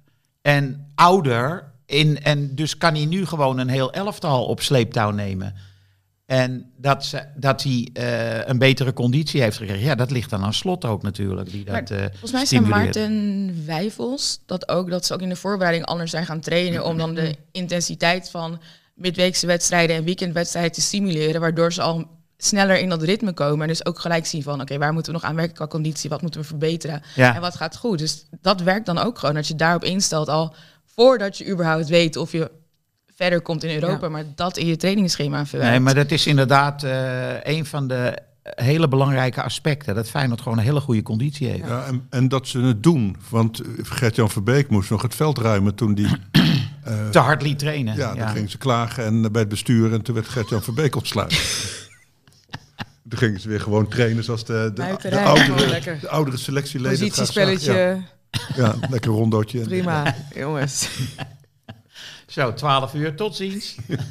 en 0.42 0.92
ouder. 0.96 1.72
In, 1.86 2.24
en 2.24 2.56
dus 2.56 2.78
kan 2.78 2.94
hij 2.94 3.06
nu 3.06 3.26
gewoon 3.26 3.58
een 3.58 3.70
heel 3.70 3.94
elftal 3.94 4.46
op 4.46 4.62
sleeptouw 4.62 5.12
nemen. 5.12 5.56
En 6.26 6.72
dat, 6.78 7.06
ze, 7.06 7.24
dat 7.36 7.64
hij 7.64 7.90
eh, 7.94 8.48
een 8.48 8.58
betere 8.58 8.94
conditie 8.94 9.42
heeft 9.42 9.58
gekregen. 9.58 9.84
Ja, 9.84 9.96
dat 9.96 10.12
ligt 10.12 10.30
dan 10.30 10.44
aan 10.44 10.54
slot 10.54 10.86
ook 10.86 11.02
natuurlijk. 11.02 11.52
Die 11.52 11.66
dat, 11.66 11.92
eh, 11.92 11.98
Volgens 12.10 12.32
mij 12.32 12.46
zijn. 12.46 12.68
Maarten 12.68 13.66
Wijfels 13.66 14.40
dat 14.46 14.70
ook 14.70 14.90
dat 14.90 15.06
ze 15.06 15.14
ook 15.14 15.22
in 15.22 15.30
de 15.30 15.36
voorbereiding 15.36 15.86
anders 15.86 16.12
zijn 16.12 16.26
gaan 16.26 16.40
trainen 16.40 16.86
om 16.86 16.98
dan 16.98 17.14
de 17.14 17.36
intensiteit 17.52 18.30
van 18.30 18.62
midweekse 18.96 19.48
wedstrijden 19.48 19.96
en 19.96 20.04
weekendwedstrijden 20.04 20.72
te 20.72 20.82
stimuleren, 20.82 21.42
waardoor 21.42 21.74
ze 21.74 21.82
al 21.82 22.08
sneller 22.38 22.80
in 22.80 22.90
dat 22.90 23.04
ritme 23.04 23.34
komen 23.34 23.62
en 23.62 23.68
dus 23.68 23.86
ook 23.86 24.00
gelijk 24.00 24.26
zien 24.26 24.44
van 24.44 24.62
oké, 24.62 24.78
waar 24.78 24.94
moeten 24.94 25.14
we 25.14 25.20
nog 25.20 25.30
aan 25.30 25.36
werken 25.36 25.56
qua 25.56 25.68
conditie, 25.68 26.10
wat 26.10 26.22
moeten 26.22 26.42
we 26.42 26.48
verbeteren 26.48 27.02
Ja. 27.16 27.36
en 27.36 27.42
wat 27.42 27.56
gaat 27.56 27.78
goed. 27.78 28.00
Dus 28.00 28.26
dat 28.42 28.62
werkt 28.62 28.86
dan 28.86 28.98
ook 28.98 29.20
gewoon 29.20 29.36
dat 29.36 29.48
je 29.48 29.56
daarop 29.56 29.84
instelt 29.84 30.30
al 30.30 30.56
voordat 30.86 31.38
je 31.38 31.48
überhaupt 31.48 31.88
weet 31.88 32.16
of 32.16 32.32
je 32.32 32.52
verder 33.16 33.42
komt 33.42 33.64
in 33.64 33.74
Europa, 33.82 34.06
Ja. 34.06 34.12
maar 34.12 34.24
dat 34.36 34.58
in 34.58 34.66
je 34.66 34.76
trainingsschema 34.76 35.46
verwerkt. 35.46 35.72
Nee, 35.74 35.84
maar 35.84 35.96
dat 35.96 36.12
is 36.12 36.28
inderdaad 36.28 36.84
eh, 36.84 37.44
een 37.44 37.66
van 37.66 37.88
de 37.88 38.18
hele 38.44 38.88
belangrijke 38.88 39.42
aspecten. 39.44 39.96
Dat 39.96 40.10
Feyenoord 40.10 40.42
gewoon 40.42 40.58
een 40.58 40.64
hele 40.64 40.80
goede 40.80 41.02
conditie 41.02 41.48
heeft. 41.48 41.68
Ja, 41.68 41.86
en, 41.86 42.06
en 42.10 42.28
dat 42.28 42.48
ze 42.48 42.60
het 42.60 42.84
doen. 42.84 43.18
Want 43.30 43.60
eh, 43.60 43.68
Gert-Jan 43.82 44.30
Verbeek 44.30 44.70
moest 44.70 44.90
nog 44.90 45.02
het 45.02 45.16
veld 45.16 45.38
ruimen 45.38 45.76
toen 45.76 45.94
die... 45.94 46.08
eh, 46.84 47.10
Te 47.10 47.20
hard 47.20 47.42
liet 47.42 47.60
trainen. 47.60 47.96
ja, 47.96 48.14
dan 48.16 48.28
gingen 48.30 48.50
ze 48.50 48.58
klagen 48.58 49.04
en, 49.06 49.22
bij 49.32 49.42
het 49.42 49.50
bestuur 49.50 49.94
en 49.94 50.02
toen 50.02 50.16
werd 50.16 50.28
Gert-Jan 50.28 50.64
Verbeek 50.64 50.96
ontsluiten. 50.96 51.38
toen 53.10 53.20
gingen 53.20 53.40
ze 53.40 53.48
weer 53.50 53.62
gewoon 53.62 53.88
trainen 53.88 54.24
zoals 54.24 54.46
de, 54.46 54.72
de, 54.74 54.84
oudere, 54.84 55.98
de 56.02 56.10
oudere 56.10 56.38
selectieleden. 56.38 57.00
Positiespelletje. 57.00 57.74
Ja, 57.74 58.04
ja, 58.56 58.76
lekker 58.90 59.12
rondootje. 59.12 59.60
prima, 59.60 60.16
jongens. 60.36 60.88
Zo, 62.34 62.54
12 62.54 62.94
uur, 62.94 63.16
tot 63.16 63.36
ziens. 63.36 63.76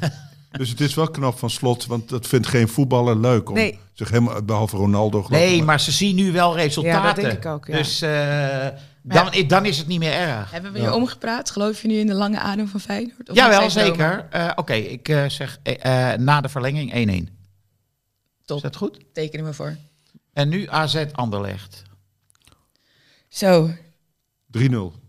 Dus 0.51 0.69
het 0.69 0.81
is 0.81 0.93
wel 0.93 1.09
knap 1.09 1.37
van 1.37 1.49
slot, 1.49 1.85
want 1.85 2.09
dat 2.09 2.27
vindt 2.27 2.47
geen 2.47 2.67
voetballer 2.67 3.17
leuk 3.17 3.49
om 3.49 3.55
Nee. 3.55 3.79
zich 3.93 4.09
helemaal, 4.09 4.43
behalve 4.43 4.77
Ronaldo 4.77 5.25
Nee, 5.29 5.63
maar 5.63 5.79
ze 5.79 5.91
zien 5.91 6.15
nu 6.15 6.31
wel 6.31 6.55
resultaten. 6.55 6.99
Ja, 7.01 7.13
dat 7.13 7.15
denk 7.15 7.31
ik 7.37 7.45
ook, 7.45 7.67
ja. 7.67 7.77
Dus 7.77 8.01
eh, 8.01 8.67
dan, 9.01 9.47
dan 9.47 9.65
is 9.65 9.77
het 9.77 9.87
niet 9.87 9.99
meer 9.99 10.13
erg. 10.13 10.51
Hebben 10.51 10.71
we 10.71 10.81
je 10.81 10.93
omgepraat? 10.93 11.49
Geloof 11.49 11.81
je 11.81 11.87
nu 11.87 11.95
in 11.95 12.07
de 12.07 12.13
lange 12.13 12.39
adem 12.39 12.67
van 12.67 12.79
Feyenoord? 12.79 13.29
Of 13.29 13.37
steeds 13.37 13.49
dromen? 13.49 13.71
zeker. 13.71 14.27
Eh, 14.29 14.51
Oké, 14.55 14.73
ik 14.73 15.09
eh, 15.09 15.29
zeg 15.29 15.59
na 16.17 16.41
de 16.41 16.49
verlenging 16.49 17.27
1-1. 17.29 17.29
Top. 18.45 18.57
Is 18.57 18.63
dat 18.63 18.75
goed? 18.75 18.99
Tekenen 19.13 19.45
we 19.45 19.53
voor. 19.53 19.77
En 20.33 20.49
nu 20.49 20.69
AZ 20.69 21.05
Anderlecht. 21.11 21.83
Zo. 23.29 23.69
3-0. 24.57 25.02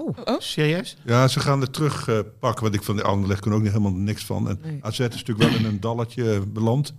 Oh, 0.00 0.40
Serieus? 0.40 0.96
Ja, 1.04 1.28
ze 1.28 1.40
gaan 1.40 1.60
er 1.60 1.70
terug 1.70 2.08
eh, 2.08 2.18
pakken, 2.38 2.62
want 2.62 2.74
ik 2.74 2.82
van 2.82 2.96
de 2.96 3.02
Anderlecht 3.02 3.40
kon 3.40 3.52
ook 3.52 3.60
niet 3.62 3.70
helemaal 3.72 3.92
niks 3.92 4.24
van. 4.24 4.48
En 4.48 4.58
Nee. 4.62 4.84
AZ 4.84 4.98
is 4.98 5.08
natuurlijk 5.08 5.38
wel 5.50 5.58
in 5.58 5.64
een 5.64 5.80
dalletje 5.80 6.32
eh, 6.34 6.40
beland. 6.48 6.94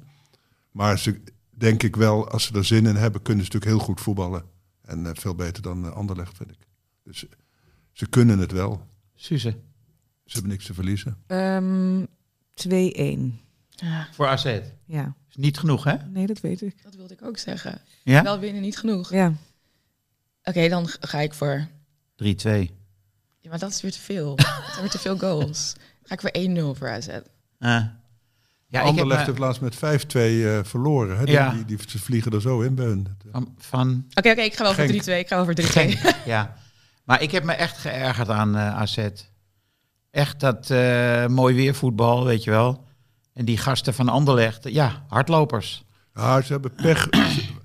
Maar 0.72 1.00
ze 1.00 1.22
denk 1.50 1.84
ik 1.84 1.96
wel, 1.96 2.30
als 2.30 2.44
ze 2.44 2.54
er 2.54 2.66
zin 2.66 2.86
in 2.86 2.96
hebben, 2.96 3.22
kunnen 3.22 3.46
ze 3.46 3.52
natuurlijk 3.52 3.78
heel 3.80 3.88
goed 3.88 4.02
voetballen. 4.02 4.44
En 4.82 5.06
eh, 5.06 5.12
veel 5.14 5.36
beter 5.36 5.62
dan 5.64 5.86
eh, 5.86 5.92
Anderlecht, 5.92 6.38
vind 6.38 6.52
ik. 6.52 6.58
Dus 7.04 7.26
ze 7.92 8.08
kunnen 8.08 8.40
het 8.40 8.52
wel. 8.52 8.82
Suze. 9.16 9.50
Ze 10.26 10.34
hebben 10.34 10.52
niks 10.52 10.66
te 10.66 10.74
verliezen. 10.74 11.18
Ehm 11.28 12.04
2-1. 12.68 13.46
Ja, 13.70 14.08
Voor 14.12 14.28
AZ. 14.28 14.60
Ja, 14.86 15.16
Is 15.30 15.36
niet 15.36 15.58
genoeg, 15.58 15.84
hè? 15.84 15.96
nee, 16.10 16.26
dat 16.28 16.40
weet 16.40 16.62
ik. 16.62 16.84
dat 16.84 16.96
wilde 16.96 17.14
ik 17.14 17.24
ook 17.24 17.38
zeggen. 17.38 17.82
Ja? 18.04 18.24
Wel 18.24 18.40
winnen 18.40 18.62
niet 18.62 18.78
genoeg. 18.78 19.12
Ja, 19.12 19.34
Oké, 20.44 20.68
dan 20.70 20.88
ga 20.88 21.20
ik 21.20 21.34
voor... 21.34 21.68
3-2. 22.24 22.26
Ja, 23.40 23.50
maar 23.50 23.60
dat 23.60 23.70
is 23.70 23.82
weer 23.82 23.92
te 23.92 24.00
veel. 24.00 24.36
dat 24.36 24.46
zijn 24.68 24.82
weer 24.82 24.90
te 24.90 25.00
veel 25.00 25.18
goals. 25.18 25.74
Ga 26.04 26.14
ik 26.14 26.22
voor 26.22 26.74
1-0 26.76 26.78
voor 26.78 26.90
AZ. 26.90 27.08
Eh. 27.08 27.20
ja, 27.60 27.80
ik 28.68 28.72
heb 28.72 28.84
Anderlecht 28.84 29.20
me- 29.20 29.26
heeft 29.26 29.40
laatst 29.40 29.62
met 29.62 29.76
5-2 29.76 29.80
eh, 30.46 30.60
verloren. 30.64 31.18
Hè? 31.18 31.26
Die, 31.26 31.34
Ja. 31.34 31.56
die, 31.68 31.78
vliegen 31.80 32.32
er 32.32 32.42
zo 32.42 32.62
in 32.62 32.76
bij 32.76 32.86
hun. 32.86 33.08
van, 33.32 33.56
van 33.58 34.06
Oké, 34.14 34.30
oké, 34.30 34.42
ik 34.42 34.56
ga 34.56 34.64
wel 34.64 34.74
Genk. 34.74 34.90
voor 34.90 35.14
3-2. 35.14 35.20
Ik 35.20 35.28
ga 35.28 35.36
wel 35.36 35.46
voor 35.46 35.54
3-2. 35.54 35.66
Genk, 35.72 36.16
ja. 36.26 36.56
Maar 37.04 37.22
ik 37.22 37.32
heb 37.32 37.44
me 37.44 37.54
echt 37.54 37.78
geërgerd 37.78 38.30
aan 38.30 38.56
eh, 38.56 38.76
AZ. 38.76 39.08
Echt 40.12 40.40
dat 40.40 40.70
eh, 40.70 41.28
mooi 41.28 41.56
weervoetbal, 41.56 42.26
weet 42.26 42.44
je 42.44 42.50
wel. 42.50 42.86
En 43.34 43.46
die 43.46 43.58
gasten 43.58 43.94
van 43.94 44.10
Anderlecht, 44.10 44.70
ja, 44.70 45.06
hardlopers. 45.08 45.84
Ja, 46.14 46.42
ze 46.42 46.52
hebben 46.52 46.74
pech. 46.74 47.10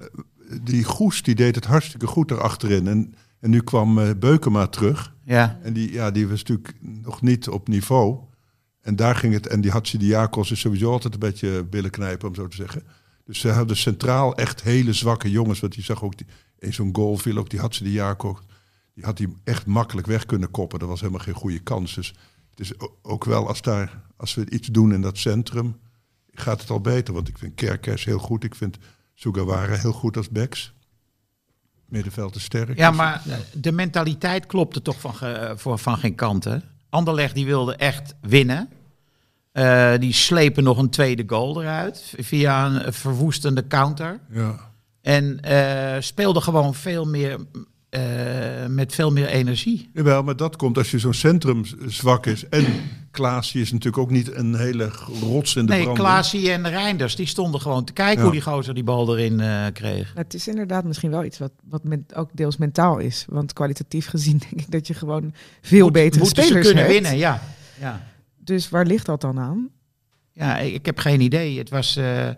die 0.64 0.84
Goes 0.84 1.22
die 1.22 1.34
deed 1.34 1.54
het 1.54 1.64
hartstikke 1.64 2.06
goed 2.06 2.30
erachterin. 2.30 2.86
En, 2.88 3.14
en 3.42 3.50
nu 3.50 3.60
kwam 3.60 3.98
eh, 3.98 4.10
Beukema 4.18 4.66
terug. 4.66 5.14
Ja, 5.24 5.58
En 5.62 5.72
die, 5.72 5.92
ja, 5.92 6.10
die 6.10 6.28
was 6.28 6.38
natuurlijk 6.38 6.74
nog 6.80 7.22
niet 7.22 7.48
op 7.48 7.68
niveau. 7.68 8.18
En 8.80 8.96
daar 8.96 9.16
ging 9.16 9.34
het. 9.34 9.46
En 9.46 9.60
die 9.60 9.70
Hatsidiakos 9.70 10.50
is 10.50 10.60
sowieso 10.60 10.90
altijd 10.90 11.14
een 11.14 11.20
beetje 11.20 11.64
billen 11.64 11.90
knijpen, 11.90 12.28
om 12.28 12.34
zo 12.34 12.48
te 12.48 12.56
zeggen. 12.56 12.82
Dus 13.24 13.40
ze 13.40 13.48
hadden 13.48 13.76
centraal 13.76 14.36
echt 14.36 14.62
hele 14.62 14.92
zwakke 14.92 15.30
jongens. 15.30 15.60
Want 15.60 15.74
je 15.74 15.82
zag 15.82 16.02
ook 16.02 16.16
die, 16.16 16.26
in 16.58 16.72
zo'n 16.72 16.94
goal 16.96 17.16
viel 17.16 17.36
ook 17.36 17.50
die 17.50 17.60
Hatsidiakos. 17.60 18.38
Die 18.94 19.04
had 19.04 19.18
hij 19.18 19.28
echt 19.44 19.66
makkelijk 19.66 20.06
weg 20.06 20.26
kunnen 20.26 20.50
koppen. 20.50 20.78
Dat 20.78 20.88
was 20.88 21.00
helemaal 21.00 21.24
geen 21.24 21.34
goede 21.34 21.60
kans. 21.60 21.94
Dus 21.94 22.14
het 22.50 22.60
is 22.60 22.72
ook 23.02 23.24
wel 23.24 23.48
als, 23.48 23.62
daar, 23.62 24.02
als 24.16 24.34
we 24.34 24.50
iets 24.50 24.68
doen 24.68 24.92
in 24.92 25.00
dat 25.00 25.18
centrum, 25.18 25.76
gaat 26.30 26.60
het 26.60 26.70
al 26.70 26.80
beter. 26.80 27.14
Want 27.14 27.28
ik 27.28 27.38
vind 27.38 27.54
Kerkers 27.54 28.04
heel 28.04 28.18
goed. 28.18 28.44
Ik 28.44 28.54
vind 28.54 28.78
Sugawara 29.14 29.74
heel 29.74 29.92
goed 29.92 30.16
als 30.16 30.28
backs. 30.28 30.74
Middenveld 31.92 32.34
is 32.36 32.44
sterk. 32.44 32.76
ja 32.78 32.88
Dus- 32.88 32.96
maar 32.96 33.22
de 33.52 33.72
mentaliteit 33.72 34.46
klopte 34.46 34.82
toch 34.82 35.00
van, 35.00 35.14
ge- 35.14 35.52
voor, 35.56 35.78
van 35.78 35.98
geen 35.98 36.14
kant, 36.14 36.44
hè? 36.44 36.56
Anderlecht 36.90 37.34
die 37.34 37.46
wilde 37.46 37.76
echt 37.76 38.14
winnen. 38.20 38.68
Eh, 39.52 39.92
die 39.98 40.12
slepen 40.12 40.64
nog 40.64 40.78
een 40.78 40.90
tweede 40.90 41.24
goal 41.26 41.62
eruit 41.62 42.14
via 42.18 42.66
een 42.66 42.92
verwoestende 42.92 43.66
counter. 43.66 44.20
Ja. 44.30 44.70
En 45.02 45.40
eh 45.40 46.00
speelde 46.00 46.40
gewoon 46.40 46.74
veel 46.74 47.04
meer 47.06 47.38
eh, 47.92 48.66
met 48.68 48.94
veel 48.94 49.12
meer 49.12 49.26
energie. 49.26 49.90
Jawel, 49.92 50.22
maar 50.22 50.36
dat 50.36 50.56
komt 50.56 50.78
als 50.78 50.90
je 50.90 50.98
zo'n 50.98 51.14
centrum 51.14 51.62
zwak 51.86 52.26
is. 52.26 52.48
En 52.48 52.64
Klaasje 53.10 53.60
is 53.60 53.72
natuurlijk 53.72 54.02
ook 54.02 54.10
niet 54.10 54.34
een 54.34 54.54
hele 54.54 54.90
rots 55.22 55.56
in 55.56 55.66
de 55.66 55.72
Nee, 55.72 55.82
branding. 55.82 56.06
Klaasie 56.06 56.50
en 56.50 56.68
Reinders, 56.68 57.16
die 57.16 57.26
stonden 57.26 57.60
gewoon 57.60 57.84
te 57.84 57.92
kijken 57.92 58.16
Ja. 58.16 58.22
hoe 58.22 58.32
die 58.32 58.40
gozer 58.42 58.74
die 58.74 58.84
bal 58.84 59.18
erin 59.18 59.40
eh, 59.40 59.66
kreeg. 59.72 60.12
Het 60.14 60.34
is 60.34 60.48
inderdaad 60.48 60.84
misschien 60.84 61.10
wel 61.10 61.24
iets 61.24 61.38
wat, 61.38 61.52
wat 61.68 61.84
met, 61.84 62.14
ook 62.14 62.30
deels 62.32 62.56
mentaal 62.56 62.98
is. 62.98 63.24
Want 63.28 63.52
kwalitatief 63.52 64.06
gezien 64.06 64.38
denk 64.50 64.60
ik 64.62 64.70
dat 64.70 64.86
je 64.86 64.94
gewoon 64.94 65.34
veel 65.60 65.84
Moet- 65.84 65.92
betere 65.92 66.22
moeten 66.24 66.42
spelers 66.44 66.66
ze 66.66 66.72
kunnen 66.74 66.90
hebt. 66.92 67.02
winnen, 67.02 67.18
ja. 67.20 67.42
ja. 67.80 68.06
Dus 68.38 68.68
waar 68.68 68.86
ligt 68.86 69.06
dat 69.06 69.20
dan 69.20 69.38
aan? 69.38 69.68
Ja, 70.32 70.58
ik, 70.58 70.74
ik 70.74 70.86
heb 70.86 70.98
geen 70.98 71.20
idee. 71.20 71.58
Het 71.58 71.70
was 71.70 71.96
eh, 71.96 72.28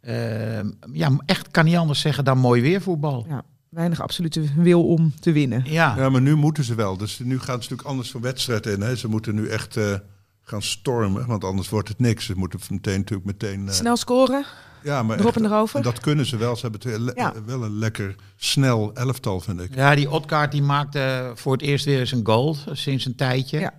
eh, 0.00 0.66
ja, 0.92 1.10
echt 1.26 1.50
kan 1.50 1.64
niet 1.64 1.76
anders 1.76 2.00
zeggen 2.00 2.24
dan 2.24 2.38
mooi 2.38 2.62
weervoetbal. 2.62 3.24
Ja. 3.28 3.42
Weinig 3.70 4.00
absolute 4.00 4.44
wil 4.56 4.86
om 4.86 5.12
te 5.20 5.32
winnen. 5.32 5.62
Ja, 5.66 5.94
Ja, 5.96 6.08
maar 6.08 6.20
nu 6.20 6.34
moeten 6.34 6.64
ze 6.64 6.74
wel. 6.74 6.96
Dus 6.96 7.18
nu 7.18 7.36
gaan 7.38 7.46
ze 7.46 7.52
natuurlijk 7.52 7.88
anders 7.88 8.10
voor 8.10 8.20
wedstrijd 8.20 8.66
in. 8.66 8.80
Hè. 8.80 8.96
Ze 8.96 9.08
moeten 9.08 9.34
nu 9.34 9.48
echt 9.48 9.76
eh, 9.76 9.94
gaan 10.42 10.62
stormen, 10.62 11.26
want 11.26 11.44
anders 11.44 11.68
wordt 11.68 11.88
het 11.88 11.98
niks. 11.98 12.24
Ze 12.24 12.34
moeten 12.36 12.60
meteen 12.70 12.98
natuurlijk 12.98 13.26
meteen... 13.26 13.68
eh, 13.68 13.74
Snel 13.74 13.96
scoren, 13.96 14.44
ja, 14.82 15.02
maar 15.02 15.18
erop 15.18 15.34
echt- 15.34 15.44
en 15.44 15.50
erover. 15.50 15.76
en 15.76 15.82
dat 15.82 16.00
kunnen 16.00 16.26
ze 16.26 16.36
wel. 16.36 16.54
Ze 16.56 16.62
hebben 16.62 16.80
twee 16.80 17.00
le- 17.00 17.12
Ja. 17.14 17.34
wel 17.46 17.62
een 17.64 17.78
lekker 17.78 18.14
snel 18.36 18.94
elftal, 18.94 19.40
vind 19.40 19.60
ik. 19.60 19.74
ja 19.74 19.94
die 19.94 20.10
Otkaart 20.10 20.52
die 20.52 20.62
maakte 20.62 21.32
voor 21.34 21.52
het 21.52 21.62
eerst 21.62 21.84
weer 21.84 21.98
eens 22.00 22.12
een 22.12 22.26
goal 22.26 22.56
eh, 22.66 22.74
sinds 22.74 23.04
een 23.04 23.14
tijdje. 23.14 23.58
Ja. 23.60 23.78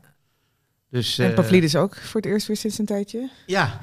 Dus, 0.90 1.20
en 1.20 1.34
Pavlidis 1.34 1.76
ook 1.76 1.96
voor 1.96 2.22
het 2.22 2.30
eerst 2.30 2.48
weer 2.48 2.58
sinds 2.58 2.78
een 2.78 2.86
tijdje. 2.86 3.30
Ja, 3.46 3.80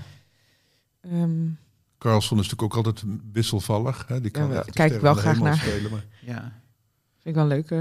Ehm, 1.01 1.47
Carlson 1.99 2.38
is 2.38 2.49
natuurlijk 2.49 2.76
ook 2.76 2.84
altijd 2.86 3.05
wisselvallig. 3.32 4.05
Hè. 4.09 4.20
Die 4.20 4.30
kan 4.30 4.53
Ja, 4.53 4.64
kijk 4.70 4.92
ik 4.92 5.01
wel 5.01 5.14
graag 5.14 5.38
naar. 5.38 5.57
spelen, 5.57 5.90
maar 5.90 6.05
ja. 6.20 6.40
vind 7.22 7.22
ik 7.22 7.34
wel 7.34 7.47
leuk. 7.47 7.70
eh. 7.70 7.80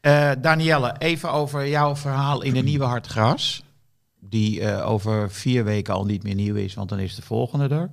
Eh, 0.00 0.36
Danielle, 0.42 0.94
even 0.98 1.32
over 1.32 1.68
jouw 1.68 1.96
verhaal 1.96 2.42
in 2.42 2.54
de 2.54 2.60
Nieuwe 2.60 2.84
Hartgras. 2.84 3.62
Die 4.20 4.60
eh, 4.60 4.88
over 4.90 5.30
vier 5.30 5.64
weken 5.64 5.94
al 5.94 6.04
niet 6.04 6.22
meer 6.22 6.34
nieuw 6.34 6.54
is, 6.54 6.74
want 6.74 6.88
dan 6.88 6.98
is 6.98 7.14
de 7.14 7.22
volgende 7.22 7.68
er. 7.74 7.90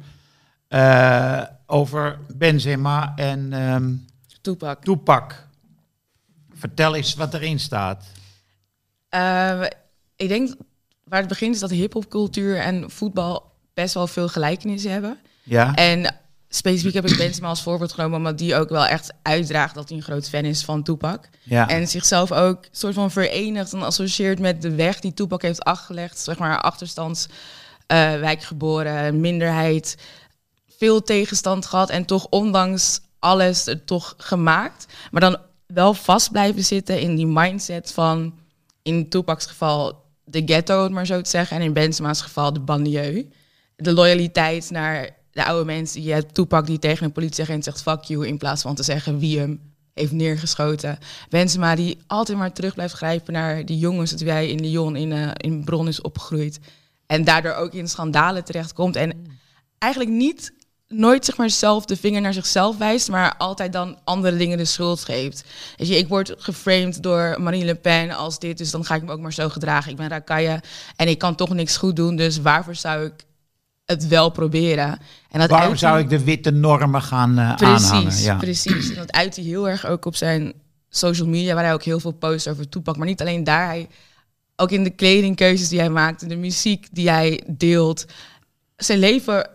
Eh, 0.67 1.43
over 1.65 2.19
Benzema 2.35 3.15
en 3.15 3.53
ehm 3.53 3.93
Toepak. 4.41 4.83
Toepak. 4.83 5.47
Vertel 6.53 6.95
eens 6.95 7.15
wat 7.15 7.33
erin 7.33 7.59
staat. 7.59 8.05
Eh, 9.09 9.61
ik 10.15 10.27
denk 10.27 10.55
waar 11.03 11.19
het 11.19 11.29
begint 11.29 11.53
is 11.55 11.59
dat 11.61 11.69
hip-hopcultuur 11.69 12.57
en 12.59 12.91
voetbal 12.91 13.53
best 13.75 13.93
wel 13.93 14.07
veel 14.07 14.27
gelijkenissen 14.27 14.91
hebben. 14.91 15.17
Ja? 15.43 15.73
En 15.73 16.15
specifiek 16.49 16.93
heb 16.93 17.07
ik 17.07 17.17
Benzema 17.17 17.47
als 17.47 17.61
voorbeeld 17.61 17.93
genomen, 17.93 18.17
omdat 18.17 18.37
die 18.37 18.55
ook 18.55 18.69
wel 18.69 18.85
echt 18.85 19.13
uitdraagt 19.21 19.75
dat 19.75 19.89
hij 19.89 19.97
een 19.97 20.03
groot 20.03 20.29
fan 20.29 20.45
is 20.45 20.63
van 20.63 20.83
Tupac. 20.83 21.29
ja. 21.43 21.67
En 21.67 21.87
zichzelf 21.87 22.31
ook 22.31 22.65
soort 22.71 22.93
van 22.93 23.11
verenigt 23.11 23.73
en 23.73 23.81
associeert 23.81 24.39
met 24.39 24.61
de 24.61 24.75
weg 24.75 24.99
die 24.99 25.13
Tupac 25.13 25.41
heeft 25.41 25.63
afgelegd. 25.63 26.19
Zeg 26.19 26.37
maar 26.37 26.61
achterstandswijk 26.61 28.41
geboren, 28.41 29.19
minderheid, 29.19 29.97
veel 30.77 31.03
tegenstand 31.03 31.65
gehad 31.65 31.89
en 31.89 32.05
toch 32.05 32.27
ondanks 32.29 32.99
alles 33.19 33.65
het 33.65 33.87
toch 33.87 34.13
gemaakt. 34.17 34.85
Maar 35.11 35.21
dan 35.21 35.37
wel 35.65 35.93
vast 35.93 36.31
blijven 36.31 36.63
zitten 36.63 36.99
in 36.99 37.15
die 37.15 37.27
mindset 37.27 37.91
van, 37.91 38.39
in 38.81 39.09
Tupac's 39.09 39.45
geval 39.45 40.03
de 40.23 40.41
ghetto, 40.45 40.77
om 40.77 40.83
het 40.83 40.91
maar 40.91 41.05
zo 41.05 41.21
te 41.21 41.29
zeggen. 41.29 41.57
En 41.57 41.63
in 41.63 41.73
Benzema's 41.73 42.21
geval 42.21 42.53
de 42.53 42.59
banlieue. 42.59 43.29
De 43.75 43.93
loyaliteit 43.93 44.69
naar 44.69 45.09
de 45.31 45.45
oude 45.45 45.65
mensen. 45.65 46.03
Je 46.03 46.13
hebt 46.13 46.33
Tupac 46.33 46.65
die 46.65 46.79
tegen 46.79 47.05
een 47.05 47.11
politieagent 47.11 47.63
zegt 47.63 47.81
fuck 47.81 48.03
you... 48.03 48.27
in 48.27 48.37
plaats 48.37 48.61
van 48.61 48.75
te 48.75 48.83
zeggen 48.83 49.19
wie 49.19 49.39
hem 49.39 49.73
heeft 49.93 50.11
neergeschoten. 50.11 50.97
Benzema 51.29 51.75
die 51.75 51.97
altijd 52.07 52.37
maar 52.37 52.53
terug 52.53 52.73
blijft 52.73 52.93
grijpen 52.93 53.33
naar 53.33 53.65
die 53.65 53.77
jongens... 53.77 54.11
dat 54.11 54.19
wij 54.19 54.49
in 54.49 54.61
Lyon 54.61 54.95
in, 54.95 55.11
eh 55.11 55.31
in 55.37 55.63
Bron 55.63 55.87
is 55.87 56.01
opgegroeid. 56.01 56.59
En 57.05 57.23
daardoor 57.23 57.53
ook 57.53 57.73
in 57.73 57.87
schandalen 57.87 58.43
terechtkomt. 58.43 58.95
En 58.95 59.37
eigenlijk 59.77 60.11
niet 60.11 60.53
nooit 60.87 61.25
zeg 61.25 61.37
maar 61.37 61.49
zelf 61.49 61.85
de 61.85 61.97
vinger 61.97 62.21
naar 62.21 62.33
zichzelf 62.33 62.77
wijst, 62.77 63.09
maar 63.09 63.35
altijd 63.37 63.73
dan 63.73 63.99
andere 64.03 64.37
dingen 64.37 64.57
de 64.57 64.65
schuld 64.65 65.03
geeft. 65.03 65.43
Je, 65.75 65.97
ik 65.97 66.07
word 66.07 66.33
geframed 66.37 67.03
door 67.03 67.35
Marine 67.39 67.65
Le 67.65 67.75
Pen 67.75 68.11
als 68.11 68.39
dit, 68.39 68.57
dus 68.57 68.71
dan 68.71 68.85
ga 68.85 68.95
ik 68.95 69.03
me 69.03 69.11
ook 69.11 69.19
maar 69.19 69.33
zo 69.33 69.49
gedragen. 69.49 69.91
Ik 69.91 69.97
ben 69.97 70.07
Rakaya 70.07 70.61
en 70.95 71.07
ik 71.07 71.17
kan 71.17 71.35
toch 71.35 71.53
niks 71.53 71.77
goed 71.77 71.95
doen, 71.95 72.15
dus 72.15 72.37
waarvoor 72.37 72.75
zou 72.75 73.05
ik 73.05 73.24
het 73.85 74.07
wel 74.07 74.29
proberen? 74.29 74.99
En 75.29 75.39
dat 75.39 75.49
Waarom 75.49 75.75
zou 75.75 75.99
ik 75.99 76.09
de 76.09 76.23
witte 76.23 76.51
normen 76.51 77.01
gaan 77.01 77.37
eh, 77.37 77.55
Precies, 77.55 77.89
aanhangen? 77.89 78.21
Ja. 78.21 78.35
precies. 78.37 78.89
En 78.89 78.95
dat 78.95 79.11
uit 79.11 79.35
hij 79.35 79.45
heel 79.45 79.69
erg 79.69 79.85
ook 79.85 80.05
op 80.05 80.15
zijn 80.15 80.53
social 80.89 81.27
media, 81.27 81.53
waar 81.53 81.63
hij 81.63 81.73
ook 81.73 81.83
heel 81.83 81.99
veel 81.99 82.11
posts 82.11 82.47
over 82.47 82.69
toepakt. 82.69 82.97
Maar 82.97 83.07
niet 83.07 83.21
alleen 83.21 83.43
daar, 83.43 83.65
hij, 83.65 83.87
ook 84.55 84.71
in 84.71 84.83
de 84.83 84.89
kledingkeuzes 84.89 85.69
die 85.69 85.79
hij 85.79 85.89
maakt, 85.89 86.21
in 86.21 86.29
de 86.29 86.35
muziek 86.35 86.87
die 86.91 87.09
hij 87.09 87.43
deelt. 87.47 88.05
Zijn 88.75 88.99
leven 88.99 89.49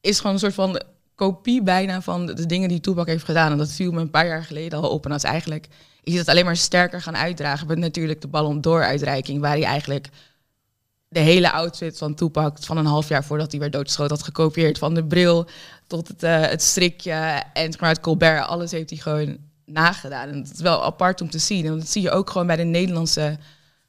is 0.00 0.16
gewoon 0.16 0.32
een 0.32 0.38
soort 0.38 0.54
van 0.54 0.82
kopie 1.14 1.62
bijna 1.62 2.02
van 2.02 2.26
de, 2.26 2.32
de 2.34 2.46
dingen 2.46 2.68
die 2.68 2.80
Tupac 2.80 3.06
heeft 3.06 3.24
gedaan. 3.24 3.52
En 3.52 3.58
dat 3.58 3.72
viel 3.72 3.92
me 3.92 4.00
een 4.00 4.10
paar 4.10 4.26
jaar 4.26 4.44
geleden 4.44 4.78
al 4.78 4.90
op. 4.90 5.04
En 5.04 5.10
dat 5.10 5.24
is 5.24 5.30
eigenlijk, 5.30 5.66
is 6.02 6.14
het 6.14 6.28
alleen 6.28 6.44
maar 6.44 6.56
sterker 6.56 7.02
gaan 7.02 7.16
uitdragen. 7.16 7.66
Met 7.66 7.78
natuurlijk 7.78 8.20
de 8.20 8.28
Ballon 8.28 8.60
d'Or 8.60 8.82
uitreiking, 8.82 9.40
waar 9.40 9.50
hij 9.50 9.64
eigenlijk 9.64 10.08
de 11.08 11.20
hele 11.20 11.52
outfit 11.52 11.98
van 11.98 12.14
Tupac 12.14 12.58
van 12.60 12.76
een 12.76 12.86
half 12.86 13.08
jaar 13.08 13.24
voordat 13.24 13.50
hij 13.50 13.60
werd 13.60 13.72
doodgeschoten 13.72 14.16
had 14.16 14.24
gekopieerd. 14.24 14.78
Van 14.78 14.94
de 14.94 15.04
bril 15.04 15.46
tot 15.86 16.08
het, 16.08 16.22
eh, 16.22 16.40
het 16.40 16.62
strikje 16.62 17.42
en 17.52 17.72
het 17.78 18.00
Colbert. 18.00 18.46
Alles 18.46 18.70
heeft 18.70 18.90
hij 18.90 18.98
gewoon 18.98 19.38
nagedaan. 19.64 20.28
En 20.28 20.42
dat 20.42 20.52
is 20.52 20.60
wel 20.60 20.84
apart 20.84 21.20
om 21.20 21.30
te 21.30 21.38
zien. 21.38 21.66
En 21.66 21.78
dat 21.78 21.88
zie 21.88 22.02
je 22.02 22.10
ook 22.10 22.30
gewoon 22.30 22.46
bij 22.46 22.56
de 22.56 22.64
Nederlandse 22.64 23.38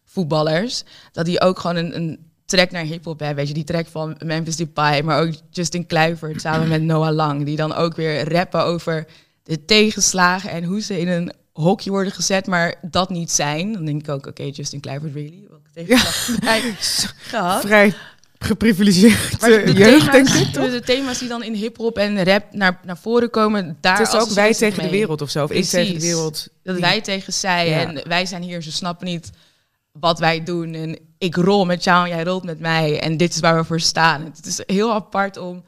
voetballers. 0.05 0.83
Dat 1.11 1.25
die 1.25 1.41
ook 1.41 1.59
gewoon 1.59 1.75
een, 1.75 1.95
een 1.95 2.31
track 2.45 2.71
naar 2.71 2.83
hip-hop 2.83 3.19
hebben. 3.19 3.37
Weet 3.37 3.47
je, 3.47 3.53
die 3.53 3.63
track 3.63 3.87
van 3.87 4.15
Memphis 4.25 4.55
Depay, 4.55 5.01
maar 5.01 5.21
ook 5.21 5.33
Justin 5.49 5.85
Kluivert 5.85 6.41
samen 6.41 6.67
met 6.67 6.81
Noah 6.81 7.13
Lang. 7.13 7.45
Die 7.45 7.55
dan 7.55 7.73
ook 7.73 7.95
weer 7.95 8.33
rappen 8.33 8.63
over 8.63 9.07
de 9.43 9.65
tegenslagen 9.65 10.49
en 10.49 10.63
hoe 10.63 10.81
ze 10.81 10.99
in 10.99 11.07
een 11.07 11.31
hokje 11.53 11.89
worden 11.89 12.13
gezet, 12.13 12.47
maar 12.47 12.75
dat 12.81 13.09
niet 13.09 13.31
zijn. 13.31 13.73
Dan 13.73 13.85
denk 13.85 14.01
ik 14.01 14.09
ook, 14.09 14.27
oké, 14.27 14.43
Justin 14.43 14.79
Kluivert, 14.79 15.13
really? 15.13 15.47
Tegenslag 15.85 16.35
jij 16.41 16.75
gehad? 17.31 17.61
Vrij 17.61 17.93
geprivilegeerd 18.39 19.39
de, 19.39 19.61
de 19.65 19.73
jeugd, 19.73 20.11
denk 20.11 20.27
thema's, 20.27 20.41
ik. 20.47 20.53
toch? 20.53 20.69
de, 20.71 20.81
thema's 20.81 21.17
die 21.19 21.27
dan 21.27 21.43
in 21.43 21.53
hip-hop 21.53 21.97
en 21.97 22.23
rap 22.23 22.53
naar, 22.53 22.79
naar 22.83 22.97
voren 22.97 23.29
komen, 23.29 23.77
daar 23.81 23.97
Het 23.97 24.07
is 24.07 24.19
ook 24.19 24.29
wij 24.29 24.53
tegen 24.53 24.83
de 24.83 24.89
wereld 24.89 25.21
of 25.21 25.29
zo. 25.29 25.43
Of 25.43 25.51
ik 25.51 25.63
tegen 25.65 25.93
de 25.93 25.99
wereld. 25.99 26.47
Dat 26.63 26.75
Die- 26.75 26.83
wij 26.83 27.01
tegen 27.01 27.33
zij 27.33 27.69
Ja. 27.69 27.79
en 27.79 28.07
wij 28.07 28.25
zijn 28.25 28.41
hier, 28.41 28.61
ze 28.61 28.71
snappen 28.71 29.07
niet 29.07 29.29
wat 29.91 30.19
wij 30.19 30.43
doen. 30.43 30.73
En 30.73 30.99
ik 31.17 31.35
rol 31.35 31.65
met 31.65 31.83
jou 31.83 32.03
en 32.03 32.15
jij 32.15 32.23
rolt 32.23 32.43
met 32.43 32.59
mij. 32.59 32.99
En 32.99 33.17
dit 33.17 33.33
is 33.33 33.39
waar 33.39 33.55
we 33.55 33.63
voor 33.63 33.79
staan. 33.79 34.23
Het 34.35 34.45
is 34.45 34.59
heel 34.65 34.93
apart 34.93 35.37
om 35.37 35.63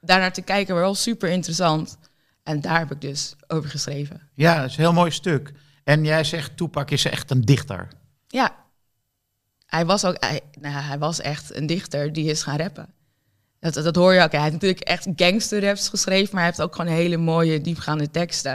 daarnaar 0.00 0.32
te 0.32 0.42
kijken, 0.42 0.74
maar 0.74 0.82
wel 0.82 0.94
super 0.94 1.28
interessant. 1.28 1.98
En 2.42 2.60
daar 2.60 2.78
heb 2.78 2.90
ik 2.92 3.00
dus 3.00 3.34
over 3.46 3.70
geschreven. 3.70 4.20
Ja, 4.34 4.60
dat 4.60 4.70
is 4.70 4.76
een 4.76 4.82
heel 4.82 4.92
mooi 4.92 5.10
stuk. 5.10 5.52
En 5.84 6.04
jij 6.04 6.24
zegt, 6.24 6.56
Toepak 6.56 6.90
is 6.90 7.04
echt 7.04 7.30
een 7.30 7.40
dichter. 7.40 7.88
Ja, 8.28 8.54
hij 9.66 9.86
was 9.86 10.04
ook, 10.04 10.16
hij, 10.18 10.40
nou, 10.60 10.74
hij 10.74 10.98
was 10.98 11.20
echt 11.20 11.54
een 11.54 11.66
dichter 11.66 12.12
die 12.12 12.30
is 12.30 12.42
gaan 12.42 12.56
rappen. 12.56 12.94
Dat, 13.60 13.74
dat 13.74 13.96
hoor 13.96 14.14
je 14.14 14.22
ook. 14.22 14.32
Hij 14.32 14.40
heeft 14.40 14.52
natuurlijk 14.52 14.80
echt 14.80 15.08
gangsterraps 15.16 15.88
geschreven, 15.88 16.28
maar 16.30 16.42
hij 16.42 16.50
heeft 16.50 16.62
ook 16.62 16.74
gewoon 16.76 16.92
hele 16.92 17.16
mooie, 17.16 17.60
diepgaande 17.60 18.10
teksten. 18.10 18.52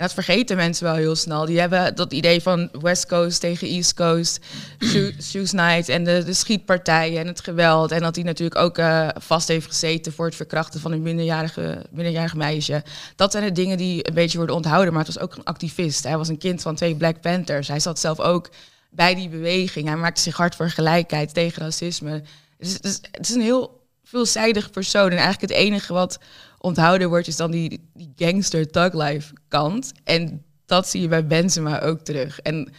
En 0.00 0.06
dat 0.06 0.14
vergeten 0.14 0.56
mensen 0.56 0.84
wel 0.84 0.94
heel 0.94 1.16
snel. 1.16 1.44
Die 1.44 1.60
hebben 1.60 1.94
dat 1.94 2.12
idee 2.12 2.42
van 2.42 2.68
West 2.80 3.06
Coast 3.06 3.40
tegen 3.40 3.68
East 3.68 3.94
Coast, 3.94 4.40
Shoe- 4.90 5.12
Shoes 5.22 5.52
Night 5.52 5.88
en 5.88 6.04
de, 6.04 6.22
de 6.24 6.32
schietpartijen 6.32 7.20
en 7.20 7.26
het 7.26 7.40
geweld. 7.40 7.90
En 7.90 8.00
dat 8.00 8.14
hij 8.14 8.24
natuurlijk 8.24 8.60
ook 8.60 8.78
eh, 8.78 9.08
vast 9.18 9.48
heeft 9.48 9.66
gezeten 9.66 10.12
voor 10.12 10.26
het 10.26 10.34
verkrachten 10.34 10.80
van 10.80 10.92
een 10.92 11.02
minderjarige, 11.02 11.86
minderjarige 11.90 12.36
meisje. 12.36 12.82
Dat 13.16 13.32
zijn 13.32 13.44
de 13.44 13.52
dingen 13.52 13.76
die 13.76 14.08
een 14.08 14.14
beetje 14.14 14.36
worden 14.36 14.56
onthouden. 14.56 14.92
Maar 14.92 15.04
het 15.04 15.14
was 15.14 15.22
ook 15.24 15.34
een 15.34 15.44
activist. 15.44 16.04
Hij 16.04 16.16
was 16.16 16.28
een 16.28 16.38
kind 16.38 16.62
van 16.62 16.74
twee 16.74 16.96
Black 16.96 17.20
Panthers. 17.20 17.68
Hij 17.68 17.80
zat 17.80 17.98
zelf 17.98 18.20
ook 18.20 18.50
bij 18.90 19.14
die 19.14 19.28
beweging. 19.28 19.86
Hij 19.86 19.96
maakte 19.96 20.20
zich 20.20 20.36
hard 20.36 20.54
voor 20.54 20.70
gelijkheid, 20.70 21.34
tegen 21.34 21.62
racisme. 21.62 22.22
Dus 22.58 22.72
het 22.72 23.00
is, 23.20 23.34
een 23.34 23.40
heel 23.40 23.86
veelzijdig 24.04 24.70
persoon. 24.70 25.10
En 25.10 25.18
eigenlijk 25.18 25.40
het 25.40 25.50
enige 25.50 25.92
wat 25.92 26.18
onthouden 26.58 27.08
wordt, 27.08 27.26
is 27.26 27.36
dan 27.36 27.50
die, 27.50 27.88
die 27.94 28.12
gangster 28.16 28.70
thug 28.70 28.92
life 28.92 29.34
kant. 29.48 29.92
En 30.04 30.44
dat 30.66 30.88
zie 30.88 31.00
je 31.00 31.08
bij 31.08 31.26
Benzema 31.26 31.80
ook 31.80 32.00
terug. 32.00 32.40
En 32.40 32.72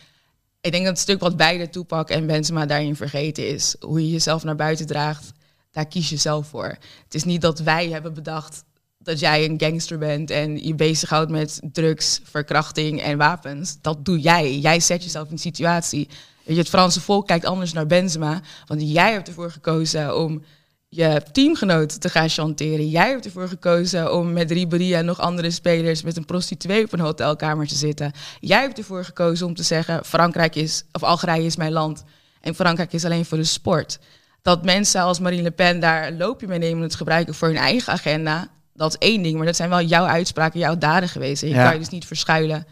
ik 0.61 0.71
denk 0.71 0.83
dat 0.83 0.93
het 0.93 1.01
stuk 1.01 1.19
wat 1.19 1.37
beide 1.37 1.69
Tupac 1.69 2.09
en 2.09 2.27
Benzema 2.27 2.65
daarin 2.65 2.95
vergeten 2.95 3.47
is, 3.47 3.75
hoe 3.79 4.01
je 4.01 4.11
jezelf 4.11 4.43
naar 4.43 4.55
buiten 4.55 4.85
draagt, 4.85 5.31
daar 5.71 5.87
kies 5.87 6.09
je 6.09 6.17
zelf 6.17 6.47
voor. 6.47 6.77
Het 7.03 7.15
is 7.15 7.23
niet 7.23 7.41
dat 7.41 7.59
wij 7.59 7.89
hebben 7.89 8.13
bedacht 8.13 8.63
dat 9.03 9.19
jij 9.19 9.45
een 9.45 9.59
gangster 9.59 9.97
bent 9.97 10.29
en 10.29 10.65
je 10.65 10.75
bezighoudt 10.75 11.31
met 11.31 11.59
drugs, 11.71 12.19
verkrachting 12.23 13.01
en 13.01 13.17
wapens. 13.17 13.77
Dat 13.81 14.05
doe 14.05 14.19
jij. 14.19 14.59
Jij 14.59 14.79
zet 14.79 15.03
jezelf 15.03 15.23
in 15.23 15.35
die 15.35 15.39
situatie. 15.39 16.07
Je, 16.43 16.55
het 16.55 16.69
Franse 16.69 17.01
volk 17.01 17.27
kijkt 17.27 17.45
anders 17.45 17.73
naar 17.73 17.87
Benzema, 17.87 18.41
want 18.65 18.91
jij 18.91 19.11
hebt 19.11 19.27
ervoor 19.27 19.51
gekozen 19.51 20.17
om 20.17 20.43
je 20.89 21.21
teamgenoot 21.31 22.01
te 22.01 22.09
gaan 22.09 22.29
chanteren. 22.29 22.89
Jij 22.89 23.09
hebt 23.09 23.25
ervoor 23.25 23.47
gekozen 23.47 24.13
om 24.13 24.33
met 24.33 24.51
Ribéry 24.51 24.93
en 24.93 25.05
nog 25.05 25.19
andere 25.19 25.51
spelers 25.51 26.01
met 26.01 26.17
een 26.17 26.25
prostituee 26.25 26.83
op 26.83 26.93
een 26.93 26.99
hotelkamer 26.99 27.67
te 27.67 27.75
zitten. 27.75 28.11
Jij 28.39 28.61
hebt 28.61 28.77
ervoor 28.77 29.05
gekozen 29.05 29.47
om 29.47 29.55
te 29.55 29.63
zeggen: 29.63 30.05
Frankrijk 30.05 30.55
is, 30.55 30.83
of 30.91 31.03
Algerije 31.03 31.45
is 31.45 31.55
mijn 31.55 31.71
land 31.71 32.03
en 32.41 32.55
Frankrijk 32.55 32.93
is 32.93 33.05
alleen 33.05 33.25
voor 33.25 33.37
de 33.37 33.43
sport. 33.43 33.99
Dat 34.41 34.63
mensen 34.63 35.01
als 35.01 35.19
Marine 35.19 35.41
Le 35.41 35.51
Pen 35.51 35.79
daar 35.79 36.07
een 36.07 36.17
loopje 36.17 36.47
mee 36.47 36.59
nemen 36.59 36.77
en 36.77 36.83
het 36.83 36.95
gebruiken 36.95 37.33
voor 37.33 37.47
hun 37.47 37.57
eigen 37.57 37.93
agenda, 37.93 38.47
dat 38.81 38.91
is 39.01 39.07
één 39.07 39.21
ding. 39.23 39.37
Maar 39.37 39.45
dat 39.45 39.55
zijn 39.55 39.69
wel 39.69 39.81
jouw 39.81 40.05
uitspraken, 40.05 40.59
jouw 40.59 40.77
daden 40.77 41.09
geweest. 41.09 41.43
En 41.43 41.49
je 41.49 41.55
Ja. 41.55 41.63
kan 41.63 41.73
je 41.73 41.79
dus 41.79 41.89
niet 41.89 42.05
verschuilen 42.05 42.65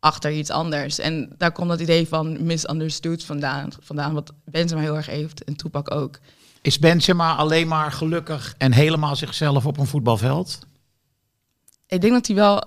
achter 0.00 0.32
iets 0.32 0.50
anders. 0.50 0.98
En 0.98 1.32
daar 1.38 1.52
komt 1.52 1.68
dat 1.68 1.80
idee 1.80 2.08
van 2.08 2.44
misunderstood 2.46 3.24
vandaan, 3.24 3.68
vandaan 3.80 4.14
wat 4.14 4.32
Benzema 4.44 4.80
heel 4.80 4.96
erg 4.96 5.06
heeft 5.06 5.44
en 5.44 5.56
Tupac 5.56 5.94
ook. 5.94 6.18
Is 6.62 6.78
Benzema 6.78 7.34
alleen 7.34 7.68
maar 7.68 7.92
gelukkig 7.92 8.54
en 8.58 8.72
helemaal 8.72 9.16
zichzelf 9.16 9.66
op 9.66 9.78
een 9.78 9.86
voetbalveld? 9.86 10.58
Ik 11.86 12.00
denk 12.00 12.12
dat 12.12 12.26
hij 12.26 12.36
wel 12.36 12.64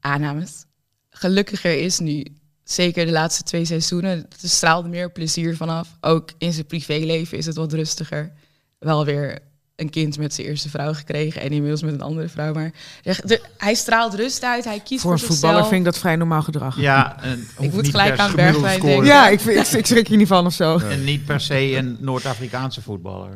aannames, 0.00 0.64
gelukkiger 1.10 1.78
is 1.78 1.98
nu. 1.98 2.26
Zeker 2.64 3.06
de 3.06 3.12
laatste 3.12 3.42
twee 3.42 3.64
seizoenen. 3.64 4.26
Er 4.42 4.48
straalde 4.48 4.88
meer 4.88 5.12
plezier 5.12 5.56
vanaf. 5.56 5.96
Ook 6.00 6.30
in 6.38 6.52
zijn 6.52 6.66
privéleven 6.66 7.38
is 7.38 7.46
het 7.46 7.56
wat 7.56 7.72
rustiger. 7.72 8.32
Wel 8.78 9.04
weer 9.04 9.38
een 9.80 9.90
kind 9.90 10.18
met 10.18 10.34
zijn 10.34 10.46
eerste 10.46 10.68
vrouw 10.68 10.92
gekregen 10.94 11.40
en 11.42 11.50
inmiddels 11.50 11.82
met 11.82 11.92
een 11.92 12.00
andere 12.00 12.28
vrouw. 12.28 12.52
Maar 12.52 12.72
de- 13.02 13.20
de- 13.24 13.40
hij 13.58 13.74
straalt 13.74 14.14
rust 14.14 14.44
uit. 14.44 14.64
Hij 14.64 14.80
kiest 14.80 15.00
Voor 15.00 15.00
voor, 15.00 15.12
een 15.12 15.18
voetballer 15.18 15.48
zichzelf. 15.56 15.68
vind 15.68 15.80
ik 15.86 15.92
dat 15.92 15.98
vrij 15.98 16.16
normaal 16.16 16.42
gedrag. 16.42 16.80
Ja, 16.80 17.22
en 17.22 17.46
Ik 17.58 17.72
moet 17.72 17.82
niet 17.82 17.90
gelijk 17.90 18.14
per- 18.14 18.20
aan 18.20 18.30
gemiddelde 18.30 18.60
Bergwijn 18.60 18.80
denken. 18.90 19.06
Ja, 19.06 19.28
ik, 19.28 19.40
vind- 19.40 19.72
ik, 19.72 19.78
ik 19.78 19.86
schrik 19.86 20.08
hier 20.08 20.16
niet 20.16 20.26
van 20.28 20.46
of 20.46 20.52
zo. 20.52 20.78
En 20.78 21.04
niet 21.04 21.24
per 21.24 21.40
se 21.40 21.76
een 21.76 21.96
Noord-Afrikaanse 22.00 22.82
voetballer. 22.82 23.30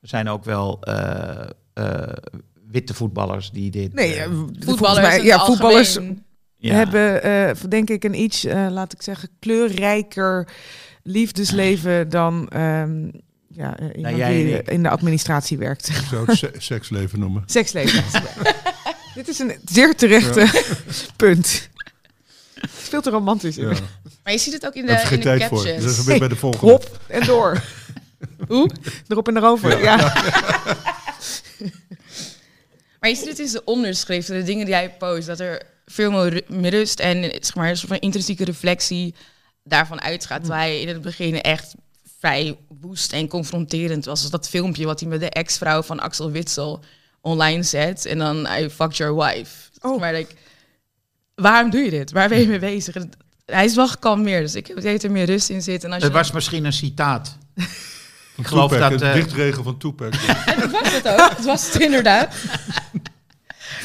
Er 0.00 0.08
zijn 0.08 0.28
ook 0.28 0.44
wel 0.44 0.78
eh, 0.82 1.48
eh, 1.72 2.08
witte 2.70 2.94
voetballers 2.94 3.50
die 3.50 3.70
dit... 3.70 3.94
Nee, 3.94 4.22
volgens 4.22 4.64
Voetballers, 4.64 5.06
mij, 5.06 5.22
ja, 5.24 5.44
voetballers 5.44 5.98
ja. 6.56 6.74
hebben, 6.74 7.22
eh, 7.22 7.50
denk 7.68 7.90
ik, 7.90 8.04
een 8.04 8.20
iets, 8.20 8.44
eh, 8.44 8.66
laat 8.70 8.92
ik 8.92 9.02
zeggen, 9.02 9.28
kleurrijker 9.38 10.48
liefdesleven 11.02 12.08
dan 12.08 12.48
ehm, 12.48 13.08
ja, 13.54 13.78
eh, 13.78 13.88
jij 14.16 14.22
en 14.38 14.44
die 14.44 14.58
ik. 14.58 14.68
in 14.70 14.82
de 14.82 14.88
administratie 14.88 15.58
werkt. 15.58 15.88
Ik 15.88 15.94
zou 16.10 16.26
het 16.26 16.38
se- 16.38 16.52
seksleven 16.72 17.18
noemen. 17.18 17.42
Seksleven. 17.46 18.04
Dit 19.14 19.28
is 19.28 19.38
een 19.38 19.58
zeer 19.64 19.94
terechte 19.96 20.64
punt. 21.16 21.68
Het 22.54 22.70
is 22.82 22.88
veel 22.88 23.00
te 23.00 23.10
romantisch. 23.10 23.56
Ja. 23.56 23.72
Maar 24.24 24.32
je 24.32 24.38
ziet 24.38 24.52
het 24.52 24.66
ook 24.66 24.74
in 24.74 24.86
de, 24.86 24.92
heb 24.92 25.06
in 25.10 25.16
ik 25.16 25.22
de 25.22 25.28
geen 25.28 25.38
tijd 25.38 25.48
voor. 25.48 25.58
captions. 25.58 25.82
Dus 25.84 25.90
dat 25.90 26.00
gebeurt 26.00 26.18
bij 26.18 26.28
de 26.28 26.36
volgende. 26.36 26.72
Hop 26.72 27.00
en 27.06 27.26
door. 27.26 27.62
Hoe? 28.48 28.70
Erop 29.08 29.28
en 29.28 29.36
erover. 29.36 29.82
Ja. 29.82 29.96
Maar 33.00 33.10
je 33.10 33.16
ziet 33.16 33.28
het 33.28 33.38
in 33.38 33.46
de 33.52 33.64
onderschriften, 33.64 34.34
de 34.38 34.42
dingen 34.42 34.66
die 34.66 34.74
hij 34.74 34.90
post, 34.98 35.26
dat 35.26 35.40
er 35.40 35.62
veel 35.86 36.10
meer 36.10 36.28
ru- 36.28 36.54
meer 36.58 36.70
rust 36.70 37.00
en 37.00 37.22
zeg 37.22 37.54
maar, 37.54 37.68
een 37.68 37.76
soort 37.76 37.88
van 37.88 37.98
intrinsieke 38.00 38.44
reflectie 38.44 39.14
daarvan 39.64 40.00
uitgaat. 40.00 40.40
Terwijl 40.40 40.60
hij 40.62 40.80
in 40.80 40.88
het 40.88 41.00
begin 41.00 41.40
echt 41.40 41.74
vrij 42.20 42.56
woest 42.80 43.12
en 43.12 43.28
confronterend 43.28 44.04
was. 44.04 44.20
Dus 44.20 44.30
dat 44.30 44.48
filmpje 44.48 44.86
wat 44.86 45.00
hij 45.00 45.08
met 45.08 45.20
de 45.20 45.30
ex-vrouw 45.30 45.82
van 45.82 46.00
Axel 46.00 46.30
Witsel 46.30 46.84
online 47.20 47.62
zet 47.62 48.04
en 48.06 48.18
dan 48.18 48.46
I 48.58 48.70
fucked 48.70 48.96
your 48.96 49.16
wife. 49.16 49.52
Oh. 49.80 50.00
Maar 50.00 50.14
ik, 50.14 50.34
waarom 51.34 51.70
doe 51.70 51.80
je 51.80 51.90
dit? 51.90 52.12
Waar 52.12 52.28
ben 52.28 52.40
je 52.40 52.46
mee 52.46 52.58
bezig? 52.58 52.94
En 52.94 53.00
het- 53.00 53.16
hij 53.44 53.64
is 53.64 53.74
wel 53.74 53.88
gekalmeerd, 53.88 54.42
dus 54.42 54.54
ik 54.54 54.66
heb 54.66 55.02
er 55.02 55.10
meer 55.10 55.26
rust 55.26 55.48
in 55.48 55.62
zit. 55.62 55.84
En 55.84 55.90
als 55.90 55.98
je 55.98 56.04
Het 56.04 56.14
was 56.14 56.30
misschien 56.30 56.64
een 56.64 56.72
citaat. 56.72 57.36
Ik 58.36 58.46
geloof 58.46 58.70
Tupac, 58.70 58.90
dat... 58.90 59.00
het 59.00 59.08
eh, 59.08 59.14
dichtregel 59.14 59.62
van 59.62 59.78
Tupac. 59.78 60.12
Dat 60.60 60.70
was 60.70 60.92
het 60.92 61.08
ook. 61.08 61.16
Dat 61.16 61.44
was 61.44 61.72
het 61.72 61.82
inderdaad. 61.82 62.34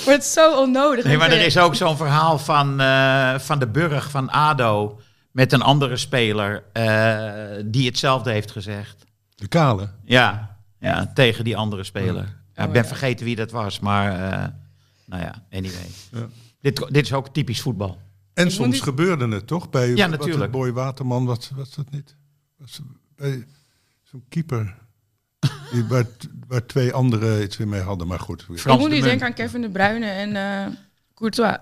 Maar 0.06 0.14
het 0.14 0.24
is 0.24 0.34
zo 0.34 0.62
onnodig. 0.62 1.04
Nee, 1.04 1.18
maar 1.18 1.32
er 1.32 1.46
is 1.46 1.58
ook 1.58 1.76
zo'n 1.76 1.98
verhaal 1.98 2.40
van, 2.40 2.80
eh, 2.82 3.40
van 3.40 3.60
de 3.60 3.68
Burg 3.68 4.10
van 4.10 4.30
ADO 4.30 5.00
met 5.36 5.54
een 5.54 5.62
andere 5.62 5.98
speler 5.98 6.64
eh, 6.74 7.64
die 7.66 7.86
hetzelfde 7.86 8.32
heeft 8.32 8.52
gezegd. 8.52 9.04
De 9.36 9.48
kale. 9.48 9.90
Ja, 10.04 10.58
ja 10.80 11.12
tegen 11.14 11.44
die 11.44 11.58
andere 11.58 11.84
speler. 11.84 12.44
Ja, 12.54 12.64
ik 12.64 12.72
ben 12.72 12.86
vergeten 12.86 13.26
wie 13.26 13.36
dat 13.36 13.52
was, 13.52 13.80
maar 13.80 14.12
eh, 14.12 14.48
nou 15.06 15.22
ja, 15.22 15.44
anyway. 15.52 15.88
Ja. 16.12 16.28
Dit, 16.62 16.86
dit 16.90 17.06
is 17.06 17.14
ook 17.14 17.30
typisch 17.30 17.62
voetbal. 17.62 17.98
En 18.34 18.52
soms 18.52 18.74
niet- 18.74 18.82
gebeurde 18.82 19.28
het 19.28 19.48
toch? 19.48 19.70
Bij 19.70 19.90
Ja, 19.96 20.10
wat, 20.10 20.20
natuurlijk. 20.20 20.52
Boy 20.52 20.72
Waterman, 20.72 21.26
wat 21.26 21.52
was 21.56 21.76
dat 21.76 21.90
niet? 21.92 22.16
Was, 22.58 22.80
bij 23.16 23.46
zo'n 24.04 24.26
keeper. 24.30 24.76
Die, 25.72 25.86
waar, 25.90 26.06
waar 26.48 26.66
twee 26.66 26.94
anderen 26.94 27.44
iets 27.44 27.58
weer 27.58 27.68
mee 27.68 27.82
hadden, 27.82 28.08
maar 28.08 28.20
goed. 28.20 28.44
Frans 28.44 28.64
ik 28.64 28.68
moet 28.68 28.80
de 28.80 28.88
nu 28.88 28.90
Munt. 28.96 29.04
denken 29.04 29.28
aan 29.28 29.34
Kevin 29.34 29.62
De 29.62 29.70
Bruyne 29.70 30.06
en 30.08 30.36
eh, 30.36 30.74
Courtois. 31.14 31.58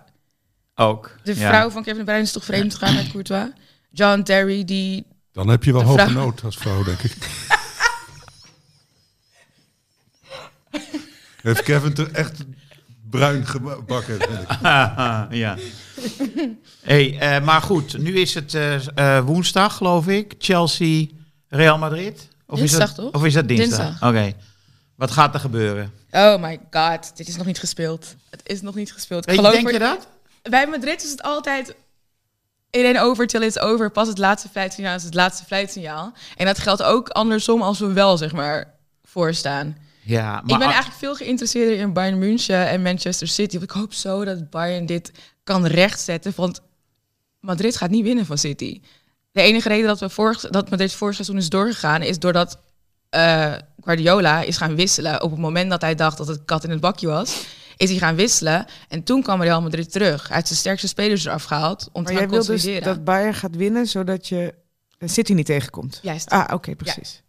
Ook. 0.75 1.15
De 1.23 1.35
ja. 1.35 1.49
vrouw 1.49 1.69
van 1.69 1.83
Kevin 1.83 1.99
De 1.99 2.05
Bruyne 2.05 2.23
is 2.23 2.31
toch 2.31 2.45
vreemd 2.45 2.75
gegaan 2.75 2.95
met 2.95 3.11
Courtois? 3.11 3.49
John 3.89 4.21
Terry, 4.21 4.63
die... 4.63 5.05
Dan 5.31 5.47
heb 5.47 5.63
je 5.63 5.73
wel 5.73 5.83
hoge 5.83 5.99
vrouw- 5.99 6.09
nood 6.09 6.43
als 6.43 6.57
vrouw, 6.57 6.83
denk 6.83 6.99
ik. 6.99 7.15
Heeft 11.41 11.63
Kevin 11.63 11.95
er 11.95 12.11
echt 12.11 12.43
bruin 13.09 13.47
gebakken? 13.47 14.17
ja. 15.43 15.57
Hey, 16.81 17.19
eh, 17.19 17.43
maar 17.43 17.61
goed, 17.61 17.97
nu 17.97 18.19
is 18.19 18.33
het 18.33 18.53
eh, 18.53 19.17
eh, 19.17 19.25
woensdag, 19.25 19.77
geloof 19.77 20.07
ik. 20.07 20.35
Chelsea, 20.37 21.05
Real 21.47 21.77
Madrid. 21.77 22.27
Of 22.47 22.59
is 22.59 22.71
dat, 22.71 22.95
toch? 22.95 23.11
Of 23.11 23.25
is 23.25 23.33
dat 23.33 23.47
dinsdag? 23.47 23.87
Dinsdag. 23.87 24.09
Oké. 24.09 24.33
Wat 24.95 25.11
gaat 25.11 25.33
er 25.33 25.39
gebeuren? 25.39 25.91
Oh 26.11 26.41
my 26.41 26.59
god, 26.71 27.17
dit 27.17 27.27
is 27.27 27.35
nog 27.35 27.45
niet 27.45 27.59
gespeeld. 27.59 28.15
Het 28.29 28.41
is 28.43 28.61
nog 28.61 28.75
niet 28.75 28.93
gespeeld. 28.93 29.23
Ik 29.23 29.29
Weet, 29.29 29.39
geloof 29.39 29.53
denk 29.53 29.71
je 29.71 29.79
dat? 29.79 30.07
Bij 30.49 30.67
Madrid 30.67 31.03
is 31.03 31.11
het 31.11 31.23
altijd... 31.23 31.75
Iedereen 32.69 32.99
over 32.99 33.27
till 33.27 33.41
it's 33.41 33.59
over. 33.59 33.91
Pas 33.91 34.07
het 34.07 34.17
laatste 34.17 34.49
fluitsignaal 34.49 34.95
is 34.95 35.03
het 35.03 35.13
laatste 35.13 35.45
fluitsignaal. 35.45 36.13
En 36.35 36.45
dat 36.45 36.59
geldt 36.59 36.83
ook 36.83 37.09
andersom 37.09 37.61
als 37.61 37.79
we 37.79 37.93
wel, 37.93 38.17
zeg 38.17 38.31
maar, 38.31 38.73
voorstaan. 39.03 39.77
Ja, 40.01 40.31
maar 40.31 40.41
ik 40.41 40.57
ben 40.57 40.61
eigenlijk 40.61 40.97
veel 40.97 41.15
geïnteresseerder 41.15 41.77
in 41.77 41.93
Bayern 41.93 42.17
München 42.17 42.67
en 42.67 42.81
Manchester 42.81 43.27
City. 43.27 43.51
Want 43.51 43.69
ik 43.69 43.77
hoop 43.77 43.93
zo 43.93 44.25
dat 44.25 44.49
Bayern 44.49 44.85
dit 44.85 45.11
kan 45.43 45.65
rechtzetten. 45.65 46.33
Want 46.35 46.61
Madrid 47.39 47.77
gaat 47.77 47.89
niet 47.89 48.03
winnen 48.03 48.25
van 48.25 48.37
City. 48.37 48.81
De 49.31 49.41
enige 49.41 49.67
reden 49.67 49.87
dat, 49.87 49.99
we 49.99 50.09
vorig, 50.09 50.49
dat 50.49 50.69
Madrid 50.69 50.93
vorig 50.93 51.15
seizoen 51.15 51.37
is 51.37 51.49
doorgegaan... 51.49 52.01
is 52.01 52.19
doordat 52.19 52.57
eh, 53.09 53.53
Guardiola 53.83 54.41
is 54.41 54.57
gaan 54.57 54.75
wisselen. 54.75 55.21
Op 55.21 55.31
het 55.31 55.39
moment 55.39 55.69
dat 55.69 55.81
hij 55.81 55.95
dacht 55.95 56.17
dat 56.17 56.27
het 56.27 56.45
kat 56.45 56.63
in 56.63 56.69
het 56.69 56.79
bakje 56.79 57.07
was... 57.07 57.45
is 57.77 57.89
hij 57.89 57.99
gaan 57.99 58.15
wisselen. 58.15 58.65
En 58.87 59.03
toen 59.03 59.21
kwam 59.21 59.41
Real 59.41 59.61
Madrid 59.61 59.91
terug. 59.91 60.27
Hij 60.27 60.35
heeft 60.35 60.47
zijn 60.47 60.59
sterkste 60.59 60.87
spelers 60.87 61.25
eraf 61.25 61.43
gehaald 61.43 61.89
om 61.91 62.03
Maar 62.03 62.11
te 62.11 62.17
jij 62.17 62.29
wil 62.29 62.45
dus 62.45 62.83
dat 62.83 63.03
Bayern 63.03 63.33
gaat 63.33 63.55
winnen, 63.55 63.87
zodat 63.87 64.27
je 64.27 64.53
City 64.99 65.33
niet 65.33 65.45
tegenkomt. 65.45 65.99
Juist. 66.01 66.29
Ah, 66.29 66.53
oké, 66.53 66.75
precies. 66.75 67.23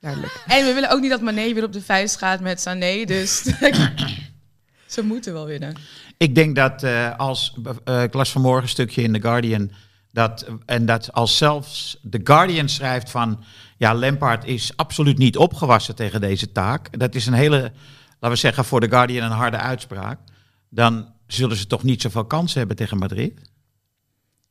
Duidelijk. 0.00 0.44
En 0.46 0.64
we 0.64 0.72
willen 0.72 0.90
ook 0.90 1.00
niet 1.00 1.10
dat 1.10 1.20
Mané 1.20 1.52
weer 1.52 1.64
op 1.64 1.72
de 1.72 1.82
vuist 1.82 2.16
gaat 2.16 2.40
met 2.40 2.60
Sané. 2.60 3.04
Dus 3.04 3.42
ze 4.86 5.02
moeten 5.02 5.32
wel 5.32 5.46
winnen. 5.46 5.74
Ik 6.16 6.34
denk 6.34 6.56
dat 6.56 6.82
eh, 6.82 7.16
als, 7.16 7.54
eh, 7.84 8.02
ik 8.02 8.14
las 8.14 8.32
vanmorgen 8.32 8.62
een 8.62 8.68
stukje 8.68 9.02
in 9.02 9.12
The 9.12 9.20
Guardian, 9.20 9.70
dat, 10.12 10.46
en 10.66 10.86
dat 10.86 11.12
als 11.12 11.36
zelfs 11.36 12.00
The 12.10 12.20
Guardian 12.24 12.68
schrijft 12.68 13.10
van, 13.10 13.44
ja, 13.76 13.94
Lampard 13.94 14.44
is 14.44 14.72
absoluut 14.76 15.18
niet 15.18 15.36
opgewassen 15.36 15.94
tegen 15.94 16.20
deze 16.20 16.52
taak. 16.52 16.98
Dat 16.98 17.14
is 17.14 17.26
een 17.26 17.32
hele, 17.32 17.72
laten 18.20 18.30
we 18.30 18.36
zeggen, 18.36 18.64
voor 18.64 18.80
The 18.80 18.88
Guardian 18.88 19.24
een 19.30 19.36
harde 19.36 19.56
uitspraak. 19.56 20.18
Dan 20.68 21.12
zullen 21.26 21.56
ze 21.56 21.66
toch 21.66 21.82
niet 21.82 22.02
zoveel 22.02 22.24
kansen 22.24 22.58
hebben 22.58 22.76
tegen 22.76 22.98
Madrid. 22.98 23.40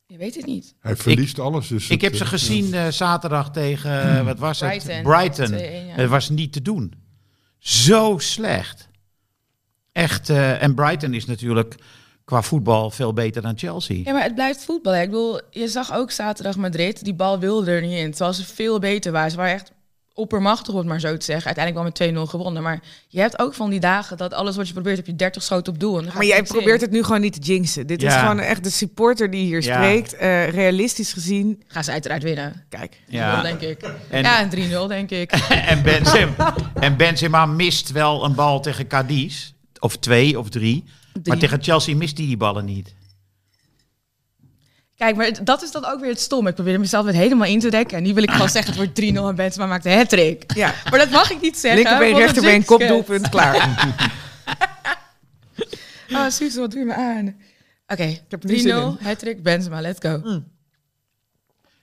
Je 0.07 0.17
weet 0.17 0.35
het 0.35 0.45
niet. 0.45 0.75
Hij 0.79 0.95
verliest 0.95 1.39
alles. 1.39 1.67
Dus 1.67 1.83
Ik 1.83 1.91
het, 1.91 2.01
heb 2.01 2.15
ze 2.15 2.23
eh, 2.23 2.29
gezien 2.29 2.73
eh, 2.73 2.87
zaterdag 2.87 3.51
tegen, 3.51 4.17
eh, 4.17 4.25
wat 4.25 4.39
was 4.39 4.59
het? 4.59 4.83
Brighton. 4.83 5.03
Brighton. 5.03 5.47
2-1, 5.47 5.87
ja. 5.87 5.93
Het 5.93 6.09
was 6.09 6.29
niet 6.29 6.53
te 6.53 6.61
doen. 6.61 6.93
Zo 7.59 8.15
slecht. 8.17 8.87
Echt, 9.91 10.29
eh, 10.29 10.61
en 10.63 10.75
Brighton 10.75 11.13
is 11.13 11.25
natuurlijk 11.25 11.75
qua 12.25 12.41
voetbal 12.41 12.89
veel 12.91 13.13
beter 13.13 13.41
dan 13.41 13.57
Chelsea. 13.57 14.01
Ja, 14.03 14.13
maar 14.13 14.23
het 14.23 14.35
blijft 14.35 14.63
voetbal. 14.65 14.93
hè. 14.93 15.01
Ik 15.01 15.09
bedoel, 15.09 15.39
je 15.49 15.67
zag 15.67 15.93
ook 15.93 16.11
zaterdag 16.11 16.55
Madrid, 16.57 17.03
die 17.03 17.13
bal 17.13 17.39
wilde 17.39 17.71
er 17.71 17.81
niet 17.81 17.97
in. 17.97 18.09
Terwijl 18.11 18.33
ze 18.33 18.45
veel 18.45 18.79
beter 18.79 19.11
waren. 19.11 19.31
Ze 19.31 19.37
waren 19.37 19.53
echt 19.53 19.71
oppermachtig, 20.17 20.73
om 20.73 20.79
het 20.79 20.87
maar 20.87 20.99
zo 20.99 21.17
te 21.17 21.25
zeggen. 21.25 21.45
Uiteindelijk 21.55 21.97
wel 21.97 22.07
met 22.15 22.27
2-0 22.27 22.29
gewonnen. 22.29 22.63
Maar 22.63 22.79
je 23.07 23.19
hebt 23.19 23.39
ook 23.39 23.53
van 23.53 23.69
die 23.69 23.79
dagen 23.79 24.17
dat 24.17 24.33
alles 24.33 24.55
wat 24.55 24.67
je 24.67 24.73
probeert, 24.73 24.97
heb 24.97 25.05
je 25.05 25.15
30 25.15 25.43
schoten 25.43 25.73
op 25.73 25.79
doel. 25.79 25.91
En 25.95 26.01
dan 26.01 26.05
gaat 26.11 26.17
Maar 26.17 26.25
jij 26.25 26.37
in. 26.37 26.43
probeert 26.43 26.81
het 26.81 26.91
nu 26.91 27.03
gewoon 27.03 27.21
niet 27.21 27.33
te 27.33 27.39
jinxen. 27.39 27.87
Dit 27.87 28.03
is 28.03 28.13
gewoon 28.13 28.39
echt 28.39 28.63
de 28.63 28.69
supporter 28.69 29.29
die 29.31 29.45
hier 29.45 29.63
Ja. 29.63 29.75
spreekt. 29.75 30.13
Eh, 30.15 30.49
realistisch 30.49 31.13
gezien, 31.13 31.63
Gaan 31.67 31.83
ze 31.83 31.91
uiteraard 31.91 32.23
winnen. 32.23 32.65
kijk. 32.69 32.97
Ja. 33.07 33.39
3-0, 33.39 33.41
denk 33.41 33.61
ik. 33.61 33.91
En- 34.09 34.21
ja, 34.23 34.41
een 34.41 34.49
3-0, 34.49 34.87
denk 34.87 35.09
ik. 35.11 35.31
En 35.71 35.83
Benzema, 35.83 36.55
en 36.73 36.97
Benzema 36.97 37.45
mist 37.45 37.91
wel 37.91 38.25
een 38.25 38.35
bal 38.35 38.59
tegen 38.61 38.87
Cadiz. 38.87 39.51
Of 39.79 39.97
twee 39.97 40.39
of 40.39 40.49
drie. 40.49 40.83
Maar 41.23 41.37
tegen 41.37 41.63
Chelsea 41.63 41.95
mist 41.95 42.17
hij 42.17 42.27
die 42.27 42.37
ballen 42.37 42.65
niet. 42.65 42.95
Kijk, 44.97 45.15
maar 45.15 45.43
dat 45.43 45.61
is 45.61 45.71
dan 45.71 45.85
ook 45.85 45.99
weer 45.99 46.09
het 46.09 46.19
stom. 46.19 46.47
Ik 46.47 46.53
probeer 46.55 46.79
mezelf 46.79 47.05
weer 47.05 47.13
helemaal 47.13 47.47
in 47.47 47.59
te 47.59 47.69
dekken. 47.69 47.97
En 47.97 48.03
nu 48.03 48.13
wil 48.13 48.23
ik 48.23 48.31
gewoon 48.31 48.49
zeggen, 48.57 48.73
het 48.73 48.95
wordt 48.95 49.01
3-0 49.01 49.29
en 49.29 49.35
Benzema 49.35 49.65
maakt 49.65 49.85
een 49.85 49.97
hat-trick. 49.97 50.43
Ja. 50.55 50.73
Maar 50.89 50.99
dat 50.99 51.09
mag 51.09 51.31
ik 51.31 51.41
niet 51.41 51.57
zeggen. 51.57 51.81
Linkerbeen, 51.81 52.15
rechterbeen, 52.15 52.65
kopdoelpunt, 52.65 53.29
klaar. 53.29 53.55
Ah, 56.11 56.29
Suze, 56.31 56.59
wat 56.59 56.71
doe 56.71 56.79
je 56.79 56.85
me 56.85 56.95
aan? 56.95 57.35
Oké, 57.87 58.03
in. 58.03 58.97
3-0, 58.99 59.03
hat-trick, 59.03 59.43
Benzema, 59.43 59.81
let's 59.81 59.99
go. 59.99 60.41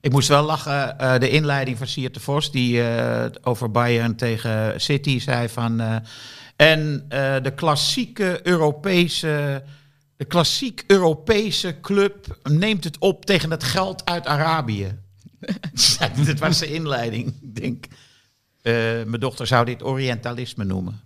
Ik 0.01 0.12
moest 0.12 0.29
wel 0.29 0.43
lachen, 0.43 0.99
eh, 0.99 1.19
de 1.19 1.29
inleiding 1.31 1.79
van 1.79 1.87
Siert 1.87 2.15
de 2.15 2.21
Vos, 2.21 2.51
die 2.51 2.83
eh, 2.83 3.25
over 3.43 3.71
Bayern 3.71 4.17
tegen 4.17 4.81
City 4.81 5.21
zei 5.21 5.49
van... 5.49 5.81
eh, 5.81 5.97
en 6.57 7.05
eh, 7.09 7.35
de 7.43 7.53
klassieke 7.55 8.41
Europese, 8.43 9.62
de 10.17 10.25
klassiek 10.25 10.85
Europese 10.87 11.81
club 11.81 12.39
neemt 12.43 12.85
het 12.85 12.99
op 12.99 13.25
tegen 13.25 13.51
het 13.51 13.65
geld 13.65 14.05
uit 14.05 14.27
Arabië. 14.27 14.99
dat 16.27 16.39
was 16.39 16.59
de 16.59 16.73
inleiding. 16.73 17.35
Ik 17.41 17.57
denk, 17.57 17.87
eh, 18.62 18.73
mijn 18.83 19.21
dochter 19.21 19.47
zou 19.47 19.65
dit 19.65 19.83
Orientalisme 19.83 20.65
noemen. 20.65 21.03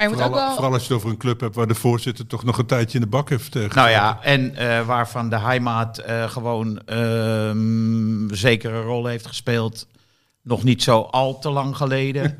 Maar 0.00 0.08
je 0.08 0.14
moet 0.14 0.24
Vooral, 0.24 0.40
ook 0.40 0.46
wel... 0.46 0.54
vooral 0.54 0.72
als 0.72 0.82
je 0.86 0.88
het 0.88 0.96
over 0.96 1.10
een 1.10 1.16
club 1.16 1.40
hebt 1.40 1.54
waar 1.54 1.66
de 1.66 1.74
voorzitter 1.74 2.26
toch 2.26 2.44
nog 2.44 2.58
een 2.58 2.66
tijdje 2.66 2.98
in 2.98 3.04
de 3.04 3.10
bak 3.10 3.28
heeft 3.28 3.56
eh, 3.56 3.68
Nou 3.68 3.90
ja, 3.90 4.18
en 4.22 4.56
eh, 4.56 4.86
waarvan 4.86 5.30
de 5.30 5.38
Heimaat 5.38 5.98
eh, 5.98 6.30
gewoon 6.30 6.80
ehm, 6.86 8.30
een 8.30 8.30
zekere 8.32 8.80
rol 8.80 9.06
heeft 9.06 9.26
gespeeld. 9.26 9.86
Nog 10.42 10.62
niet 10.62 10.82
zo 10.82 11.00
al 11.00 11.38
te 11.38 11.50
lang 11.50 11.76
geleden. 11.76 12.38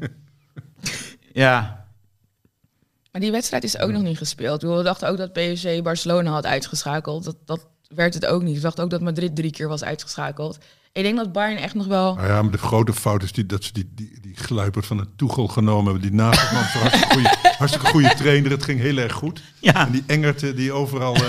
ja, 1.32 1.79
Maar 3.12 3.20
die 3.20 3.30
wedstrijd 3.30 3.64
is 3.64 3.78
ook 3.78 3.90
nog 3.90 4.02
niet 4.02 4.18
gespeeld. 4.18 4.62
Ik 4.62 4.68
We 4.68 4.82
dachten 4.82 5.08
ook 5.08 5.16
dat 5.16 5.32
PSG 5.32 5.82
Barcelona 5.82 6.30
had 6.30 6.46
uitgeschakeld. 6.46 7.24
Dat, 7.24 7.36
dat 7.44 7.66
werd 7.88 8.14
het 8.14 8.26
ook 8.26 8.42
niet. 8.42 8.54
We 8.54 8.60
dachten 8.60 8.84
ook 8.84 8.90
dat 8.90 9.00
Madrid 9.00 9.36
drie 9.36 9.50
keer 9.50 9.68
was 9.68 9.84
uitgeschakeld. 9.84 10.58
Ik 10.92 11.02
denk 11.02 11.16
dat 11.16 11.32
Bayern 11.32 11.58
echt 11.62 11.74
nog 11.74 11.86
wel... 11.86 12.14
Nou 12.14 12.26
ja, 12.26 12.42
maar 12.42 12.52
de 12.52 12.58
grote 12.58 12.92
fout 12.92 13.22
is 13.22 13.32
die, 13.32 13.46
dat 13.46 13.64
ze 13.64 13.72
die, 13.72 13.90
die, 13.94 14.18
die 14.20 14.36
gluiperd 14.36 14.86
van 14.86 14.98
een 14.98 15.08
Toegel 15.16 15.48
genomen 15.48 15.92
hebben. 15.92 16.10
Die 16.10 16.20
een 16.20 16.24
hartstikke 16.26 17.06
goede, 17.14 17.36
hartstikke 17.58 17.86
goede 17.86 18.14
trainer. 18.14 18.50
Het 18.50 18.64
ging 18.64 18.80
heel 18.80 18.96
erg 18.96 19.12
goed. 19.12 19.42
ja. 19.60 19.86
En 19.86 19.92
die 19.92 20.02
Engert 20.06 20.56
die 20.56 20.72
overal 20.72 21.14
eh 21.14 21.22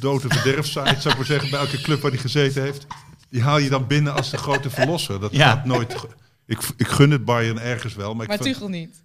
dood 0.00 0.22
en 0.22 0.30
verderf 0.30 0.66
zaait, 0.66 1.00
zou 1.02 1.08
ik 1.10 1.16
maar 1.16 1.26
zeggen, 1.26 1.50
bij 1.50 1.58
elke 1.60 1.80
club 1.80 2.00
waar 2.00 2.10
hij 2.10 2.20
gezeten 2.20 2.62
heeft. 2.62 2.86
Die 3.30 3.42
haal 3.42 3.58
je 3.58 3.68
dan 3.68 3.86
binnen 3.86 4.14
als 4.14 4.30
de 4.30 4.36
grote 4.36 4.70
verlosser. 4.70 5.20
Dat 5.20 5.32
Ja. 5.32 5.48
gaat 5.50 5.64
nooit. 5.64 5.94
Ik, 6.46 6.58
ik 6.76 6.88
gun 6.88 7.10
het 7.10 7.24
Bayern 7.24 7.58
ergens 7.58 7.94
wel, 7.94 8.14
maar, 8.14 8.22
ik, 8.22 8.28
Maar 8.28 8.38
vind- 8.38 8.52
Tuchel 8.54 8.68
niet. 8.68 9.02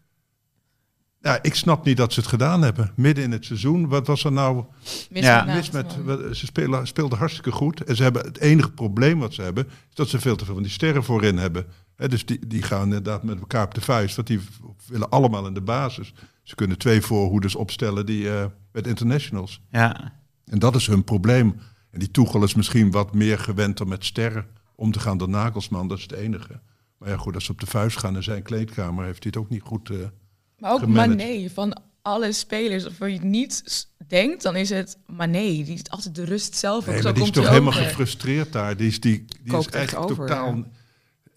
Ja, 1.25 1.39
ik 1.43 1.55
snap 1.55 1.85
niet 1.85 1.97
dat 1.97 2.13
ze 2.13 2.19
het 2.19 2.29
gedaan 2.29 2.61
hebben. 2.61 2.91
Midden 2.95 3.23
in 3.23 3.31
het 3.31 3.45
seizoen. 3.45 3.87
Wat 3.87 4.07
was 4.07 4.23
er 4.23 4.31
nou 4.31 4.63
Mis 5.09 5.23
Ja. 5.23 5.43
met 5.71 5.73
mis 6.05 6.39
Ze 6.39 6.45
spelen, 6.45 6.87
speelden 6.87 7.17
hartstikke 7.17 7.51
goed. 7.51 7.83
En 7.83 7.95
ze 7.95 8.03
hebben 8.03 8.25
het 8.25 8.37
enige 8.39 8.71
probleem 8.71 9.19
wat 9.19 9.33
ze 9.33 9.41
hebben, 9.41 9.65
is 9.67 9.95
dat 9.95 10.09
ze 10.09 10.19
veel 10.19 10.35
te 10.35 10.45
veel 10.45 10.53
van 10.53 10.63
die 10.63 10.71
sterren 10.71 11.03
voorin 11.03 11.37
hebben. 11.37 11.65
Hè, 11.95 12.07
dus 12.07 12.25
die, 12.25 12.47
die 12.47 12.61
gaan 12.61 12.83
inderdaad 12.83 13.23
met 13.23 13.39
elkaar 13.39 13.65
op 13.65 13.73
de 13.73 13.81
vuist. 13.81 14.15
Want 14.15 14.27
die 14.27 14.39
willen 14.87 15.09
allemaal 15.09 15.47
in 15.47 15.53
de 15.53 15.61
basis. 15.61 16.13
Ze 16.43 16.55
kunnen 16.55 16.77
twee 16.77 17.01
voorhoeders 17.01 17.55
opstellen 17.55 18.05
die 18.05 18.29
eh, 18.37 18.45
met 18.71 18.87
internationals. 18.87 19.61
ja. 19.71 20.13
En 20.45 20.59
dat 20.59 20.75
is 20.75 20.87
hun 20.87 21.03
probleem. 21.03 21.55
En 21.91 21.99
die 21.99 22.11
Toegel 22.11 22.43
is 22.43 22.55
misschien 22.55 22.91
wat 22.91 23.13
meer 23.13 23.39
gewend 23.39 23.81
om 23.81 23.87
met 23.87 24.05
sterren 24.05 24.45
om 24.75 24.91
te 24.91 24.99
gaan 24.99 25.17
dan 25.17 25.29
Nagelsman. 25.29 25.87
Dat 25.87 25.97
is 25.97 26.03
het 26.03 26.11
enige. 26.11 26.61
Maar 26.97 27.09
ja, 27.09 27.17
goed, 27.17 27.35
als 27.35 27.45
ze 27.45 27.51
op 27.51 27.59
de 27.59 27.65
vuist 27.65 27.97
gaan 27.99 28.15
in 28.15 28.23
zijn 28.23 28.43
kleedkamer, 28.43 29.05
heeft 29.05 29.23
hij 29.23 29.31
het 29.35 29.41
ook 29.43 29.49
niet 29.49 29.61
goed. 29.61 29.89
eh, 29.89 29.97
Maar 30.57 30.71
ook 30.71 30.79
gemanaged. 30.79 31.17
Mané, 31.17 31.49
van 31.49 31.81
alle 32.01 32.31
spelers, 32.31 32.85
of 32.85 32.97
je 32.99 33.05
het 33.05 33.23
niet 33.23 33.87
denkt, 34.07 34.43
dan 34.43 34.55
is 34.55 34.69
het 34.69 34.97
Mané. 35.05 35.39
Die 35.39 35.73
is 35.73 35.89
altijd 35.89 36.15
de 36.15 36.25
rust 36.25 36.55
zelf. 36.55 36.85
Nee, 36.85 36.95
ook. 36.95 37.01
Zo 37.01 37.07
maar 37.07 37.17
die 37.17 37.23
is 37.23 37.29
toch 37.29 37.47
helemaal 37.47 37.73
over. 37.73 37.85
gefrustreerd 37.85 38.51
daar. 38.51 38.77
Die 38.77 38.87
is, 38.87 38.99
die, 38.99 39.25
die 39.43 39.57
is 39.57 39.65
echt 39.65 39.75
eigenlijk 39.75 40.11
over, 40.11 40.25
totaal 40.27 40.55
ja. 40.55 40.63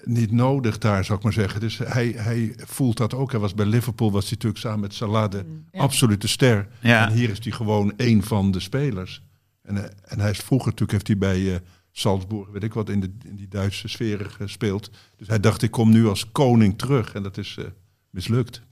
niet 0.04 0.30
nodig 0.30 0.78
daar, 0.78 1.04
zou 1.04 1.18
ik 1.18 1.24
maar 1.24 1.32
zeggen. 1.32 1.60
Dus 1.60 1.78
hij, 1.78 2.08
hij 2.16 2.54
voelt 2.56 2.96
dat 2.96 3.14
ook. 3.14 3.30
Hij 3.30 3.40
was 3.40 3.54
bij 3.54 3.66
Liverpool, 3.66 4.12
was 4.12 4.22
hij 4.24 4.32
natuurlijk 4.32 4.60
samen 4.60 4.80
met 4.80 4.94
Salah 4.94 5.30
de 5.30 5.44
Ja. 5.72 5.80
absolute 5.80 6.28
ster. 6.28 6.68
Ja. 6.80 7.08
En 7.08 7.12
hier 7.12 7.30
is 7.30 7.38
hij 7.42 7.52
gewoon 7.52 7.92
één 7.96 8.22
van 8.22 8.50
de 8.50 8.60
spelers. 8.60 9.22
En, 9.62 9.76
eh, 9.84 9.90
en 10.04 10.20
hij 10.20 10.30
is 10.30 10.38
vroeger 10.38 10.68
natuurlijk, 10.70 10.92
heeft 10.92 11.06
hij 11.06 11.18
bij 11.18 11.54
eh, 11.54 11.60
Salzburg, 11.92 12.48
weet 12.48 12.62
ik 12.62 12.74
wat, 12.74 12.88
in, 12.88 13.00
de, 13.00 13.10
in 13.24 13.36
die 13.36 13.48
Duitse 13.48 13.88
sferen 13.88 14.30
gespeeld. 14.30 14.90
Dus 15.16 15.28
hij 15.28 15.40
dacht, 15.40 15.62
ik 15.62 15.70
kom 15.70 15.90
nu 15.90 16.06
als 16.06 16.32
koning 16.32 16.78
terug. 16.78 17.14
En 17.14 17.22
dat 17.22 17.38
is 17.38 17.56
eh, 17.58 17.64
mislukt. 18.10 18.62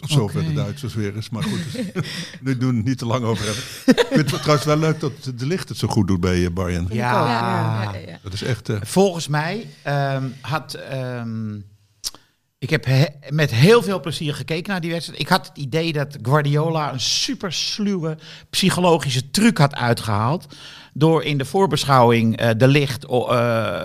Tot 0.00 0.10
zover 0.10 0.40
Oké. 0.40 0.48
de 0.48 0.54
Duitsers 0.54 0.94
weer 0.94 1.14
eens. 1.16 1.30
Maar 1.30 1.42
goed, 1.42 1.58
dus, 1.72 1.82
nu 2.40 2.56
doen 2.58 2.70
we 2.70 2.76
het 2.76 2.84
niet 2.84 2.98
te 2.98 3.06
lang 3.06 3.24
over 3.24 3.44
hebben. 3.44 3.62
Ik 4.04 4.06
vind 4.16 4.30
het 4.30 4.40
trouwens 4.40 4.66
wel 4.66 4.76
leuk 4.78 5.00
dat 5.00 5.12
de 5.34 5.46
licht 5.46 5.68
het 5.68 5.78
zo 5.78 5.88
goed 5.88 6.06
doet 6.08 6.20
bij 6.20 6.44
eh, 6.44 6.80
ook, 6.80 6.92
Ja. 6.92 7.82
Ja. 8.06 8.18
Dat 8.22 8.32
is 8.32 8.42
echt... 8.42 8.68
eh, 8.68 8.76
Volgens 8.82 9.28
mij 9.28 9.66
ehm, 9.82 10.24
had. 10.40 10.74
ehm, 10.74 11.54
ik 12.58 12.70
heb 12.70 12.84
he- 12.84 13.06
met 13.28 13.50
heel 13.50 13.82
veel 13.82 14.00
plezier 14.00 14.34
gekeken 14.34 14.70
naar 14.72 14.80
die 14.80 14.90
wedstrijd. 14.90 15.20
Ik 15.20 15.28
had 15.28 15.46
het 15.48 15.56
idee 15.58 15.92
dat 15.92 16.16
Guardiola 16.22 16.92
een 16.92 17.00
super 17.00 17.52
sluwe 17.52 18.18
psychologische 18.50 19.30
truc 19.30 19.58
had 19.58 19.74
uitgehaald. 19.74 20.46
Door 20.92 21.24
in 21.24 21.38
de 21.38 21.44
voorbeschouwing 21.44 22.36
eh, 22.36 22.50
de 22.56 22.68
licht 22.68 23.04
eh, 23.06 23.26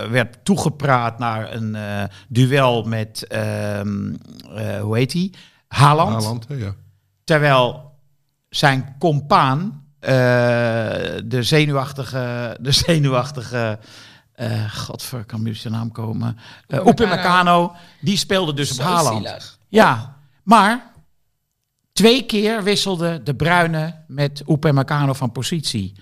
werd 0.10 0.46
toegepraat 0.46 1.20
naar 1.20 1.54
een 1.54 1.76
eh, 1.76 2.04
duel 2.30 2.84
met, 2.84 3.26
ehm, 3.28 4.14
eh, 4.56 4.80
hoe 4.82 4.98
heet 4.98 5.14
hij? 5.14 5.32
Haaland. 5.74 6.14
Haaland, 6.24 6.46
ja. 6.50 6.74
Terwijl 7.24 7.92
zijn 8.50 8.96
compaan, 9.00 9.84
eh, 10.00 10.12
de 11.26 11.40
zenuwachtige, 11.40 12.58
de 12.62 12.72
zenuwachtige, 12.72 13.80
eh 14.34 14.72
godver, 14.74 15.26
kan 15.26 15.42
nu 15.42 15.56
zijn 15.56 15.74
naam 15.74 15.92
komen, 15.92 16.38
uh, 16.68 16.86
Upamecano, 16.86 17.76
die 18.02 18.18
speelde 18.18 18.54
dus 18.54 18.70
op 18.72 18.76
Zo 18.76 18.84
Haaland. 18.84 19.16
zielig. 19.26 19.58
Ja, 19.68 20.16
maar 20.44 20.92
twee 21.94 22.26
keer 22.26 22.64
wisselde 22.64 23.24
de 23.24 23.36
Bruine 23.36 24.04
met 24.08 24.44
Upamecano 24.48 25.14
van 25.14 25.32
positie. 25.32 25.94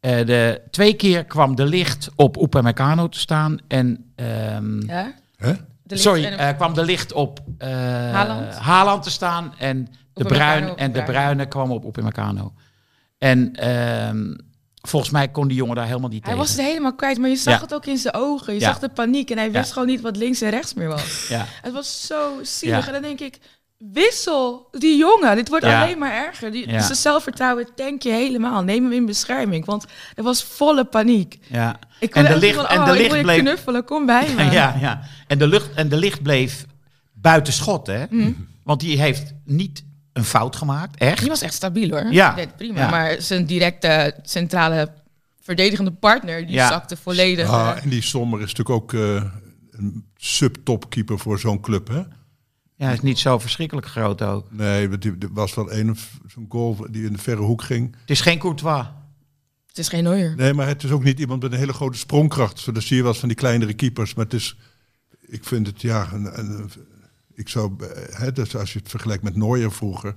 Eh, 0.00 0.26
de, 0.26 0.60
twee 0.70 0.94
keer 0.94 1.24
kwam 1.24 1.54
de 1.54 1.64
licht 1.64 2.08
op 2.16 2.36
Upamecano 2.36 3.08
te 3.08 3.18
staan 3.18 3.58
en... 3.68 4.12
ehm, 4.14 4.80
Ja? 4.86 5.12
Hè? 5.36 5.52
De 5.94 6.00
Sorry, 6.00 6.24
eh, 6.24 6.56
kwam 6.56 6.74
de 6.74 6.84
licht 6.84 7.12
op 7.12 7.40
eh 7.58 7.68
Haaland? 8.12 8.54
Haaland 8.54 9.02
te 9.02 9.10
staan 9.10 9.54
en 9.58 9.88
de, 10.12 10.24
bruin, 10.24 10.70
op 10.70 10.76
en 10.78 10.86
de 10.86 10.92
Bruin. 10.92 11.06
bruine 11.06 11.46
kwam 11.46 11.70
op 11.70 11.84
Upamecano. 11.84 12.52
En 13.18 13.52
ehm, 13.56 14.34
volgens 14.88 15.12
mij 15.12 15.28
kon 15.28 15.48
die 15.48 15.56
jongen 15.56 15.76
daar 15.76 15.86
helemaal 15.86 16.08
niet 16.08 16.24
Hij 16.24 16.32
tegen. 16.34 16.46
was 16.46 16.56
het 16.56 16.66
helemaal 16.66 16.94
kwijt, 16.94 17.18
maar 17.18 17.28
je 17.28 17.36
zag 17.36 17.54
Ja. 17.54 17.60
het 17.60 17.74
ook 17.74 17.86
in 17.86 17.98
zijn 17.98 18.14
ogen. 18.14 18.54
Je 18.54 18.60
Ja. 18.60 18.66
zag 18.66 18.78
de 18.78 18.88
paniek 18.88 19.30
en 19.30 19.36
hij 19.38 19.50
wist 19.52 19.66
Ja. 19.66 19.72
gewoon 19.72 19.88
niet 19.88 20.00
wat 20.00 20.16
links 20.16 20.40
en 20.40 20.50
rechts 20.50 20.74
meer 20.74 20.88
was. 20.88 21.28
Het 21.62 21.72
was 21.72 22.06
zo 22.06 22.38
zielig. 22.42 22.86
En 22.86 22.92
dan 22.92 23.02
denk 23.02 23.20
ik, 23.20 23.38
wissel 23.92 24.68
die 24.70 24.96
jongen. 24.98 25.36
Dit 25.36 25.48
wordt 25.48 25.64
Ja. 25.64 25.82
alleen 25.82 25.98
maar 25.98 26.12
erger. 26.12 26.50
Die, 26.52 26.68
Ja. 26.70 26.80
Zijn 26.80 26.96
zelfvertrouwen 26.96 27.68
tank 27.74 28.02
je 28.02 28.10
helemaal. 28.10 28.62
Neem 28.62 28.82
hem 28.84 28.92
in 28.92 29.06
bescherming, 29.06 29.64
want 29.64 29.84
er 30.14 30.22
was 30.22 30.44
volle 30.44 30.84
paniek. 30.84 31.38
Ja. 31.48 31.78
Ik 32.00 32.14
En 32.14 32.22
de 32.22 32.28
echt 32.28 32.40
licht- 32.40 32.54
van, 32.56 32.66
en 32.66 32.78
oh, 32.78 32.84
de 32.86 32.90
ik 32.92 32.96
licht 32.98 33.08
wil 33.10 33.18
je 33.18 33.24
bleef- 33.24 33.38
knuffelen, 33.40 33.84
kom 33.84 34.06
bij 34.06 34.28
me. 34.36 34.42
ja, 34.44 34.76
ja. 34.80 35.00
En, 35.26 35.38
de 35.38 35.46
lucht, 35.46 35.74
en 35.74 35.88
de 35.88 35.96
licht 35.96 36.22
bleef 36.22 36.66
buiten 37.12 37.52
schot, 37.52 37.86
hè? 37.86 38.04
Mhm. 38.10 38.32
Want 38.64 38.80
die 38.80 39.00
heeft 39.00 39.34
niet 39.44 39.84
een 40.12 40.24
fout 40.24 40.56
gemaakt, 40.56 40.98
echt. 41.00 41.18
Die 41.20 41.28
was 41.28 41.40
echt 41.42 41.54
stabiel 41.54 41.90
hoor. 41.90 42.12
Ja. 42.12 42.34
Die 42.34 42.44
deed 42.46 42.56
prima. 42.56 42.78
Ja. 42.80 42.90
Maar 42.90 43.16
zijn 43.18 43.46
directe 43.46 44.14
centrale 44.22 44.92
verdedigende 45.40 45.90
partner, 45.92 46.46
die 46.46 46.54
Ja. 46.54 46.68
zakte 46.68 46.96
volledig. 46.96 47.48
Ah, 47.48 47.68
eh, 47.76 47.82
en 47.82 47.88
die 47.88 48.02
Sommer 48.02 48.40
is 48.40 48.54
natuurlijk 48.54 48.70
ook 48.82 48.92
eh, 48.92 49.22
een 49.70 50.04
subtopkeeper 50.16 51.18
voor 51.18 51.38
zo'n 51.38 51.60
club, 51.60 51.88
hè? 51.88 52.00
Ja, 52.82 52.88
hij 52.88 52.96
is 52.96 53.02
niet 53.02 53.18
zo 53.18 53.38
verschrikkelijk 53.38 53.86
groot 53.86 54.22
ook. 54.22 54.52
Nee, 54.52 54.88
want 54.88 55.02
die- 55.02 55.16
er 55.18 55.32
was 55.32 55.54
wel 55.54 55.72
een 55.72 55.90
of 55.90 56.18
zo'n 56.26 56.46
goal 56.48 56.86
die 56.90 57.04
in 57.06 57.12
de 57.12 57.18
verre 57.18 57.40
hoek 57.42 57.62
ging. 57.62 57.96
Het 58.00 58.10
is 58.10 58.20
geen 58.20 58.38
Courtois. 58.38 58.86
het 59.66 59.78
is 59.78 59.88
geen 59.88 60.02
Neuer. 60.04 60.36
Nee, 60.36 60.52
maar 60.54 60.66
het 60.66 60.82
is 60.82 60.90
ook 60.90 61.02
niet 61.04 61.18
iemand 61.18 61.42
met 61.42 61.52
een 61.52 61.58
hele 61.58 61.72
grote 61.72 61.98
sprongkracht. 61.98 62.58
Zo, 62.58 62.72
Dat 62.72 62.82
zie 62.82 62.96
je 62.96 63.04
eens 63.08 63.18
van 63.18 63.28
die 63.28 63.36
kleinere 63.36 63.74
keepers. 63.74 64.14
Maar 64.14 64.24
het 64.24 64.34
is, 64.34 64.56
ik 65.20 65.44
vind 65.44 65.66
het, 65.66 65.80
ja, 65.80 66.12
een, 66.12 66.38
een- 66.38 66.70
ik 67.34 67.48
zou, 67.48 67.72
eh, 67.84 68.18
hè, 68.18 68.32
dus 68.32 68.56
als 68.56 68.72
je 68.72 68.78
het 68.78 68.88
vergelijkt 68.88 69.22
met 69.22 69.36
Neuer 69.36 69.72
vroeger, 69.72 70.16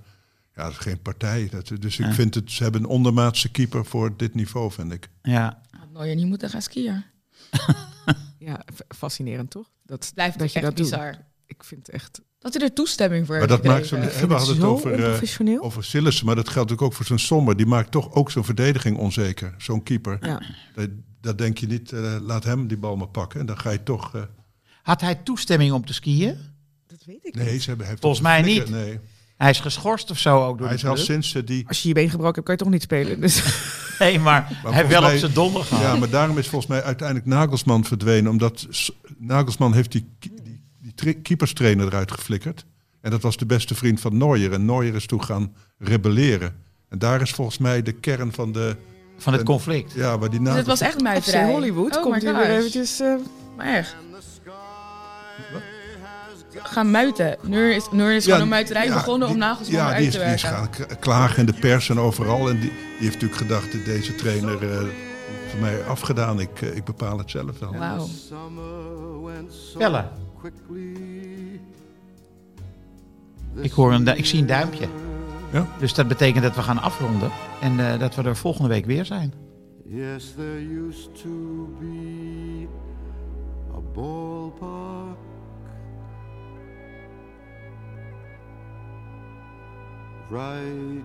ja, 0.56 0.64
dat 0.64 0.72
is 0.72 0.78
geen 0.78 1.02
partij. 1.02 1.48
Dat, 1.52 1.68
dus 1.80 2.00
ik 2.00 2.06
Ja. 2.06 2.14
vind 2.14 2.36
het, 2.36 2.52
ze 2.52 2.64
hebben 2.64 2.82
een 2.82 2.88
ondermaatse 2.90 3.52
keeper 3.52 3.86
voor 3.86 4.18
dit 4.18 4.34
niveau, 4.36 4.72
vind 4.72 4.92
ik. 4.92 5.10
Ja. 5.22 5.62
Had 5.80 5.92
Neuer 5.92 6.16
niet 6.16 6.28
moeten 6.28 6.50
gaan 6.50 6.62
skiën. 6.62 7.04
Ja, 8.40 8.62
fascinerend 8.88 9.50
toch? 9.50 9.70
Dat, 9.84 10.12
Blijft 10.14 10.40
dat 10.40 10.52
je 10.54 10.56
echt 10.60 10.66
dat 10.68 10.78
doet. 10.78 10.90
bizar. 10.90 11.16
Ik 11.46 11.64
vind 11.64 11.86
het 11.88 11.96
echt 11.96 12.22
Dat 12.46 12.54
hij 12.54 12.64
er 12.64 12.74
toestemming 12.74 13.26
voor 13.26 13.38
Maar 13.38 13.48
heeft 13.48 13.64
dat 13.64 13.72
maakt 13.72 13.86
zo'n, 13.88 14.00
we 14.00 14.34
hadden 14.34 14.56
het 14.56 14.64
over, 14.66 14.92
eh, 14.92 14.98
onprofessioneel. 14.98 15.62
over 15.62 15.84
Sillissen, 15.84 16.26
maar 16.26 16.36
dat 16.36 16.50
geldt 16.50 16.70
natuurlijk 16.70 16.88
ook 16.88 16.94
voor 16.94 17.06
zo'n 17.06 17.20
Sommer. 17.28 17.58
Die 17.58 17.66
maakt 17.66 17.92
toch 17.92 18.14
ook 18.14 18.32
zo'n 18.32 18.44
verdediging 18.46 18.98
onzeker, 18.98 19.54
zo'n 19.58 19.84
keeper. 19.84 20.18
ja. 20.22 20.42
Dat, 20.76 20.90
dat 21.22 21.38
denk 21.38 21.58
je 21.58 21.68
niet, 21.68 21.92
eh, 21.92 22.16
laat 22.22 22.44
hem 22.44 22.68
die 22.68 22.78
bal 22.78 22.96
maar 22.96 23.08
pakken. 23.08 23.40
En 23.40 23.46
dan 23.46 23.60
ga 23.60 23.70
je 23.70 23.84
toch... 23.84 24.16
eh, 24.16 24.22
Had 24.84 25.02
hij 25.02 25.16
toestemming 25.16 25.72
om 25.72 25.86
te 25.86 25.94
skiën? 25.94 26.38
Dat 26.88 27.04
weet 27.06 27.20
ik 27.26 27.36
nee, 27.36 27.52
niet. 27.52 27.62
ze 27.62 27.68
hebben, 27.68 27.86
hij 27.86 27.88
heeft 27.90 28.02
Volgens 28.02 28.22
mij 28.22 28.42
niet. 28.42 28.70
Nee. 28.70 29.00
Hij 29.38 29.50
is 29.50 29.60
geschorst 29.60 30.12
of 30.12 30.20
zo 30.20 30.46
ook 30.46 30.58
door 30.58 30.68
Hij 30.68 30.76
de 30.78 30.82
is 30.84 30.90
al 30.90 30.98
sinds 30.98 31.32
die... 31.46 31.68
Als 31.68 31.82
je 31.82 31.88
je 31.88 31.94
been 31.94 32.10
gebroken 32.10 32.34
hebt, 32.36 32.46
kan 32.46 32.56
je 32.56 32.62
toch 32.64 32.72
niet 32.72 32.82
spelen. 32.82 33.22
Dus 33.22 33.44
Nee, 34.00 34.20
maar, 34.20 34.48
hij 34.48 34.52
heeft 34.52 34.62
volgens 34.64 34.88
wel 34.92 35.02
mij- 35.02 35.14
op 35.14 35.20
zijn 35.20 35.34
donder 35.34 35.64
gehad. 35.64 35.84
Ja, 35.84 35.96
maar 35.96 36.10
daarom 36.10 36.38
is 36.38 36.48
volgens 36.48 36.72
mij 36.72 36.84
uiteindelijk 36.84 37.28
Nagelsman 37.28 37.86
verdwenen. 37.86 38.32
Omdat 38.32 38.68
S- 38.70 38.92
Nagelsman 39.18 39.74
heeft 39.74 39.92
die, 39.92 40.06
die, 40.96 41.14
keeperstrainer 41.14 41.86
eruit 41.86 42.12
geflikkerd. 42.12 42.66
En 43.02 43.12
dat 43.12 43.22
was 43.22 43.38
de 43.38 43.46
beste 43.46 43.76
vriend 43.76 44.00
van 44.00 44.18
Neuer. 44.18 44.54
En 44.54 44.66
Neuer 44.66 44.96
is 44.96 45.06
toen 45.06 45.24
gaan 45.24 45.54
rebelleren. 45.78 46.56
En 46.90 47.00
daar 47.00 47.22
is 47.22 47.32
volgens 47.32 47.58
mij 47.58 47.82
de 47.82 47.92
kern 47.92 48.32
van 48.34 48.52
de... 48.52 48.76
Van 49.18 49.34
het 49.34 49.44
conflict. 49.44 49.92
Ja, 49.94 50.18
waar 50.18 50.30
die 50.30 50.42
Dus 50.42 50.54
het 50.56 50.66
was 50.66 50.82
echt 50.82 50.94
FC 50.96 51.02
muiterij. 51.02 51.52
Hollywood 51.52 51.96
Oh 51.96 52.02
komt 52.02 52.22
hier 52.22 52.36
weer 52.36 52.50
eventjes... 52.50 53.00
eh, 53.00 53.14
Maar 53.58 53.66
echt. 53.66 53.96
Gaan 56.64 56.92
muiten. 56.92 57.38
Neur 57.42 57.76
is, 57.76 57.88
Neur 57.92 58.16
is 58.16 58.24
gewoon 58.26 58.42
een 58.42 58.48
muiterij 58.48 58.86
ja, 58.86 58.94
begonnen 58.94 59.28
om 59.28 59.34
die- 59.34 59.44
Nagelsman 59.44 59.78
Ja, 59.80 59.86
die 59.86 59.96
eruit 59.96 60.08
is, 60.08 60.14
te 60.14 60.26
die 60.26 60.34
is 60.34 60.42
werken. 60.42 60.88
gaan 60.90 60.98
klagen 61.00 61.40
in 61.40 61.46
de 61.46 61.54
pers 61.60 61.90
en 61.90 62.00
overal. 62.00 62.50
En 62.50 62.60
die, 62.60 62.70
die 62.70 62.80
heeft 63.00 63.14
natuurlijk 63.14 63.42
gedacht, 63.42 63.72
dat 63.72 63.86
deze 63.86 64.16
trainer 64.16 64.64
uh, 64.64 64.78
voor 65.50 65.60
mij 65.60 65.84
afgedaan. 65.84 66.40
Ik, 66.40 66.62
uh, 66.62 66.76
ik 66.76 66.84
bepaal 66.84 67.18
het 67.18 67.32
zelf 67.32 67.60
wel. 67.60 67.76
Wauw. 67.76 68.08
Summer 69.78 70.08
Ik, 73.62 73.72
hoor 73.72 73.94
een, 73.94 74.08
ik 74.08 74.26
zie 74.26 74.40
een 74.40 74.48
duimpje. 74.48 74.88
Ja. 75.52 75.68
Dus 75.80 75.94
dat 75.94 76.08
betekent 76.08 76.44
dat 76.44 76.56
we 76.56 76.62
gaan 76.62 76.82
afronden. 76.82 77.32
En 77.62 77.92
eh, 77.92 78.00
dat 78.00 78.16
we 78.16 78.24
er 78.24 78.36
volgende 78.36 78.70
week 78.70 78.86
weer 78.86 79.06
zijn. 79.06 79.34
Yes, 79.88 80.34
there 80.36 80.88
used 80.88 81.16
to 81.22 81.70
be 81.80 82.68
a 83.76 83.80
ballpark 83.94 85.18
right 90.30 91.04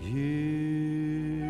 here. 0.00 1.49